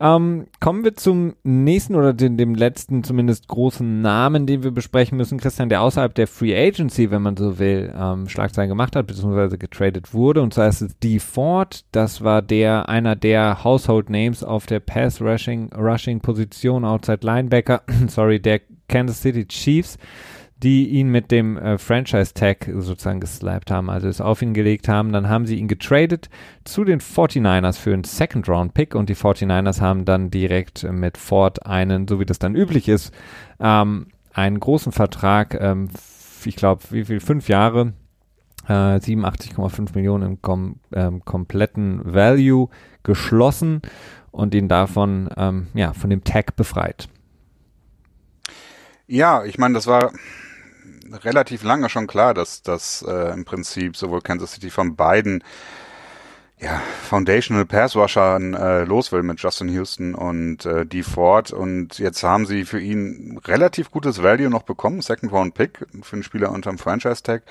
[0.00, 5.16] Ähm, kommen wir zum nächsten oder dem, dem, letzten zumindest großen Namen, den wir besprechen
[5.16, 9.06] müssen, Christian, der außerhalb der Free Agency, wenn man so will, ähm, Schlagzeilen gemacht hat,
[9.06, 10.42] beziehungsweise getradet wurde.
[10.42, 11.20] Und zwar ist es D.
[11.20, 11.84] Ford.
[11.92, 17.82] Das war der, einer der Household Names auf der Pass Rushing, Rushing Position, Outside Linebacker,
[18.08, 19.96] sorry, der Kansas City Chiefs
[20.64, 25.12] die ihn mit dem äh, Franchise-Tag sozusagen geslappt haben, also es auf ihn gelegt haben.
[25.12, 26.30] Dann haben sie ihn getradet
[26.64, 32.08] zu den 49ers für einen Second-Round-Pick und die 49ers haben dann direkt mit Ford einen,
[32.08, 33.12] so wie das dann üblich ist,
[33.60, 35.90] ähm, einen großen Vertrag, ähm,
[36.46, 37.92] ich glaube, wie viel, fünf Jahre,
[38.66, 42.70] äh, 87,5 Millionen im kom ähm, kompletten Value
[43.02, 43.82] geschlossen
[44.30, 47.08] und ihn davon, ähm, ja, von dem Tag befreit.
[49.06, 50.12] Ja, ich meine, das war
[51.22, 55.44] relativ lange schon klar, dass das äh, im Prinzip sowohl Kansas City von beiden
[56.60, 61.98] ja, Foundational Pass Rushern äh, los will mit Justin Houston und äh, Dee Ford und
[61.98, 66.22] jetzt haben sie für ihn relativ gutes Value noch bekommen, Second Round Pick für einen
[66.22, 67.42] Spieler unterm Franchise Tag.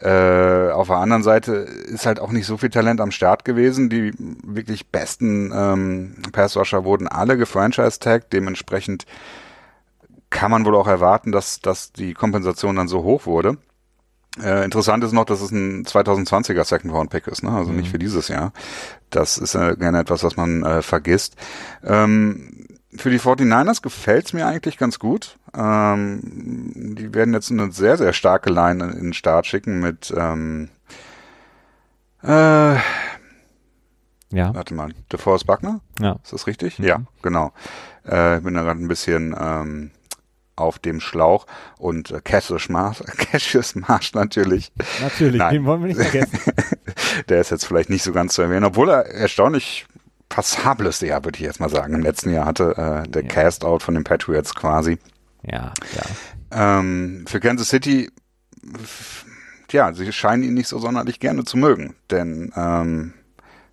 [0.00, 3.90] Äh, auf der anderen Seite ist halt auch nicht so viel Talent am Start gewesen.
[3.90, 9.04] Die wirklich besten ähm, Pass Rusher wurden alle gefranchise tagged, dementsprechend
[10.30, 13.58] kann man wohl auch erwarten, dass, dass die Kompensation dann so hoch wurde.
[14.40, 17.50] Äh, interessant ist noch, dass es ein 2020er Second Round Pick ist, ne?
[17.50, 17.78] also mhm.
[17.78, 18.52] nicht für dieses Jahr.
[19.10, 21.36] Das ist äh, gerne etwas, was man äh, vergisst.
[21.84, 22.66] Ähm,
[22.96, 25.36] für die 49ers gefällt's mir eigentlich ganz gut.
[25.52, 30.68] Ähm, die werden jetzt eine sehr, sehr starke Line in den Start schicken mit ähm,
[32.22, 32.76] äh,
[34.32, 34.54] ja.
[34.54, 35.80] Warte mal, DeForest Buckner?
[35.98, 36.18] Ja.
[36.22, 36.78] Ist das richtig?
[36.78, 36.84] Mhm.
[36.84, 37.52] Ja, genau.
[38.08, 39.90] Äh, ich bin da gerade ein bisschen ähm,
[40.60, 41.46] auf dem Schlauch
[41.78, 44.72] und äh, Cassius Marsh, Cassius Marsh natürlich.
[45.00, 45.54] Natürlich, Nein.
[45.54, 46.38] den wollen wir nicht vergessen.
[47.28, 49.86] Der ist jetzt vielleicht nicht so ganz zu erwähnen, obwohl er erstaunlich
[50.28, 53.28] passables Jahr, würde ich jetzt mal sagen, im letzten Jahr hatte, äh, der ja.
[53.28, 54.98] Cast-Out von den Patriots quasi.
[55.42, 56.78] Ja, ja.
[56.78, 58.10] Ähm, für Kansas City,
[59.70, 63.14] ja, sie scheinen ihn nicht so sonderlich gerne zu mögen, denn ähm,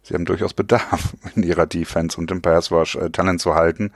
[0.03, 3.91] sie haben durchaus Bedarf in ihrer Defense und im Pass Rush äh, Talent zu halten.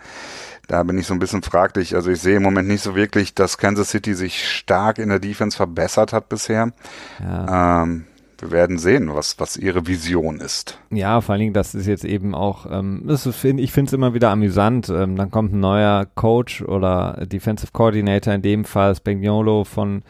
[0.71, 1.95] Da bin ich so ein bisschen fraglich.
[1.95, 5.19] Also ich sehe im Moment nicht so wirklich, dass Kansas City sich stark in der
[5.19, 6.71] Defense verbessert hat bisher.
[7.19, 7.83] Ja.
[7.83, 8.05] Ähm,
[8.39, 10.79] wir werden sehen, was, was ihre Vision ist.
[10.89, 14.13] Ja, vor allen Dingen, das ist jetzt eben auch, ähm, ist, ich finde es immer
[14.13, 14.87] wieder amüsant.
[14.87, 20.03] Ähm, dann kommt ein neuer Coach oder Defensive Coordinator, in dem Fall Spagnolo von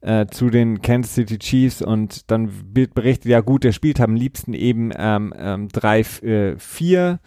[0.00, 4.14] äh, zu den Kansas City Chiefs und dann wird berichtet, ja gut, der spielt am
[4.14, 7.20] liebsten eben ähm, ähm, drei, äh, vier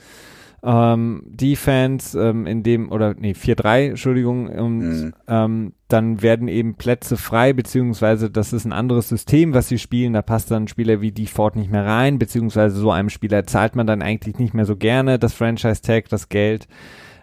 [0.64, 5.14] ähm, Defense, ähm, in dem, oder nee, 4-3, Entschuldigung, und mhm.
[5.28, 10.14] ähm, dann werden eben Plätze frei, beziehungsweise das ist ein anderes System, was sie spielen,
[10.14, 13.76] da passt dann ein Spieler wie Default nicht mehr rein, beziehungsweise so einem Spieler zahlt
[13.76, 16.68] man dann eigentlich nicht mehr so gerne das Franchise-Tag, das Geld.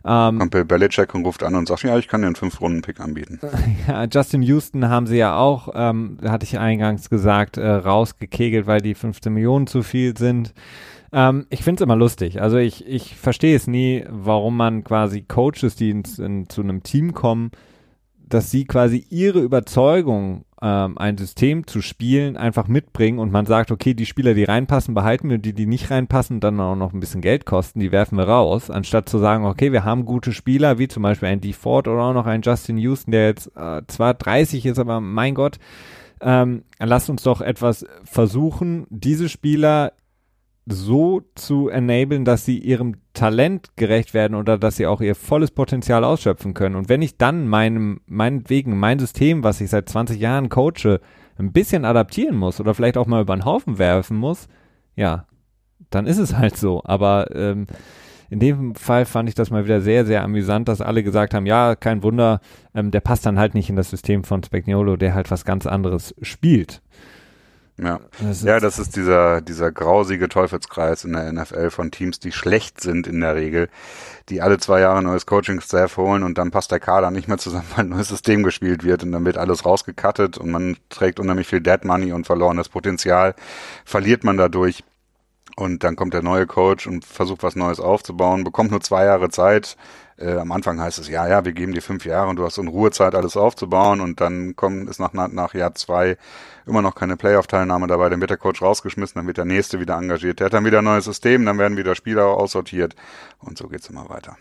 [0.05, 3.01] Ähm, Kommt Bill Belichick und ruft an und sagt, ja, ich kann dir einen Fünf-Runden-Pick
[3.01, 3.41] anbieten.
[3.86, 8.80] Ja, Justin Houston haben sie ja auch, ähm, hatte ich eingangs gesagt, äh, rausgekegelt, weil
[8.80, 10.53] die 15 Millionen zu viel sind.
[11.12, 12.40] Ähm, ich finde es immer lustig.
[12.40, 16.82] Also ich, ich verstehe es nie, warum man quasi Coaches, die ins, in, zu einem
[16.82, 17.50] Team kommen,
[18.28, 23.70] dass sie quasi ihre Überzeugung, ähm, ein System zu spielen, einfach mitbringen und man sagt,
[23.70, 27.00] okay, die Spieler, die reinpassen, behalten wir, die, die nicht reinpassen, dann auch noch ein
[27.00, 30.78] bisschen Geld kosten, die werfen wir raus, anstatt zu sagen, okay, wir haben gute Spieler,
[30.78, 31.54] wie zum Beispiel ein D.
[31.64, 35.59] Oder auch noch ein Justin Houston, der jetzt äh, zwar 30 ist, aber mein Gott,
[36.20, 39.92] ähm, lasst uns doch etwas versuchen, diese Spieler
[40.70, 45.50] so zu enablen, dass sie ihrem Talent gerecht werden oder dass sie auch ihr volles
[45.50, 46.76] Potenzial ausschöpfen können.
[46.76, 51.00] Und wenn ich dann meinem, meinetwegen mein System, was ich seit 20 Jahren coache,
[51.38, 54.48] ein bisschen adaptieren muss oder vielleicht auch mal über den Haufen werfen muss,
[54.96, 55.26] ja,
[55.90, 56.82] dann ist es halt so.
[56.84, 57.66] Aber ähm,
[58.30, 61.46] in dem Fall fand ich das mal wieder sehr, sehr amüsant, dass alle gesagt haben,
[61.46, 62.40] ja, kein Wunder,
[62.74, 65.66] ähm, der passt dann halt nicht in das System von Spagnuolo, der halt was ganz
[65.66, 66.82] anderes spielt.
[67.81, 68.01] Ja.
[68.20, 72.81] Das ja, das ist dieser, dieser grausige Teufelskreis in der NFL von Teams, die schlecht
[72.81, 73.68] sind in der Regel,
[74.29, 77.39] die alle zwei Jahre ein neues Coaching-Staff holen und dann passt der Kader nicht mehr
[77.39, 81.20] zusammen, weil ein neues System gespielt wird und dann wird alles rausgekattet und man trägt
[81.20, 83.35] unheimlich viel Dead Money und verlorenes Potenzial,
[83.85, 84.83] verliert man dadurch.
[85.57, 89.29] Und dann kommt der neue Coach und versucht was Neues aufzubauen, bekommt nur zwei Jahre
[89.29, 89.76] Zeit,
[90.18, 92.58] äh, am Anfang heißt es, ja, ja, wir geben dir fünf Jahre und du hast
[92.58, 96.16] in Ruhezeit alles aufzubauen und dann kommt es nach, nach Jahr zwei
[96.66, 99.96] immer noch keine Playoff-Teilnahme dabei, dann wird der Coach rausgeschmissen, dann wird der nächste wieder
[99.96, 102.94] engagiert, der hat dann wieder ein neues System, dann werden wieder Spieler aussortiert
[103.40, 104.36] und so geht's immer weiter.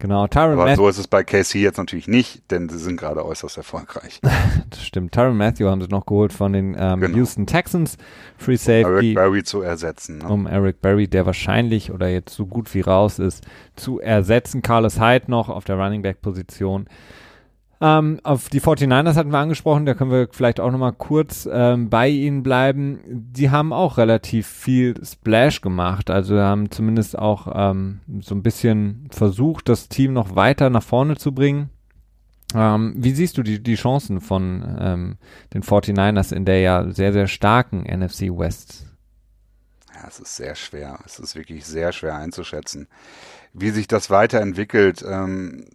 [0.00, 2.98] Genau, Tyron Aber Matthew so ist es bei KC jetzt natürlich nicht, denn sie sind
[2.98, 4.20] gerade äußerst erfolgreich.
[4.70, 5.12] das stimmt.
[5.12, 7.18] Tyron Matthew haben sie noch geholt von den ähm, genau.
[7.18, 7.98] Houston Texans.
[8.38, 8.82] Free Safety.
[8.82, 10.18] Eric Berry zu ersetzen.
[10.18, 10.28] Ne?
[10.28, 13.44] Um Eric Berry, der wahrscheinlich oder jetzt so gut wie raus ist,
[13.76, 14.62] zu ersetzen.
[14.62, 16.88] Carlos Hyde noch auf der Running Back Position.
[17.82, 21.88] Ähm, auf die 49ers hatten wir angesprochen, da können wir vielleicht auch nochmal kurz ähm,
[21.88, 23.00] bei ihnen bleiben.
[23.06, 29.08] Die haben auch relativ viel Splash gemacht, also haben zumindest auch ähm, so ein bisschen
[29.10, 31.70] versucht, das Team noch weiter nach vorne zu bringen.
[32.54, 35.16] Ähm, wie siehst du die, die Chancen von ähm,
[35.54, 38.86] den 49ers in der ja sehr, sehr starken NFC West?
[39.94, 40.98] Ja, es ist sehr schwer.
[41.06, 42.88] Es ist wirklich sehr schwer einzuschätzen,
[43.54, 45.02] wie sich das weiterentwickelt.
[45.06, 45.66] Ähm,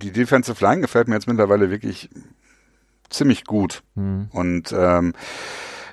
[0.00, 2.10] die Defensive Line gefällt mir jetzt mittlerweile wirklich
[3.08, 3.82] ziemlich gut.
[3.94, 4.28] Mhm.
[4.32, 5.12] Und ähm,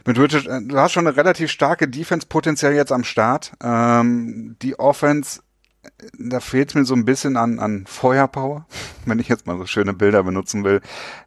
[0.05, 3.51] mit Richard, äh, du hast schon eine relativ starke Defense potenziell jetzt am Start.
[3.61, 5.41] Ähm, die Offense,
[5.83, 8.65] äh, da fehlt mir so ein bisschen an, an Feuerpower,
[9.05, 10.81] wenn ich jetzt mal so schöne Bilder benutzen will.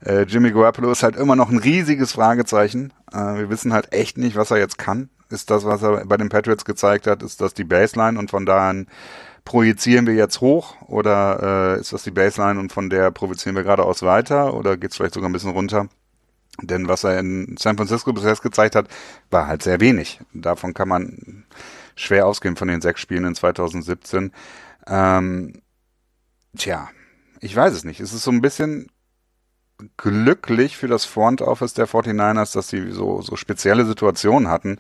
[0.05, 2.93] Äh, Jimmy Garoppolo ist halt immer noch ein riesiges Fragezeichen.
[3.13, 5.11] Äh, wir wissen halt echt nicht, was er jetzt kann.
[5.29, 8.47] Ist das, was er bei den Patriots gezeigt hat, ist das die Baseline und von
[8.47, 8.85] daher
[9.45, 13.63] projizieren wir jetzt hoch oder äh, ist das die Baseline und von der projizieren wir
[13.63, 15.89] geradeaus weiter oder geht es vielleicht sogar ein bisschen runter?
[16.63, 18.89] Denn was er in San Francisco bisher gezeigt hat,
[19.31, 20.21] war halt sehr wenig.
[20.35, 21.45] Davon kann man
[21.95, 24.33] schwer ausgehen von den sechs Spielen in 2017.
[24.87, 25.63] Ähm,
[26.57, 26.89] tja,
[27.41, 28.01] ich weiß es nicht.
[28.01, 28.89] Es ist so ein bisschen
[29.97, 34.79] glücklich für das Front Office der 49ers, dass sie so, so spezielle Situationen hatten.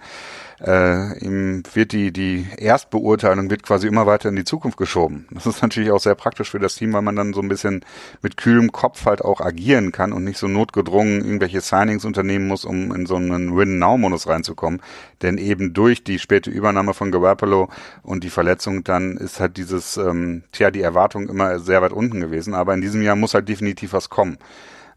[0.63, 5.27] Äh, ihm wird die, die Erstbeurteilung wird quasi immer weiter in die Zukunft geschoben.
[5.31, 7.83] Das ist natürlich auch sehr praktisch für das Team, weil man dann so ein bisschen
[8.21, 12.67] mit kühlem Kopf halt auch agieren kann und nicht so notgedrungen irgendwelche Signings unternehmen muss,
[12.67, 14.83] um in so einen Win-Now-Modus reinzukommen.
[15.23, 17.71] Denn eben durch die späte Übernahme von Garoppolo
[18.03, 22.21] und die Verletzung, dann ist halt dieses, ähm, tja, die Erwartung immer sehr weit unten
[22.21, 22.53] gewesen.
[22.53, 24.37] Aber in diesem Jahr muss halt definitiv was kommen.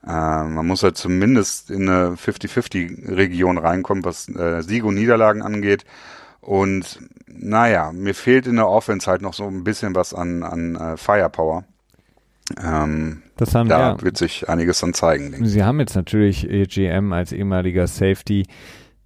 [0.06, 5.86] Äh, man muss halt zumindest in eine 50-50-Region reinkommen, was äh, Sieg und Niederlagen angeht.
[6.42, 10.76] Und naja, mir fehlt in der Offense halt noch so ein bisschen was an, an
[10.76, 11.64] äh, Firepower.
[12.62, 15.32] Ähm, das haben, da ja, wird sich einiges dann zeigen.
[15.32, 18.46] Denke Sie haben jetzt natürlich EGM als ehemaliger Safety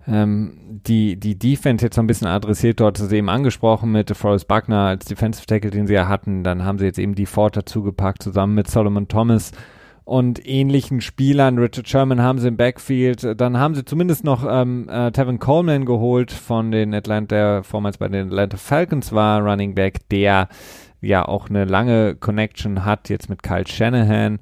[0.07, 2.79] ähm, die, die Defense jetzt so ein bisschen adressiert.
[2.79, 6.43] Dort ist eben angesprochen mit Forrest Buckner als Defensive Tackle, den sie ja hatten.
[6.43, 9.51] Dann haben sie jetzt eben die Ford dazu gepackt, zusammen mit Solomon Thomas
[10.07, 11.57] und ähnlichen Spielern.
[11.57, 13.27] Richard Sherman haben sie im Backfield.
[13.39, 17.97] Dann haben sie zumindest noch ähm, äh, Tevin Coleman geholt von den Atlanta, der vormals
[17.97, 20.47] bei den Atlanta Falcons war, Running Back, der
[21.01, 24.39] ja auch eine lange Connection hat jetzt mit Kyle Shanahan.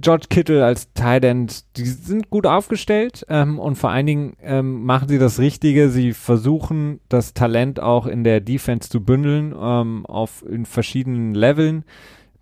[0.00, 4.84] George Kittle als Tight End, die sind gut aufgestellt ähm, und vor allen Dingen ähm,
[4.84, 5.90] machen sie das Richtige.
[5.90, 11.84] Sie versuchen das Talent auch in der Defense zu bündeln ähm, auf in verschiedenen Leveln.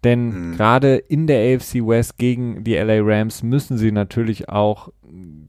[0.07, 0.57] Denn mhm.
[0.57, 4.91] gerade in der AFC West gegen die LA Rams müssen sie natürlich auch,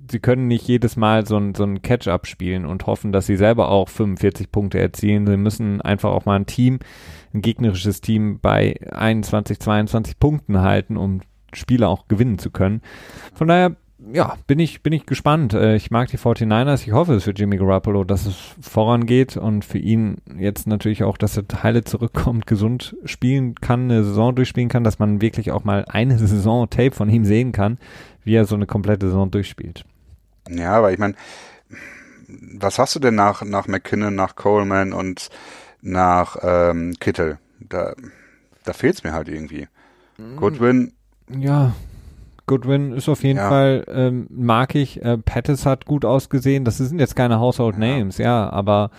[0.09, 3.37] sie können nicht jedes Mal so ein, so ein Catch-up spielen und hoffen, dass sie
[3.37, 5.27] selber auch 45 Punkte erzielen.
[5.27, 6.79] Sie müssen einfach auch mal ein Team,
[7.35, 11.21] ein gegnerisches Team bei 21, 22 Punkten halten, um
[11.53, 12.81] Spiele auch gewinnen zu können.
[13.35, 13.75] Von daher
[14.13, 15.53] ja, bin ich, bin ich gespannt.
[15.53, 16.83] Äh, ich mag die 49ers.
[16.83, 21.17] Ich hoffe es für Jimmy Garoppolo, dass es vorangeht und für ihn jetzt natürlich auch,
[21.17, 25.63] dass er Teile zurückkommt, gesund spielen kann, eine Saison durchspielen kann, dass man wirklich auch
[25.63, 27.77] mal eine Saison Tape von ihm sehen kann,
[28.23, 29.85] wie er so eine komplette Saison durchspielt.
[30.49, 31.15] Ja, aber ich meine,
[32.27, 35.29] was hast du denn nach, nach McKinnon, nach Coleman und
[35.81, 37.39] nach ähm, Kittel?
[37.59, 37.93] Da,
[38.63, 39.67] da fehlt es mir halt irgendwie.
[40.17, 40.37] Mm.
[40.37, 40.93] Goodwin.
[41.29, 41.73] Ja,
[42.47, 43.49] Goodwin ist auf jeden ja.
[43.49, 45.03] Fall, ähm, mag ich.
[45.03, 46.65] Äh, Pettis hat gut ausgesehen.
[46.65, 47.77] Das sind jetzt keine Household.
[47.77, 48.89] Names, ja, aber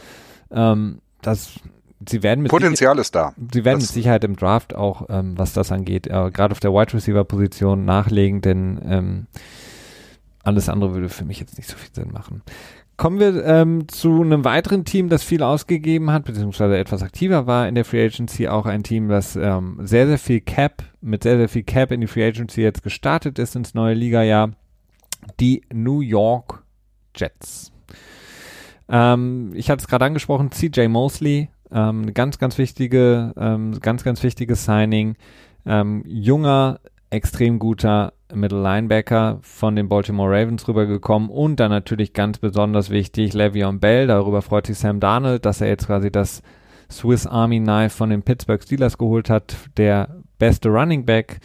[0.50, 1.54] ähm, das,
[2.08, 3.32] sie werden mit Potenzial ist da.
[3.52, 6.60] Sie werden das mit Sicherheit im Draft auch, ähm, was das angeht, äh, gerade auf
[6.60, 9.26] der Wide Receiver Position nachlegen, denn ähm,
[10.42, 12.42] alles andere würde für mich jetzt nicht so viel Sinn machen.
[12.98, 17.68] Kommen wir ähm, zu einem weiteren Team, das viel ausgegeben hat, beziehungsweise etwas aktiver war
[17.68, 18.48] in der Free Agency.
[18.48, 22.00] Auch ein Team, das ähm, sehr, sehr viel Cap, mit sehr, sehr viel Cap in
[22.00, 24.50] die Free Agency jetzt gestartet ist ins neue Liga-Jahr.
[25.38, 26.64] Die New York
[27.14, 27.70] Jets.
[28.88, 34.24] Ähm, ich hatte es gerade angesprochen, CJ Mosley, ähm, ganz, ganz wichtige, ähm, ganz, ganz
[34.24, 35.14] wichtiges Signing.
[35.64, 36.80] Ähm, junger,
[37.10, 43.32] extrem guter Middle Linebacker von den Baltimore Ravens rübergekommen und dann natürlich ganz besonders wichtig
[43.32, 44.06] Le'Veon Bell.
[44.06, 46.42] Darüber freut sich Sam Darnold, dass er jetzt quasi das
[46.90, 49.56] Swiss Army Knife von den Pittsburgh Steelers geholt hat.
[49.76, 51.40] Der beste Running Back,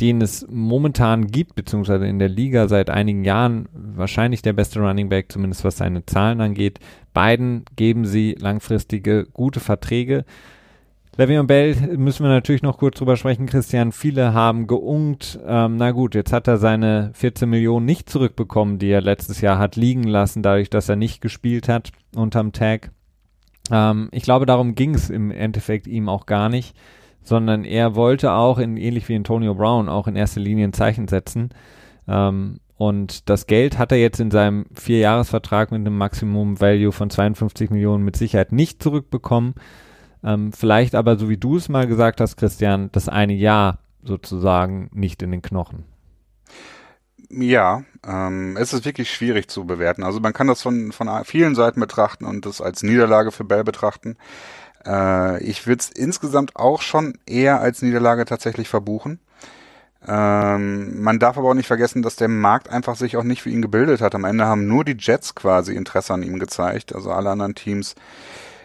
[0.00, 5.08] den es momentan gibt, beziehungsweise in der Liga seit einigen Jahren wahrscheinlich der beste Running
[5.08, 6.78] Back, zumindest was seine Zahlen angeht.
[7.12, 10.24] Beiden geben sie langfristige gute Verträge.
[11.18, 13.90] Le'Veon Bell müssen wir natürlich noch kurz drüber sprechen, Christian.
[13.90, 15.36] Viele haben geungt.
[15.44, 19.58] Ähm, na gut, jetzt hat er seine 14 Millionen nicht zurückbekommen, die er letztes Jahr
[19.58, 22.92] hat liegen lassen, dadurch, dass er nicht gespielt hat unterm Tag.
[23.72, 26.76] Ähm, ich glaube, darum ging es im Endeffekt ihm auch gar nicht,
[27.20, 31.08] sondern er wollte auch, in, ähnlich wie Antonio Brown, auch in erster Linie ein Zeichen
[31.08, 31.48] setzen.
[32.06, 37.10] Ähm, und das Geld hat er jetzt in seinem Vierjahresvertrag mit einem Maximum Value von
[37.10, 39.54] 52 Millionen mit Sicherheit nicht zurückbekommen.
[40.24, 44.90] Ähm, vielleicht aber, so wie du es mal gesagt hast, Christian, das eine Jahr sozusagen
[44.92, 45.84] nicht in den Knochen.
[47.30, 50.02] Ja, ähm, es ist wirklich schwierig zu bewerten.
[50.02, 53.64] Also man kann das von, von vielen Seiten betrachten und das als Niederlage für Bell
[53.64, 54.16] betrachten.
[54.86, 59.20] Äh, ich würde es insgesamt auch schon eher als Niederlage tatsächlich verbuchen.
[60.06, 63.50] Ähm, man darf aber auch nicht vergessen, dass der Markt einfach sich auch nicht für
[63.50, 64.14] ihn gebildet hat.
[64.14, 66.94] Am Ende haben nur die Jets quasi Interesse an ihm gezeigt.
[66.94, 67.94] Also alle anderen Teams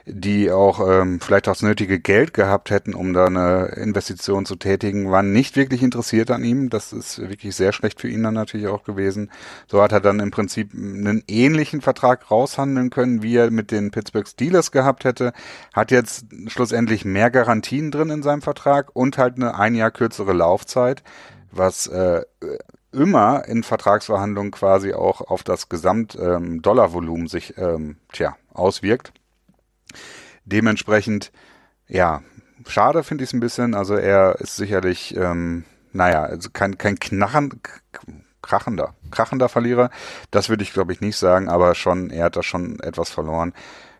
[0.05, 4.57] die auch ähm, vielleicht auch das nötige Geld gehabt hätten, um da eine Investition zu
[4.57, 6.69] tätigen, waren nicht wirklich interessiert an ihm.
[6.69, 9.31] Das ist wirklich sehr schlecht für ihn dann natürlich auch gewesen.
[9.67, 13.91] So hat er dann im Prinzip einen ähnlichen Vertrag raushandeln können, wie er mit den
[13.91, 15.31] Pittsburgh Steelers gehabt hätte.
[15.73, 20.33] Hat jetzt schlussendlich mehr Garantien drin in seinem Vertrag und halt eine ein Jahr kürzere
[20.33, 21.01] Laufzeit,
[21.51, 22.23] was äh,
[22.91, 29.13] immer in Vertragsverhandlungen quasi auch auf das Gesamtdollarvolumen ähm, sich ähm, tja, auswirkt.
[30.45, 31.31] Dementsprechend,
[31.87, 32.21] ja,
[32.67, 33.75] schade finde ich es ein bisschen.
[33.75, 37.61] Also er ist sicherlich ähm, naja, also kein, kein Knarren,
[38.41, 39.89] krachender, krachender Verlierer.
[40.31, 43.53] Das würde ich, glaube ich, nicht sagen, aber schon, er hat da schon etwas verloren.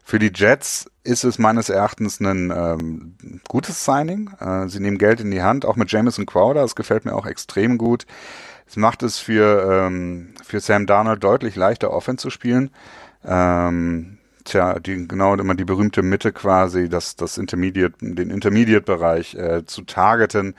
[0.04, 4.32] Für die Jets ist es meines Erachtens ein ähm, gutes Signing.
[4.40, 7.26] Äh, sie nehmen Geld in die Hand, auch mit Jameson Crowder, das gefällt mir auch
[7.26, 8.06] extrem gut.
[8.68, 12.72] Es macht es für, ähm, für Sam Darnold deutlich leichter, Offense zu spielen.
[13.24, 14.13] Ähm,
[14.44, 19.84] tja, die, genau immer die berühmte Mitte quasi, das, das Intermediate, den Intermediate-Bereich äh, zu
[19.84, 20.56] targeten,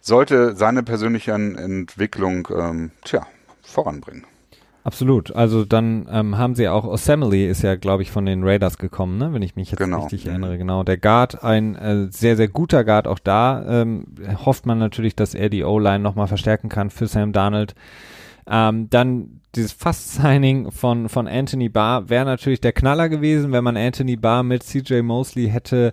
[0.00, 3.26] sollte seine persönliche Entwicklung ähm, tja,
[3.62, 4.24] voranbringen.
[4.86, 5.34] Absolut.
[5.34, 9.18] Also dann ähm, haben sie auch Osamely ist ja, glaube ich, von den Raiders gekommen,
[9.18, 9.32] ne?
[9.32, 10.02] wenn ich mich jetzt genau.
[10.02, 10.58] richtig erinnere.
[10.58, 10.84] Genau.
[10.84, 13.08] Der Guard, ein äh, sehr, sehr guter Guard.
[13.08, 14.06] Auch da ähm,
[14.46, 17.74] hofft man natürlich, dass er die O-Line nochmal verstärken kann für Sam Darnold.
[18.48, 23.76] Ähm, dann dieses Fast-Signing von, von Anthony Barr wäre natürlich der Knaller gewesen, wenn man
[23.76, 25.92] Anthony Barr mit CJ Mosley hätte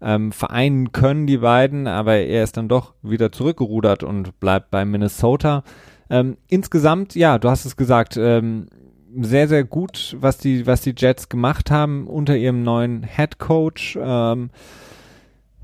[0.00, 4.84] ähm, vereinen können, die beiden, aber er ist dann doch wieder zurückgerudert und bleibt bei
[4.84, 5.62] Minnesota.
[6.08, 8.66] Ähm, insgesamt, ja, du hast es gesagt, ähm,
[9.20, 13.98] sehr, sehr gut, was die, was die Jets gemacht haben unter ihrem neuen Head Coach.
[14.00, 14.50] Ähm,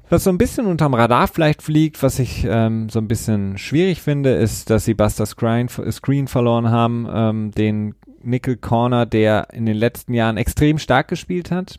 [0.08, 4.02] was so ein bisschen unterm Radar vielleicht fliegt, was ich ähm, so ein bisschen schwierig
[4.02, 9.66] finde, ist, dass sie Buster Screen, Screen verloren haben, ähm, den Nickel Corner, der in
[9.66, 11.78] den letzten Jahren extrem stark gespielt hat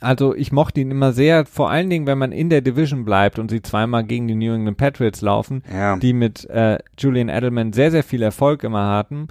[0.00, 3.38] also ich mochte ihn immer sehr, vor allen Dingen, wenn man in der Division bleibt
[3.38, 5.96] und sie zweimal gegen die New England Patriots laufen, ja.
[5.96, 9.28] die mit äh, Julian Edelman sehr, sehr viel Erfolg immer hatten,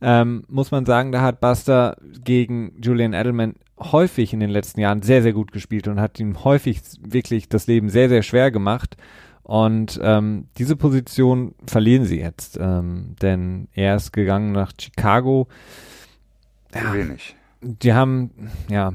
[0.00, 5.02] ähm, muss man sagen, da hat Buster gegen Julian Edelman häufig in den letzten Jahren
[5.02, 8.96] sehr, sehr gut gespielt und hat ihm häufig wirklich das Leben sehr, sehr schwer gemacht.
[9.42, 15.46] Und ähm, diese Position verlieren sie jetzt, ähm, denn er ist gegangen nach Chicago.
[16.74, 17.36] Ja, wenig.
[17.60, 18.30] Die haben,
[18.68, 18.92] ja,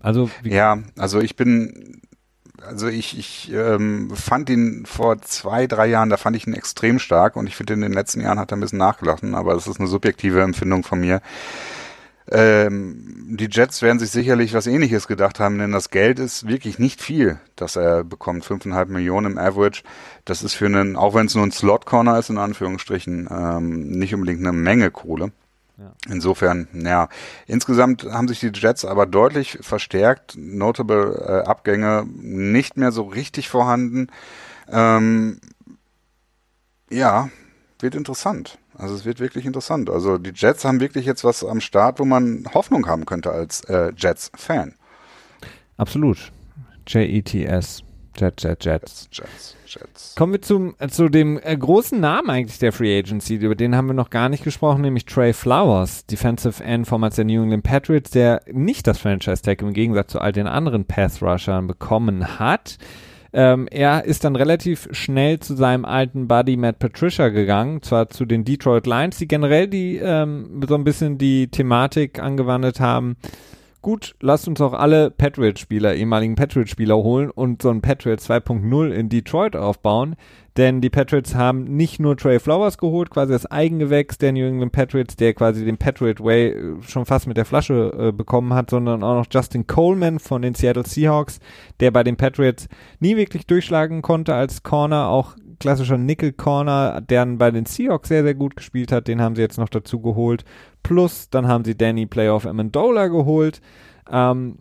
[0.00, 2.00] also ja, also ich bin,
[2.64, 7.00] also ich, ich ähm, fand ihn vor zwei, drei Jahren, da fand ich ihn extrem
[7.00, 9.66] stark und ich finde in den letzten Jahren hat er ein bisschen nachgelassen, aber das
[9.66, 11.20] ist eine subjektive Empfindung von mir.
[12.30, 16.78] Ähm, die Jets werden sich sicherlich was ähnliches gedacht haben, denn das Geld ist wirklich
[16.78, 18.44] nicht viel, das er bekommt.
[18.44, 19.82] Fünfeinhalb Millionen im Average.
[20.24, 24.14] Das ist für einen, auch wenn es nur ein Slot-Corner ist, in Anführungsstrichen, ähm, nicht
[24.14, 25.32] unbedingt eine Menge Kohle.
[26.08, 27.08] Insofern, ja,
[27.46, 33.48] insgesamt haben sich die Jets aber deutlich verstärkt, notable äh, Abgänge nicht mehr so richtig
[33.48, 34.08] vorhanden.
[34.68, 35.38] Ähm,
[36.90, 37.30] ja,
[37.78, 38.58] wird interessant.
[38.78, 39.90] Also es wird wirklich interessant.
[39.90, 43.60] Also die Jets haben wirklich jetzt was am Start, wo man Hoffnung haben könnte als
[43.64, 44.74] äh, Jets-Fan.
[45.76, 46.32] Absolut.
[46.86, 47.82] J-E-T-S.
[48.16, 49.08] Jet, Jet, Jets.
[49.12, 49.56] Jets.
[49.66, 50.14] Jets.
[50.16, 53.76] Kommen wir zum, äh, zu dem äh, großen Namen eigentlich der Free Agency, über den
[53.76, 57.64] haben wir noch gar nicht gesprochen, nämlich Trey Flowers, Defensive End Formats der New England
[57.64, 62.78] Patriots, der nicht das Franchise-Tag im Gegensatz zu all den anderen Pass-Rushern bekommen hat.
[63.32, 68.24] Ähm, er ist dann relativ schnell zu seinem alten Buddy Matt Patricia gegangen, zwar zu
[68.24, 73.16] den Detroit Lions, die generell die ähm, so ein bisschen die Thematik angewandt haben,
[73.82, 79.08] gut, lasst uns auch alle Patriot-Spieler, ehemaligen Patriot-Spieler holen und so ein Patriot 2.0 in
[79.08, 80.16] Detroit aufbauen.
[80.56, 84.72] Denn die Patriots haben nicht nur Trey Flowers geholt, quasi das Eigengewächs der New England
[84.72, 88.70] Patriots, der quasi den Patriot Way äh, schon fast mit der Flasche äh, bekommen hat,
[88.70, 91.38] sondern auch noch Justin Coleman von den Seattle Seahawks,
[91.78, 92.68] der bei den Patriots
[92.98, 98.22] nie wirklich durchschlagen konnte als Corner, auch klassischer Nickel Corner, der bei den Seahawks sehr,
[98.22, 99.08] sehr gut gespielt hat.
[99.08, 100.44] Den haben sie jetzt noch dazu geholt.
[100.82, 103.60] Plus, dann haben sie Danny Playoff Amendola geholt.
[104.10, 104.58] Ähm,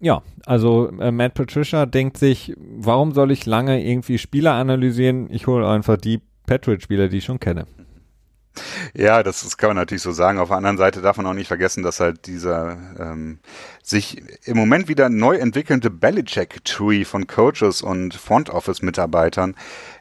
[0.00, 5.28] ja, also äh, Matt Patricia denkt sich, warum soll ich lange irgendwie Spieler analysieren?
[5.30, 7.66] Ich hole einfach die Patriot-Spieler, die ich schon kenne.
[8.94, 10.38] Ja, das, das kann man natürlich so sagen.
[10.38, 13.38] Auf der anderen Seite darf man auch nicht vergessen, dass halt dieser ähm,
[13.82, 19.54] sich im Moment wieder neu entwickelnde Belichick-Tree von Coaches und Front Office-Mitarbeitern,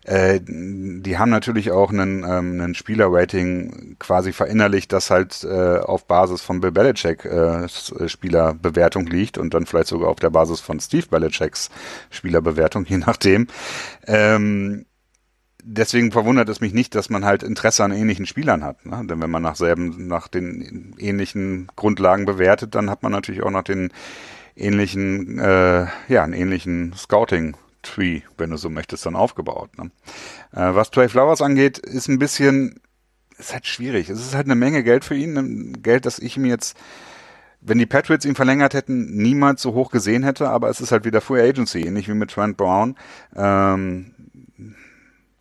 [0.06, 6.06] äh, die haben natürlich auch einen, ähm, einen Spieler-Rating quasi verinnerlicht, das halt äh, auf
[6.06, 7.68] Basis von Bill Belichick äh,
[8.08, 11.70] Spielerbewertung liegt und dann vielleicht sogar auf der Basis von Steve Belichicks
[12.10, 13.48] Spielerbewertung, je nachdem.
[14.08, 14.86] Ähm,
[15.64, 18.86] deswegen verwundert es mich nicht, dass man halt Interesse an ähnlichen Spielern hat.
[18.86, 19.06] Ne?
[19.08, 23.52] Denn wenn man nach selben, nach den ähnlichen Grundlagen bewertet, dann hat man natürlich auch
[23.52, 23.92] nach den
[24.56, 29.78] ähnlichen, äh, ja, einen ähnlichen Scouting Tree, wenn du so möchtest, dann aufgebaut.
[29.78, 29.92] Ne?
[30.54, 32.80] Äh, was Trey Flowers angeht, ist ein bisschen,
[33.38, 34.10] ist halt schwierig.
[34.10, 36.78] Es ist halt eine Menge Geld für ihn, Geld, das ich mir jetzt
[37.66, 41.06] wenn die Patriots ihn verlängert hätten, niemals so hoch gesehen hätte, aber es ist halt
[41.06, 42.96] wieder Free Agency, ähnlich wie mit Trent Brown.
[43.36, 44.13] Ähm,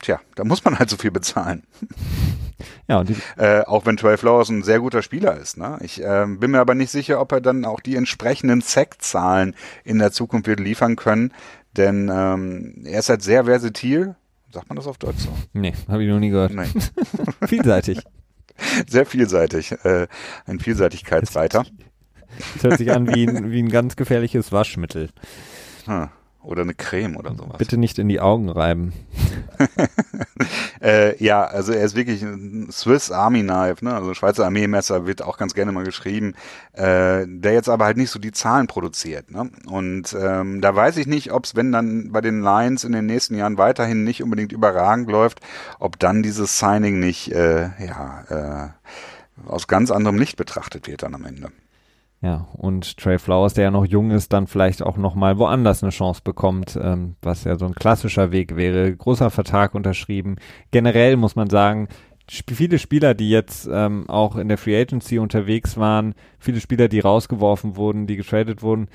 [0.02, 1.62] tja, da muss man halt so viel bezahlen.
[2.86, 5.56] Ja, und die äh, auch wenn Trey Flowers ein sehr guter Spieler ist.
[5.56, 5.78] Ne?
[5.80, 9.98] Ich äh, bin mir aber nicht sicher, ob er dann auch die entsprechenden Sack-Zahlen in
[9.98, 11.32] der Zukunft wird liefern können,
[11.76, 14.14] denn ähm, er ist halt sehr versatil,
[14.52, 15.30] Sagt man das auf Deutsch so?
[15.54, 16.52] Nee, habe ich noch nie gehört.
[16.52, 16.66] Nee.
[17.46, 18.00] Vielseitig.
[18.86, 19.72] Sehr vielseitig.
[19.82, 20.08] Äh,
[20.46, 21.64] ein Vielseitigkeitsreiter.
[22.54, 25.08] Das hört sich an wie ein, wie ein ganz gefährliches Waschmittel.
[25.86, 26.10] Hm.
[26.42, 27.58] Oder eine Creme oder sowas.
[27.58, 28.92] Bitte nicht in die Augen reiben.
[30.82, 33.94] äh, ja, also er ist wirklich ein Swiss Army Knife, ne?
[33.94, 36.34] also Schweizer Armeemesser wird auch ganz gerne mal geschrieben,
[36.72, 39.30] äh, der jetzt aber halt nicht so die Zahlen produziert.
[39.30, 39.50] Ne?
[39.66, 43.06] Und ähm, da weiß ich nicht, ob es, wenn dann bei den Lions in den
[43.06, 45.40] nächsten Jahren weiterhin nicht unbedingt überragend läuft,
[45.78, 48.24] ob dann dieses Signing nicht äh, ja,
[48.66, 51.52] äh, aus ganz anderem Licht betrachtet wird dann am Ende.
[52.22, 55.90] Ja, und Trey Flowers, der ja noch jung ist, dann vielleicht auch nochmal woanders eine
[55.90, 58.94] Chance bekommt, ähm, was ja so ein klassischer Weg wäre.
[58.94, 60.36] Großer Vertrag unterschrieben.
[60.70, 61.88] Generell muss man sagen,
[62.30, 66.86] sp viele Spieler, die jetzt ähm, auch in der Free Agency unterwegs waren, viele Spieler,
[66.86, 68.86] die rausgeworfen wurden, die getradet wurden,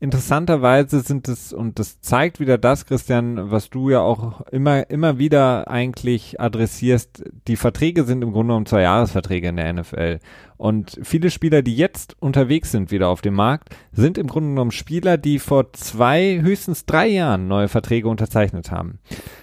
[0.00, 5.18] interessanterweise sind es, und das zeigt wieder das, Christian, was du ja auch immer, immer
[5.18, 10.18] wieder eigentlich adressierst, die Verträge sind im Grunde genommen zwei Jahresverträge in der NFL.
[10.56, 14.72] Und viele Spieler, die jetzt unterwegs sind wieder auf dem Markt, sind im Grunde genommen
[14.72, 18.98] Spieler, die vor zwei, höchstens drei Jahren neue Verträge unterzeichnet haben.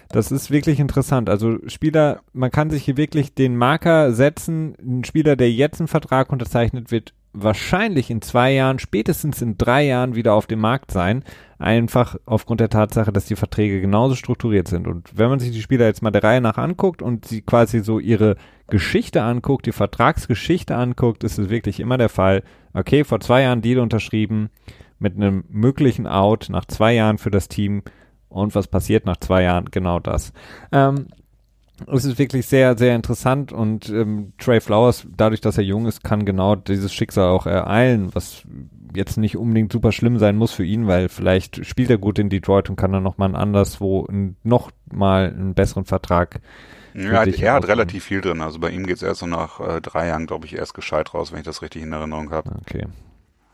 [0.09, 1.29] Das ist wirklich interessant.
[1.29, 4.75] Also Spieler, man kann sich hier wirklich den Marker setzen.
[4.79, 9.85] Ein Spieler, der jetzt einen Vertrag unterzeichnet, wird wahrscheinlich in zwei Jahren, spätestens in drei
[9.85, 11.23] Jahren wieder auf dem Markt sein.
[11.59, 14.87] Einfach aufgrund der Tatsache, dass die Verträge genauso strukturiert sind.
[14.87, 17.79] Und wenn man sich die Spieler jetzt mal der Reihe nach anguckt und sie quasi
[17.79, 18.35] so ihre
[18.67, 22.43] Geschichte anguckt, die Vertragsgeschichte anguckt, ist es wirklich immer der Fall.
[22.73, 24.49] Okay, vor zwei Jahren Deal unterschrieben
[24.99, 27.83] mit einem möglichen Out nach zwei Jahren für das Team.
[28.29, 29.65] Und was passiert nach zwei Jahren?
[29.71, 30.33] Genau das.
[30.71, 31.07] Ähm,
[31.85, 36.03] es ist wirklich sehr, sehr interessant und ähm, Trey Flowers, dadurch, dass er jung ist,
[36.03, 38.43] kann genau dieses Schicksal auch ereilen, was
[38.95, 42.29] jetzt nicht unbedingt super schlimm sein muss für ihn, weil vielleicht spielt er gut in
[42.29, 44.07] Detroit und kann dann nochmal anderswo
[44.43, 46.41] noch mal einen besseren Vertrag.
[46.93, 48.41] Ja, er hat relativ viel drin.
[48.41, 51.13] Also bei ihm geht es erst so nach äh, drei Jahren, glaube ich, erst gescheit
[51.13, 52.53] raus, wenn ich das richtig in Erinnerung habe.
[52.61, 52.87] Okay.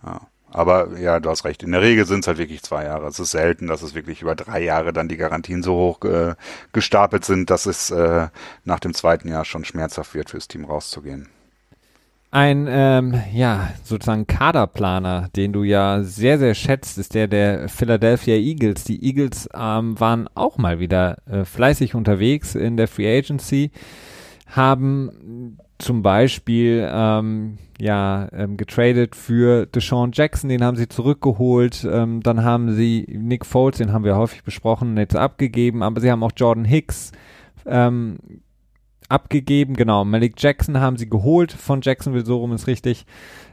[0.06, 0.22] Ja.
[0.54, 1.64] Aber ja, du hast recht.
[1.64, 3.08] In der Regel sind es halt wirklich zwei Jahre.
[3.08, 6.36] Es ist selten, dass es wirklich über drei Jahre dann die Garantien so hoch äh,
[6.72, 8.28] gestapelt sind, dass es äh,
[8.64, 11.28] nach dem zweiten Jahr schon schmerzhaft wird, fürs Team rauszugehen.
[12.30, 18.36] Ein, ähm, ja, sozusagen Kaderplaner, den du ja sehr, sehr schätzt, ist der der Philadelphia
[18.36, 18.84] Eagles.
[18.86, 23.70] Die Eagles ähm, waren auch mal wieder äh, fleißig unterwegs in der Free Agency,
[24.48, 31.86] haben zum Beispiel ähm, ja ähm, getradet für Deshaun Jackson, den haben sie zurückgeholt.
[31.90, 36.10] Ähm, dann haben sie Nick Foles, den haben wir häufig besprochen, jetzt abgegeben, aber sie
[36.10, 37.12] haben auch Jordan Hicks
[37.66, 38.18] ähm,
[39.10, 39.76] abgegeben.
[39.76, 43.06] Genau, Malik Jackson haben sie geholt von Jacksonville, so rum ist richtig.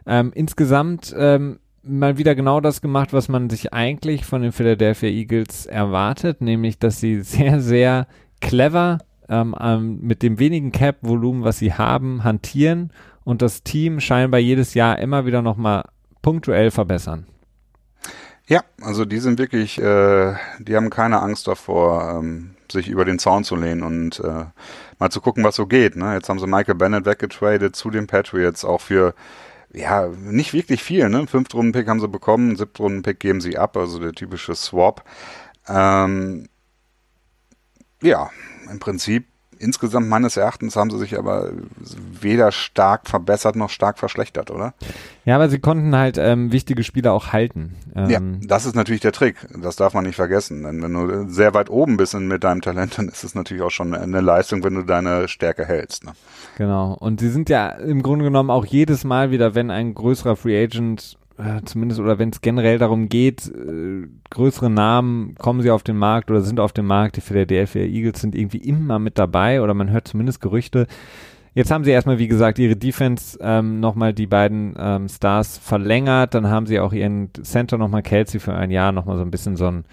[0.07, 5.09] Ähm, insgesamt ähm, mal wieder genau das gemacht, was man sich eigentlich von den Philadelphia
[5.09, 8.07] Eagles erwartet, nämlich dass sie sehr, sehr
[8.41, 8.99] clever
[9.31, 12.93] ähm, ähm, mit dem wenigen Cap-Volumen, was sie haben, hantieren
[13.25, 15.85] und das Team scheinbar jedes Jahr immer wieder nochmal
[16.21, 17.27] punktuell verbessern.
[18.47, 23.21] Ja, also die sind wirklich, äh, die haben keine Angst davor, ähm, sich über den
[23.21, 24.47] Zaun zu lehnen und äh,
[24.99, 25.95] mal zu gucken, was so geht.
[25.95, 26.15] Ne?
[26.15, 29.15] Jetzt haben sie Michael Bennett weggetradet zu den Patriots, auch für
[29.73, 31.29] ja, nicht wirklich viel, ne?
[31.29, 35.05] Fünftrunden-Pick haben sie bekommen, Siebtrunden-Pick geben sie ab, also der typische Swap.
[35.69, 36.49] Ähm,
[38.03, 38.31] ja,
[38.71, 39.27] im Prinzip
[39.61, 41.51] insgesamt meines Erachtens haben sie sich aber
[42.21, 44.75] weder stark verbessert noch stark verschlechtert, oder?
[45.25, 47.77] Ja, aber sie konnten halt ähm, wichtige Spieler auch halten.
[47.95, 49.37] Ähm, ja, das ist natürlich der Trick.
[49.61, 50.63] Das darf man nicht vergessen.
[50.63, 53.71] Denn wenn du sehr weit oben bist mit deinem Talent, dann ist es natürlich auch
[53.71, 56.05] schon eine Leistung, wenn du deine Stärke hältst.
[56.05, 56.13] Ne?
[56.57, 56.95] Genau.
[56.95, 60.63] Und sie sind ja im Grunde genommen auch jedes Mal wieder, wenn ein größerer Free
[60.63, 65.83] Agent äh, zumindest oder wenn es generell darum geht, äh, größere Namen kommen sie auf
[65.83, 69.63] den Markt oder sind auf dem Markt, die Philadelphia Eagles sind irgendwie immer mit dabei
[69.63, 70.87] oder man hört zumindest Gerüchte.
[71.53, 76.35] Jetzt haben sie erstmal, wie gesagt, ihre Defense ähm, nochmal die beiden ähm, Stars verlängert,
[76.35, 79.57] dann haben sie auch ihren Center nochmal Kelsey für ein Jahr nochmal so ein bisschen
[79.57, 79.85] so einen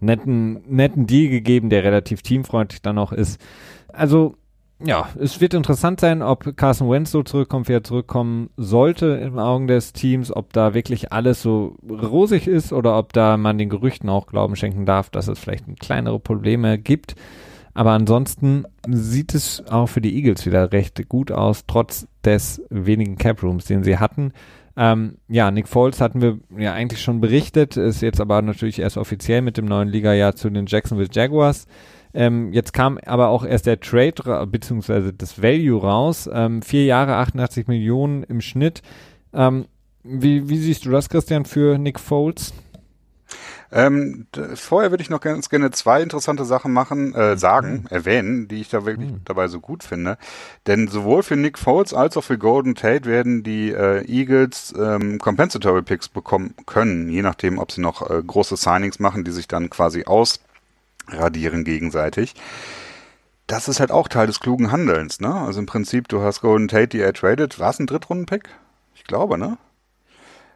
[0.00, 3.40] netten, netten Deal gegeben, der relativ teamfreundlich dann auch ist.
[3.88, 4.36] Also
[4.84, 9.38] ja, es wird interessant sein, ob Carson Wentz so zurückkommt, wie er zurückkommen sollte im
[9.38, 13.70] Augen des Teams, ob da wirklich alles so rosig ist oder ob da man den
[13.70, 17.14] Gerüchten auch Glauben schenken darf, dass es vielleicht kleinere Probleme gibt.
[17.72, 23.16] Aber ansonsten sieht es auch für die Eagles wieder recht gut aus, trotz des wenigen
[23.16, 24.32] Cap Rooms, den sie hatten.
[24.78, 28.98] Ähm, ja, Nick Foles hatten wir ja eigentlich schon berichtet, ist jetzt aber natürlich erst
[28.98, 31.66] offiziell mit dem neuen Liga-Jahr zu den Jacksonville Jaguars.
[32.16, 36.28] Ähm, jetzt kam aber auch erst der Trade beziehungsweise das Value raus.
[36.32, 38.80] Ähm, vier Jahre, 88 Millionen im Schnitt.
[39.34, 39.66] Ähm,
[40.02, 42.54] wie, wie siehst du das, Christian, für Nick Foles?
[43.70, 47.86] Ähm, vorher würde ich noch ganz gerne zwei interessante Sachen machen, äh, sagen, mhm.
[47.90, 49.20] erwähnen, die ich da wirklich mhm.
[49.26, 50.16] dabei so gut finde.
[50.66, 55.18] Denn sowohl für Nick Foles als auch für Golden Tate werden die äh, Eagles ähm,
[55.18, 59.48] Compensatory Picks bekommen können, je nachdem, ob sie noch äh, große Signings machen, die sich
[59.48, 60.04] dann quasi
[61.08, 62.34] ausradieren gegenseitig
[63.46, 65.32] das ist halt auch Teil des klugen Handelns, ne?
[65.32, 67.58] Also im Prinzip, du hast Golden Tate, die er tradet.
[67.58, 68.48] War es ein Drittrunden-Pick?
[68.94, 69.56] Ich glaube, ne?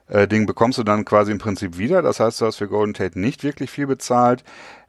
[0.08, 2.02] Äh, Ding bekommst du dann quasi im Prinzip wieder.
[2.02, 4.42] Das heißt, du hast für Golden Tate nicht wirklich viel bezahlt.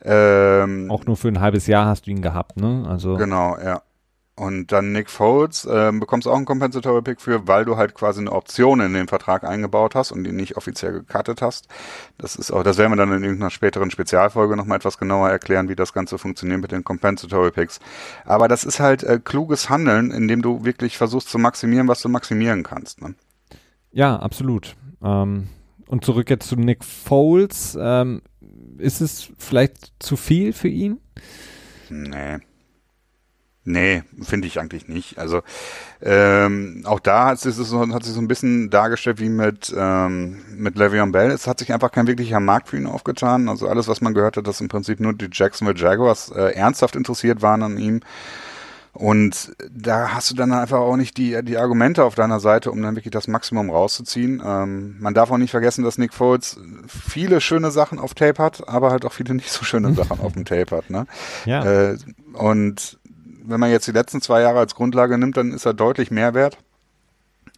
[0.03, 2.85] Ähm, auch nur für ein halbes Jahr hast du ihn gehabt, ne?
[2.89, 3.83] Also genau, ja.
[4.41, 8.21] Und dann Nick Foles ähm, bekommst auch einen Compensatory Pick für, weil du halt quasi
[8.21, 11.67] eine Option in den Vertrag eingebaut hast und ihn nicht offiziell gecuttet hast.
[12.17, 15.69] Das ist auch, das werden wir dann in irgendeiner späteren Spezialfolge nochmal etwas genauer erklären,
[15.69, 17.79] wie das Ganze funktioniert mit den Compensatory Picks.
[18.25, 22.09] Aber das ist halt äh, kluges Handeln, indem du wirklich versuchst zu maximieren, was du
[22.09, 22.99] maximieren kannst.
[22.99, 23.13] Ne?
[23.91, 24.75] Ja, absolut.
[25.03, 25.49] Ähm,
[25.85, 27.77] und zurück jetzt zu Nick Foles.
[27.79, 28.23] Ähm,
[28.79, 30.99] ist es vielleicht zu viel für ihn?
[31.91, 32.39] Nee.
[33.63, 35.19] Nee, finde ich eigentlich nicht.
[35.19, 35.41] Also
[36.01, 40.41] ähm, auch da hat sich, so, hat sich so ein bisschen dargestellt wie mit, ähm,
[40.55, 41.29] mit Le'Veon Bell.
[41.29, 43.49] Es hat sich einfach kein wirklicher Markt für ihn aufgetan.
[43.49, 46.95] Also alles, was man gehört hat, dass im Prinzip nur die Jacksonville Jaguars äh, ernsthaft
[46.95, 48.01] interessiert waren an ihm.
[48.93, 52.81] Und da hast du dann einfach auch nicht die, die Argumente auf deiner Seite, um
[52.81, 54.41] dann wirklich das Maximum rauszuziehen.
[54.43, 58.67] Ähm, man darf auch nicht vergessen, dass Nick Foles viele schöne Sachen auf Tape hat,
[58.67, 60.89] aber halt auch viele nicht so schöne Sachen auf dem Tape hat.
[60.89, 61.05] Ne?
[61.45, 61.63] Ja.
[61.63, 61.97] Äh,
[62.33, 62.99] und
[63.43, 66.33] wenn man jetzt die letzten zwei Jahre als Grundlage nimmt, dann ist er deutlich mehr
[66.33, 66.57] wert.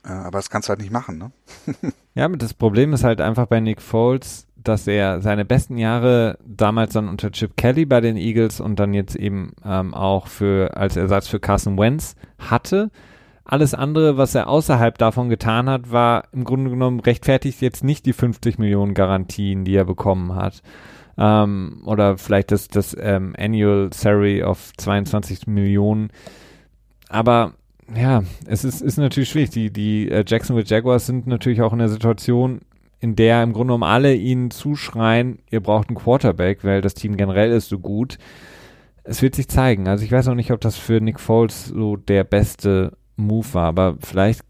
[0.05, 1.31] Äh, aber das kannst du halt nicht machen, ne?
[2.15, 6.93] ja, das Problem ist halt einfach bei Nick Foles, dass er seine besten Jahre damals
[6.93, 10.95] dann unter Chip Kelly bei den Eagles und dann jetzt eben ähm, auch für als
[10.95, 12.89] Ersatz für Carson Wentz hatte.
[13.45, 18.05] Alles andere, was er außerhalb davon getan hat, war im Grunde genommen rechtfertigt jetzt nicht
[18.05, 20.61] die 50 Millionen Garantien, die er bekommen hat
[21.17, 26.09] ähm, oder vielleicht das, das ähm, Annual Salary of 22 Millionen.
[27.09, 27.53] Aber
[27.95, 29.51] ja, es ist, ist natürlich schwierig.
[29.51, 32.61] Die, die äh, Jacksonville Jaguars sind natürlich auch in der Situation,
[32.99, 37.17] in der im Grunde genommen alle ihnen zuschreien, ihr braucht einen Quarterback, weil das Team
[37.17, 38.17] generell ist so gut.
[39.03, 39.89] Es wird sich zeigen.
[39.89, 43.67] Also ich weiß auch nicht, ob das für Nick Foles so der beste Move war,
[43.67, 44.41] aber vielleicht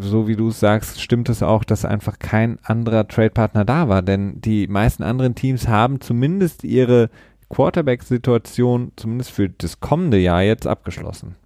[0.00, 4.02] so wie du es sagst, stimmt es auch, dass einfach kein anderer Trade-Partner da war,
[4.02, 7.10] denn die meisten anderen Teams haben zumindest ihre
[7.48, 11.36] Quarterback-Situation, zumindest für das kommende Jahr jetzt abgeschlossen.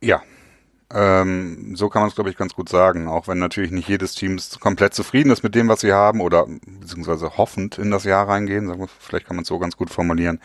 [0.00, 0.22] Ja,
[0.92, 3.08] ähm, so kann man es, glaube ich, ganz gut sagen.
[3.08, 6.46] Auch wenn natürlich nicht jedes Team komplett zufrieden ist mit dem, was sie haben oder
[6.80, 10.40] beziehungsweise hoffend in das Jahr reingehen, vielleicht kann man es so ganz gut formulieren,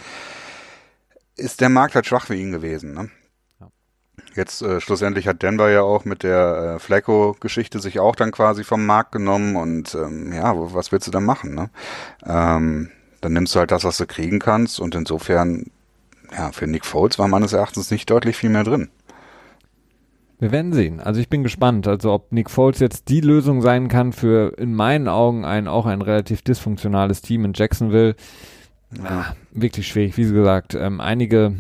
[1.36, 2.94] ist der Markt halt schwach für ihn gewesen.
[2.94, 3.10] Ne?
[4.36, 8.64] Jetzt äh, schlussendlich hat Denver ja auch mit der äh, Flacco-Geschichte sich auch dann quasi
[8.64, 11.54] vom Markt genommen und ähm, ja, was willst du dann machen?
[11.54, 11.70] Ne?
[12.26, 12.90] Ähm,
[13.22, 15.68] dann nimmst du halt das, was du kriegen kannst und insofern,
[16.36, 18.90] ja, für Nick Foles war meines Erachtens nicht deutlich viel mehr drin.
[20.40, 21.00] Wir werden sehen.
[21.00, 24.74] Also ich bin gespannt, also ob Nick Foles jetzt die Lösung sein kann für in
[24.74, 28.16] meinen Augen ein auch ein relativ dysfunktionales Team in Jacksonville.
[28.98, 29.04] Ja.
[29.06, 30.76] Ah, wirklich schwierig, wie gesagt.
[30.76, 31.56] Ähm, einige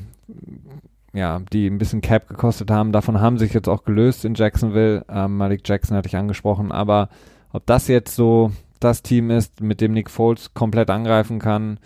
[1.13, 2.91] ja, die ein bisschen Cap gekostet haben.
[2.91, 5.05] Davon haben sich jetzt auch gelöst in Jacksonville.
[5.07, 6.71] Ähm, Malik Jackson hatte ich angesprochen.
[6.71, 7.09] Aber
[7.51, 11.79] ob das jetzt so das Team ist, mit dem Nick Foles komplett angreifen kann,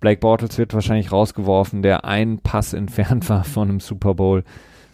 [0.00, 4.44] Blake Bortles wird wahrscheinlich rausgeworfen, der einen Pass entfernt war von einem Super Bowl.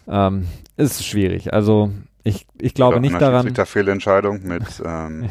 [0.07, 0.47] Ähm,
[0.77, 1.53] ist schwierig.
[1.53, 1.91] Also
[2.23, 3.51] ich, ich glaube ja, nicht daran.
[3.53, 5.27] Der Fehlentscheidung mit ähm,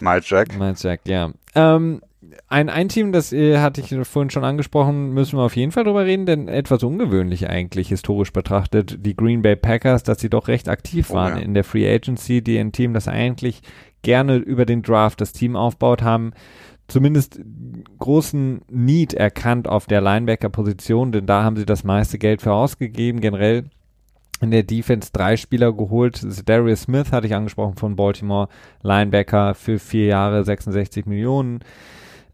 [0.00, 0.58] Mike Jack.
[0.58, 1.30] Mike Jack, ja.
[1.54, 2.02] Ähm,
[2.48, 5.84] ein, ein Team, das äh, hatte ich vorhin schon angesprochen, müssen wir auf jeden Fall
[5.84, 10.48] drüber reden, denn etwas ungewöhnlich eigentlich historisch betrachtet, die Green Bay Packers, dass sie doch
[10.48, 11.42] recht aktiv oh, waren ja.
[11.42, 13.62] in der Free Agency, die ein Team, das eigentlich
[14.02, 16.32] gerne über den Draft das Team aufbaut, haben
[16.88, 17.40] zumindest
[17.98, 23.20] großen Need erkannt auf der Linebacker-Position, denn da haben sie das meiste Geld für ausgegeben.
[23.20, 23.64] Generell
[24.40, 26.20] in der Defense drei Spieler geholt.
[26.46, 28.48] Darius Smith hatte ich angesprochen von Baltimore,
[28.82, 31.60] Linebacker für vier Jahre 66 Millionen.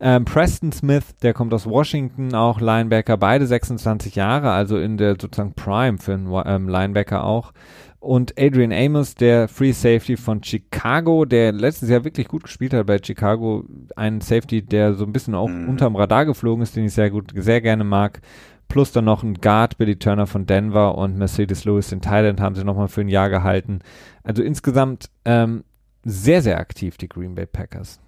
[0.01, 5.17] Ähm, Preston Smith, der kommt aus Washington, auch Linebacker, beide 26 Jahre, also in der
[5.21, 7.53] sozusagen Prime für einen ähm, Linebacker auch.
[7.99, 12.87] Und Adrian Amos, der Free Safety von Chicago, der letztes Jahr wirklich gut gespielt hat
[12.87, 13.65] bei Chicago.
[13.97, 15.71] Ein Safety, der so ein bisschen auch mhm.
[15.71, 18.21] unterm Radar geflogen ist, den ich sehr gut, sehr gerne mag.
[18.69, 22.55] Plus dann noch ein Guard, Billy Turner von Denver und Mercedes Lewis in Thailand haben
[22.55, 23.81] sie nochmal für ein Jahr gehalten.
[24.23, 25.65] Also insgesamt ähm,
[26.05, 28.01] sehr, sehr aktiv, die Green Bay Packers.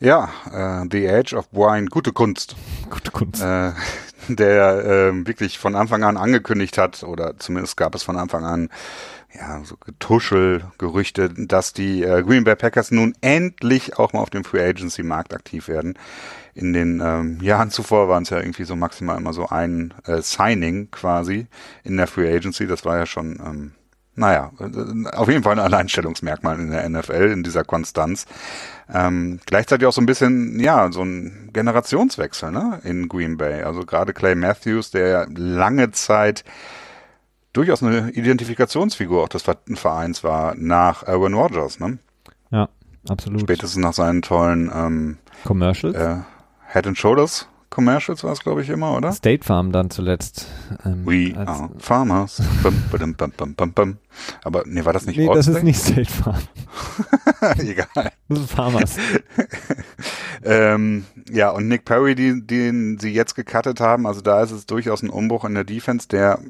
[0.00, 2.54] Ja, äh, The Age of Wine, gute Kunst.
[2.90, 3.42] Gute Kunst.
[3.42, 3.72] Äh,
[4.28, 8.68] der äh, wirklich von Anfang an angekündigt hat, oder zumindest gab es von Anfang an
[9.34, 14.30] ja, so Getuschel, Gerüchte, dass die äh, Green Bay Packers nun endlich auch mal auf
[14.30, 15.94] dem Free Agency Markt aktiv werden.
[16.54, 20.22] In den ähm, Jahren zuvor waren es ja irgendwie so maximal immer so ein äh,
[20.22, 21.46] Signing quasi
[21.84, 22.66] in der Free Agency.
[22.66, 23.72] Das war ja schon, ähm,
[24.18, 24.50] naja,
[25.12, 28.26] auf jeden Fall ein Alleinstellungsmerkmal in der NFL, in dieser Konstanz.
[28.92, 33.62] Ähm, gleichzeitig auch so ein bisschen, ja, so ein Generationswechsel ne, in Green Bay.
[33.62, 36.44] Also gerade Clay Matthews, der lange Zeit
[37.52, 41.98] durchaus eine Identifikationsfigur auch des Vereins war nach Aaron Rodgers, ne?
[42.50, 42.68] Ja,
[43.08, 43.40] absolut.
[43.40, 45.96] Spätestens nach seinen tollen ähm, Commercials.
[45.96, 46.16] Äh,
[46.72, 47.48] Head and Shoulders
[47.78, 49.12] Commercials war es, glaube ich, immer, oder?
[49.12, 50.48] State Farm dann zuletzt.
[50.84, 52.42] Ähm, We are farmers.
[52.60, 53.14] bum,
[53.54, 53.98] bum, bum,
[54.42, 56.42] Aber nee, war das nicht Nee, das ist nicht State Farm.
[57.58, 57.86] Egal.
[58.28, 58.96] Das ist Farmers.
[60.44, 64.66] ähm, ja, und Nick Perry, die, den sie jetzt gecuttet haben, also da ist es
[64.66, 66.40] durchaus ein Umbruch in der Defense, der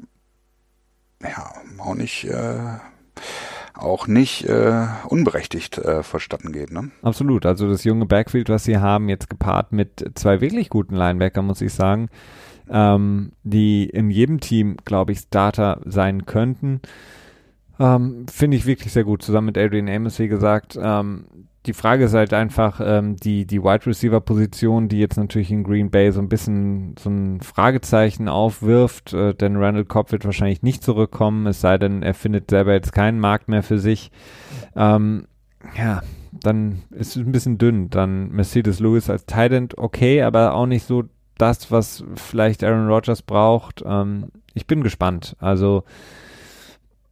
[1.21, 2.79] ja auch nicht äh,
[3.81, 6.71] auch nicht äh, unberechtigt äh, verstatten geht.
[6.71, 6.91] Ne?
[7.01, 7.45] Absolut.
[7.45, 11.61] Also das junge Backfield, was sie haben, jetzt gepaart mit zwei wirklich guten Linebacker, muss
[11.61, 12.09] ich sagen,
[12.69, 16.81] ähm, die in jedem Team, glaube ich, Starter sein könnten.
[17.79, 19.21] Ähm, Finde ich wirklich sehr gut.
[19.21, 21.25] Zusammen mit Adrian Amos, wie gesagt, ähm,
[21.65, 25.63] die Frage ist halt einfach ähm, die, die Wide Receiver Position, die jetzt natürlich in
[25.63, 30.63] Green Bay so ein bisschen so ein Fragezeichen aufwirft, äh, denn Randall Cobb wird wahrscheinlich
[30.63, 34.11] nicht zurückkommen, es sei denn, er findet selber jetzt keinen Markt mehr für sich.
[34.75, 35.27] Ähm,
[35.77, 37.89] ja, dann ist es ein bisschen dünn.
[37.89, 41.03] Dann Mercedes Lewis als Tight okay, aber auch nicht so
[41.37, 43.83] das, was vielleicht Aaron Rodgers braucht.
[43.85, 45.35] Ähm, ich bin gespannt.
[45.39, 45.83] Also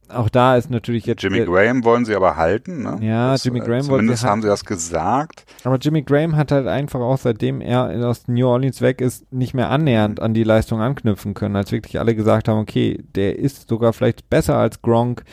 [0.08, 1.22] auch da ist natürlich jetzt.
[1.22, 2.98] Jimmy Graham wollen sie aber halten, ne?
[3.00, 5.44] Ja, das, Jimmy Graham äh, wollen sie haben sie das gesagt.
[5.64, 9.54] Aber Jimmy Graham hat halt einfach auch seitdem er aus New Orleans weg ist, nicht
[9.54, 13.68] mehr annähernd an die Leistung anknüpfen können, als wirklich alle gesagt haben, okay, der ist
[13.68, 15.24] sogar vielleicht besser als Gronk.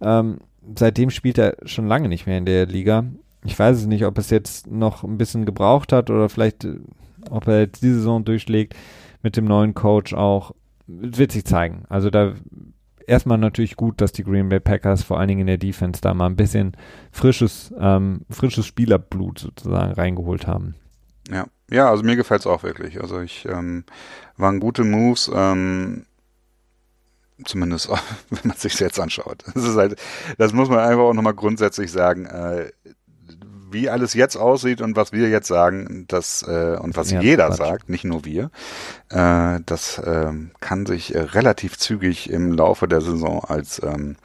[0.00, 0.38] Ähm,
[0.76, 3.04] seitdem spielt er schon lange nicht mehr in der Liga.
[3.44, 6.78] Ich weiß es nicht, ob es jetzt noch ein bisschen gebraucht hat oder vielleicht, äh,
[7.30, 8.74] ob er jetzt diese Saison durchschlägt
[9.22, 10.52] mit dem neuen Coach auch.
[10.88, 11.84] Wird sich zeigen.
[11.88, 12.34] Also da
[13.06, 16.14] erstmal natürlich gut, dass die Green Bay Packers vor allen Dingen in der Defense da
[16.14, 16.76] mal ein bisschen
[17.10, 20.74] frisches, ähm, frisches Spielerblut sozusagen reingeholt haben.
[21.30, 23.00] Ja, ja, also mir gefällt es auch wirklich.
[23.00, 23.84] Also ich ähm,
[24.36, 25.30] waren gute Moves.
[25.34, 26.06] Ähm,
[27.44, 27.88] zumindest
[28.30, 29.44] wenn man sich jetzt anschaut.
[29.54, 30.00] Das ist halt,
[30.38, 32.26] das muss man einfach auch nochmal grundsätzlich sagen.
[32.26, 32.70] Äh,
[33.76, 37.48] wie alles jetzt aussieht und was wir jetzt sagen, das äh, und was ja, jeder
[37.48, 37.58] Quatsch.
[37.58, 38.50] sagt, nicht nur wir,
[39.10, 44.16] äh, das äh, kann sich äh, relativ zügig im Laufe der Saison als ähm,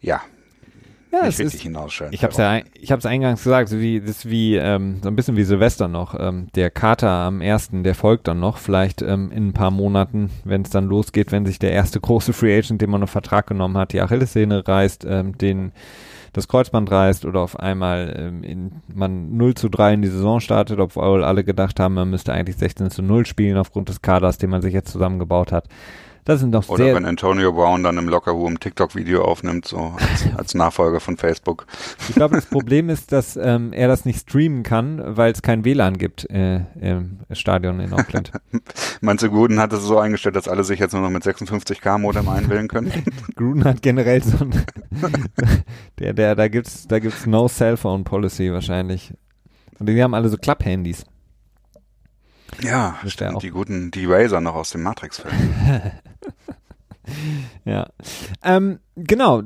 [0.00, 0.22] ja
[1.14, 2.12] ja, nicht richtig hinausstellen.
[2.12, 4.98] Ich habe es ja, ich habe es eingangs gesagt, so wie das ist wie ähm,
[5.02, 6.18] so ein bisschen wie Silvester noch.
[6.18, 10.30] Ähm, der Kater am ersten, der folgt dann noch, vielleicht ähm, in ein paar Monaten,
[10.44, 13.46] wenn es dann losgeht, wenn sich der erste große Free Agent, den man noch Vertrag
[13.46, 15.72] genommen hat, die Achillessehne reißt, ähm, den
[16.34, 20.40] das Kreuzband reißt oder auf einmal ähm, in, man 0 zu 3 in die Saison
[20.40, 24.36] startet, obwohl alle gedacht haben, man müsste eigentlich 16 zu 0 spielen aufgrund des Kaders,
[24.36, 25.68] den man sich jetzt zusammengebaut hat.
[26.24, 30.54] Das sind doch Oder wenn Antonio Brown dann im Lockerroom TikTok-Video aufnimmt, so als, als,
[30.54, 31.66] Nachfolger von Facebook.
[32.08, 35.66] Ich glaube, das Problem ist, dass ähm, er das nicht streamen kann, weil es kein
[35.66, 38.32] WLAN gibt äh, im Stadion in Auckland.
[39.02, 41.98] Meinst du, Gruden hat es so eingestellt, dass alle sich jetzt nur noch mit 56k
[41.98, 42.90] Modem einwählen können?
[43.36, 44.64] Gruden hat generell so ein,
[45.98, 49.12] der, der, da gibt's, da gibt's no Cellphone Policy wahrscheinlich.
[49.78, 51.04] Und die haben alle so Klapp-Handys.
[52.62, 55.34] Ja, stimmt, die guten, die Razer noch aus dem Matrix-Film.
[57.64, 57.86] ja.
[58.42, 59.42] Ähm, genau.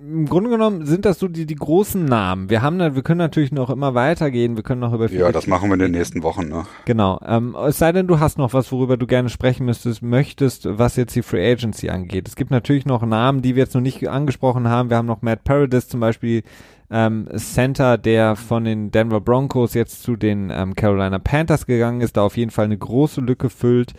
[0.00, 2.50] Im Grunde genommen sind das so die, die großen Namen.
[2.50, 4.56] Wir haben da, wir können natürlich noch immer weitergehen.
[4.56, 6.66] Wir können noch über Ja, das machen wir in den nächsten Wochen, ne?
[6.86, 7.20] Genau.
[7.24, 10.96] Ähm, es sei denn, du hast noch was, worüber du gerne sprechen müsstest, möchtest, was
[10.96, 12.26] jetzt die Free Agency angeht.
[12.26, 14.90] Es gibt natürlich noch Namen, die wir jetzt noch nicht angesprochen haben.
[14.90, 16.42] Wir haben noch Matt Paradis zum Beispiel,
[16.92, 22.16] ähm, Center, der von den Denver Broncos jetzt zu den ähm, Carolina Panthers gegangen ist,
[22.16, 23.94] da auf jeden Fall eine große Lücke füllt.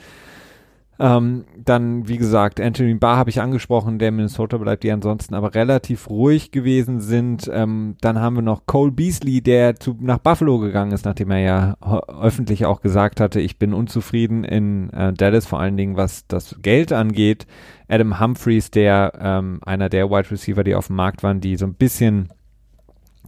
[1.00, 5.56] Ähm, dann, wie gesagt, Anthony Barr habe ich angesprochen, der Minnesota bleibt, die ansonsten aber
[5.56, 7.50] relativ ruhig gewesen sind.
[7.52, 11.40] Ähm, dann haben wir noch Cole Beasley, der zu, nach Buffalo gegangen ist, nachdem er
[11.40, 11.78] ja
[12.22, 16.58] öffentlich auch gesagt hatte, ich bin unzufrieden in äh, Dallas, vor allen Dingen was das
[16.62, 17.48] Geld angeht.
[17.88, 21.66] Adam Humphreys, der ähm, einer der Wide Receiver, die auf dem Markt waren, die so
[21.66, 22.30] ein bisschen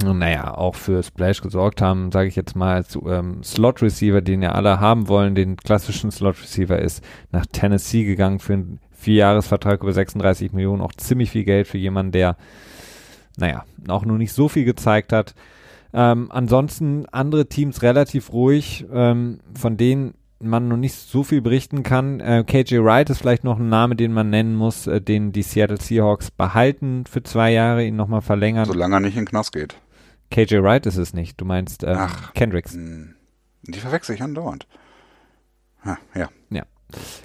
[0.03, 4.51] naja, auch für Splash gesorgt haben, sage ich jetzt mal, als ähm, Slot-Receiver, den ja
[4.51, 10.51] alle haben wollen, den klassischen Slot-Receiver ist nach Tennessee gegangen für einen Vierjahresvertrag über 36
[10.51, 12.35] Millionen, auch ziemlich viel Geld für jemanden, der,
[13.37, 15.33] naja, auch nur nicht so viel gezeigt hat.
[15.93, 21.83] Ähm, ansonsten andere Teams relativ ruhig, ähm, von denen man noch nicht so viel berichten
[21.83, 22.19] kann.
[22.19, 25.41] Äh, KJ Wright ist vielleicht noch ein Name, den man nennen muss, äh, den die
[25.41, 28.65] Seattle Seahawks behalten für zwei Jahre, ihn nochmal verlängern.
[28.65, 29.75] Solange er nicht in den Knast geht.
[30.31, 31.39] KJ Wright ist es nicht.
[31.39, 32.73] Du meinst ähm, Ach, Kendricks.
[32.73, 33.15] Hm.
[33.63, 34.67] Die verwechsel ich andauernd.
[35.83, 36.29] Ha, ja.
[36.49, 36.63] Ja.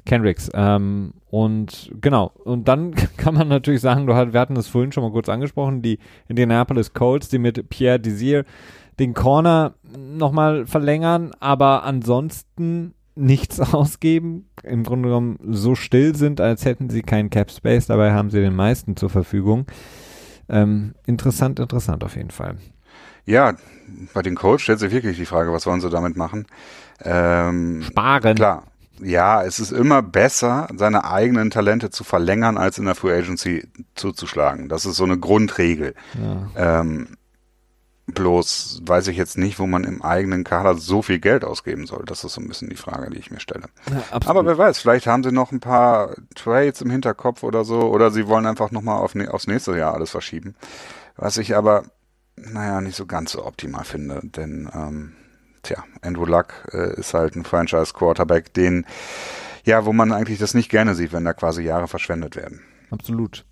[0.07, 0.51] Kendricks.
[0.55, 2.33] Ähm, und genau.
[2.45, 5.29] Und dann kann man natürlich sagen, du hat, wir hatten das vorhin schon mal kurz
[5.29, 5.99] angesprochen, die
[6.29, 8.45] Indianapolis Colts, die mit Pierre Desir
[8.99, 16.65] den Corner nochmal verlängern, aber ansonsten nichts ausgeben, im Grunde genommen so still sind, als
[16.65, 19.67] hätten sie keinen Cap Space, dabei haben sie den meisten zur Verfügung.
[20.49, 22.57] Ähm, interessant, interessant auf jeden Fall.
[23.31, 23.55] Ja,
[24.13, 26.47] bei den Colts stellt sich wirklich die Frage, was wollen sie damit machen?
[27.03, 28.35] Ähm, Sparen.
[28.35, 28.65] Klar.
[29.03, 33.67] Ja, es ist immer besser, seine eigenen Talente zu verlängern, als in der Free Agency
[33.95, 34.69] zuzuschlagen.
[34.69, 35.95] Das ist so eine Grundregel.
[36.57, 36.81] Ja.
[36.81, 37.17] Ähm,
[38.07, 42.05] Bloß weiß ich jetzt nicht, wo man im eigenen Kader so viel Geld ausgeben soll.
[42.07, 43.67] Das ist so ein bisschen die Frage, die ich mir stelle.
[43.89, 47.83] Ja, Aber wer weiß, vielleicht haben sie noch ein paar Trades im Hinterkopf oder so,
[47.83, 50.55] oder sie wollen einfach nochmal auf, ne, aufs nächste Jahr alles verschieben.
[51.17, 51.85] Was ich aber,
[52.53, 55.13] naja, nicht so ganz so optimal finde, denn, ähm,
[55.63, 58.87] tja, Andrew Luck äh, ist halt ein Franchise-Quarterback, den,
[59.65, 62.61] ja, wo man eigentlich das nicht gerne sieht, wenn da quasi Jahre verschwendet werden.
[62.91, 63.45] Absolut.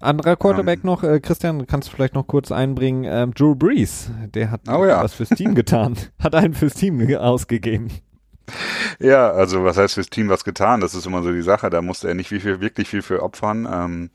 [0.00, 0.86] Anderer Quarterback ähm.
[0.86, 4.84] noch, äh, Christian, kannst du vielleicht noch kurz einbringen, ähm, Drew Brees, der hat oh
[4.86, 5.02] ja.
[5.02, 7.88] was fürs Team getan, hat einen fürs Team ausgegeben.
[8.98, 10.80] Ja, also was heißt fürs Team was getan?
[10.80, 11.70] Das ist immer so die Sache.
[11.70, 13.68] Da musste er nicht viel, viel, wirklich viel für opfern.
[13.70, 14.10] Ähm,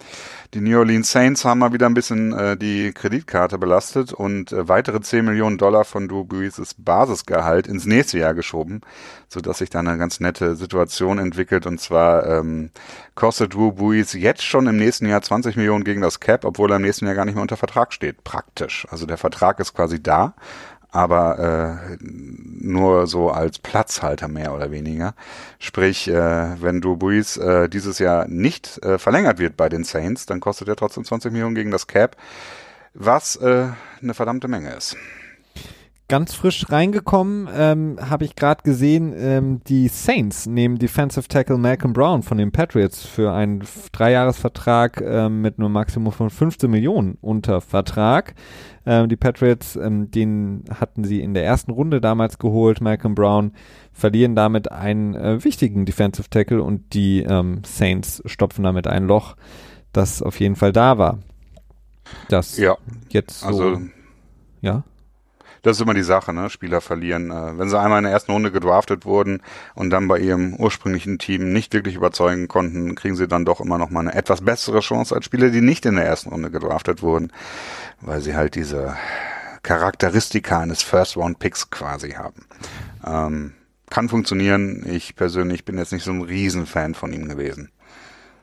[0.54, 4.68] die New Orleans Saints haben mal wieder ein bisschen äh, die Kreditkarte belastet und äh,
[4.68, 8.82] weitere 10 Millionen Dollar von Brees' Basisgehalt ins nächste Jahr geschoben,
[9.28, 11.66] so dass sich da eine ganz nette Situation entwickelt.
[11.66, 12.72] Und zwar ähm,
[13.16, 16.84] kostet Brees jetzt schon im nächsten Jahr 20 Millionen gegen das Cap, obwohl er im
[16.84, 18.24] nächsten Jahr gar nicht mehr unter Vertrag steht.
[18.24, 18.88] Praktisch.
[18.90, 20.36] Also der Vertrag ist quasi da
[20.96, 25.14] aber äh, nur so als Platzhalter mehr oder weniger.
[25.60, 30.26] Sprich, äh, wenn Drew Brees äh, dieses Jahr nicht äh, verlängert wird bei den Saints,
[30.26, 32.16] dann kostet er trotzdem 20 Millionen gegen das Cap,
[32.94, 33.68] was äh,
[34.02, 34.96] eine verdammte Menge ist
[36.08, 41.94] ganz frisch reingekommen, ähm, habe ich gerade gesehen, ähm, die Saints nehmen Defensive Tackle Malcolm
[41.94, 47.62] Brown von den Patriots für einen Dreijahresvertrag ähm, mit nur Maximum von 15 Millionen unter
[47.62, 48.36] Vertrag.
[48.86, 53.54] Ähm, die Patriots, ähm, den hatten sie in der ersten Runde damals geholt, Malcolm Brown,
[53.94, 59.36] verlieren damit einen äh, wichtigen Defensive Tackle und die ähm, Saints stopfen damit ein Loch,
[59.92, 61.20] das auf jeden Fall da war.
[62.30, 62.78] Das ja,
[63.10, 63.82] jetzt so, also
[64.62, 64.84] ja
[65.66, 66.50] das ist immer die Sache, ne?
[66.52, 67.32] Spieler verlieren.
[67.32, 69.42] Äh, wenn sie einmal in der ersten Runde gedraftet wurden
[69.74, 73.80] und dann bei ihrem ursprünglichen Team nicht wirklich überzeugen konnten, kriegen sie dann doch immer
[73.80, 77.02] noch mal eine etwas bessere Chance als Spieler, die nicht in der ersten Runde gedraftet
[77.02, 77.32] wurden,
[78.00, 78.96] weil sie halt diese
[79.64, 82.46] Charakteristika eines First-Round-Picks quasi haben.
[83.04, 83.54] Ähm,
[83.90, 84.86] kann funktionieren.
[84.88, 87.72] Ich persönlich bin jetzt nicht so ein Riesenfan von ihm gewesen.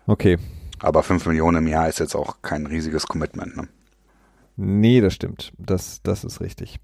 [0.07, 0.39] Okay.
[0.81, 3.57] Aber fünf Millionen im Jahr ist jetzt auch kein riesiges Commitment.
[3.57, 3.69] Ne?
[4.65, 5.53] Nee, das stimmt.
[5.59, 6.79] Das, das ist richtig.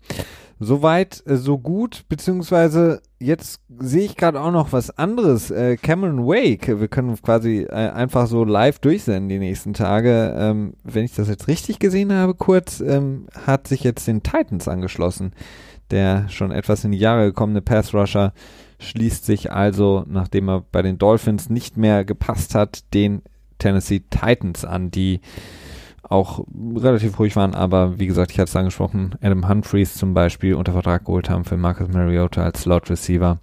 [0.59, 5.53] Soweit, äh, so gut, beziehungsweise jetzt sehe ich gerade auch noch was anderes.
[5.53, 10.35] Äh, Cameron Wake, wir können quasi äh, einfach so live durchsenden die nächsten Tage.
[10.37, 14.67] Ähm, wenn ich das jetzt richtig gesehen habe, kurz, ähm, hat sich jetzt den Titans
[14.67, 15.33] angeschlossen.
[15.93, 18.33] Der schon etwas in die Jahre gekommene Pass Rusher
[18.81, 23.23] schließt sich also, nachdem er bei den Dolphins nicht mehr gepasst hat, den
[23.59, 25.21] Tennessee Titans an, die
[26.03, 26.45] auch
[26.77, 30.73] relativ ruhig waren, aber wie gesagt, ich hatte es angesprochen, Adam Humphreys zum Beispiel unter
[30.73, 33.39] Vertrag geholt haben für Marcus Mariota als Slot Receiver.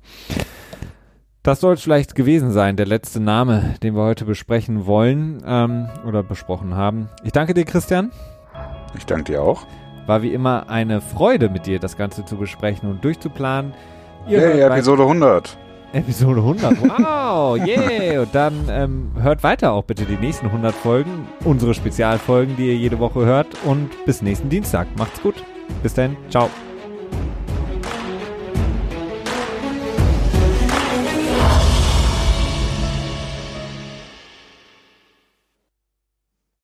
[1.44, 5.88] Das soll es vielleicht gewesen sein, der letzte Name, den wir heute besprechen wollen ähm,
[6.08, 7.08] oder besprochen haben.
[7.24, 8.12] Ich danke dir, Christian.
[8.98, 9.68] Ich danke dir auch.
[10.08, 13.74] War wie immer eine Freude mit dir, das Ganze zu besprechen und durchzuplanen.
[14.28, 15.58] Ihr hey, Episode 100.
[15.96, 16.82] Episode 100.
[16.82, 18.22] Wow, yeah.
[18.22, 22.76] Und dann ähm, hört weiter auch bitte die nächsten 100 Folgen, unsere Spezialfolgen, die ihr
[22.76, 23.48] jede Woche hört.
[23.66, 24.88] Und bis nächsten Dienstag.
[24.98, 25.36] Macht's gut.
[25.82, 26.16] Bis dann.
[26.30, 26.50] Ciao.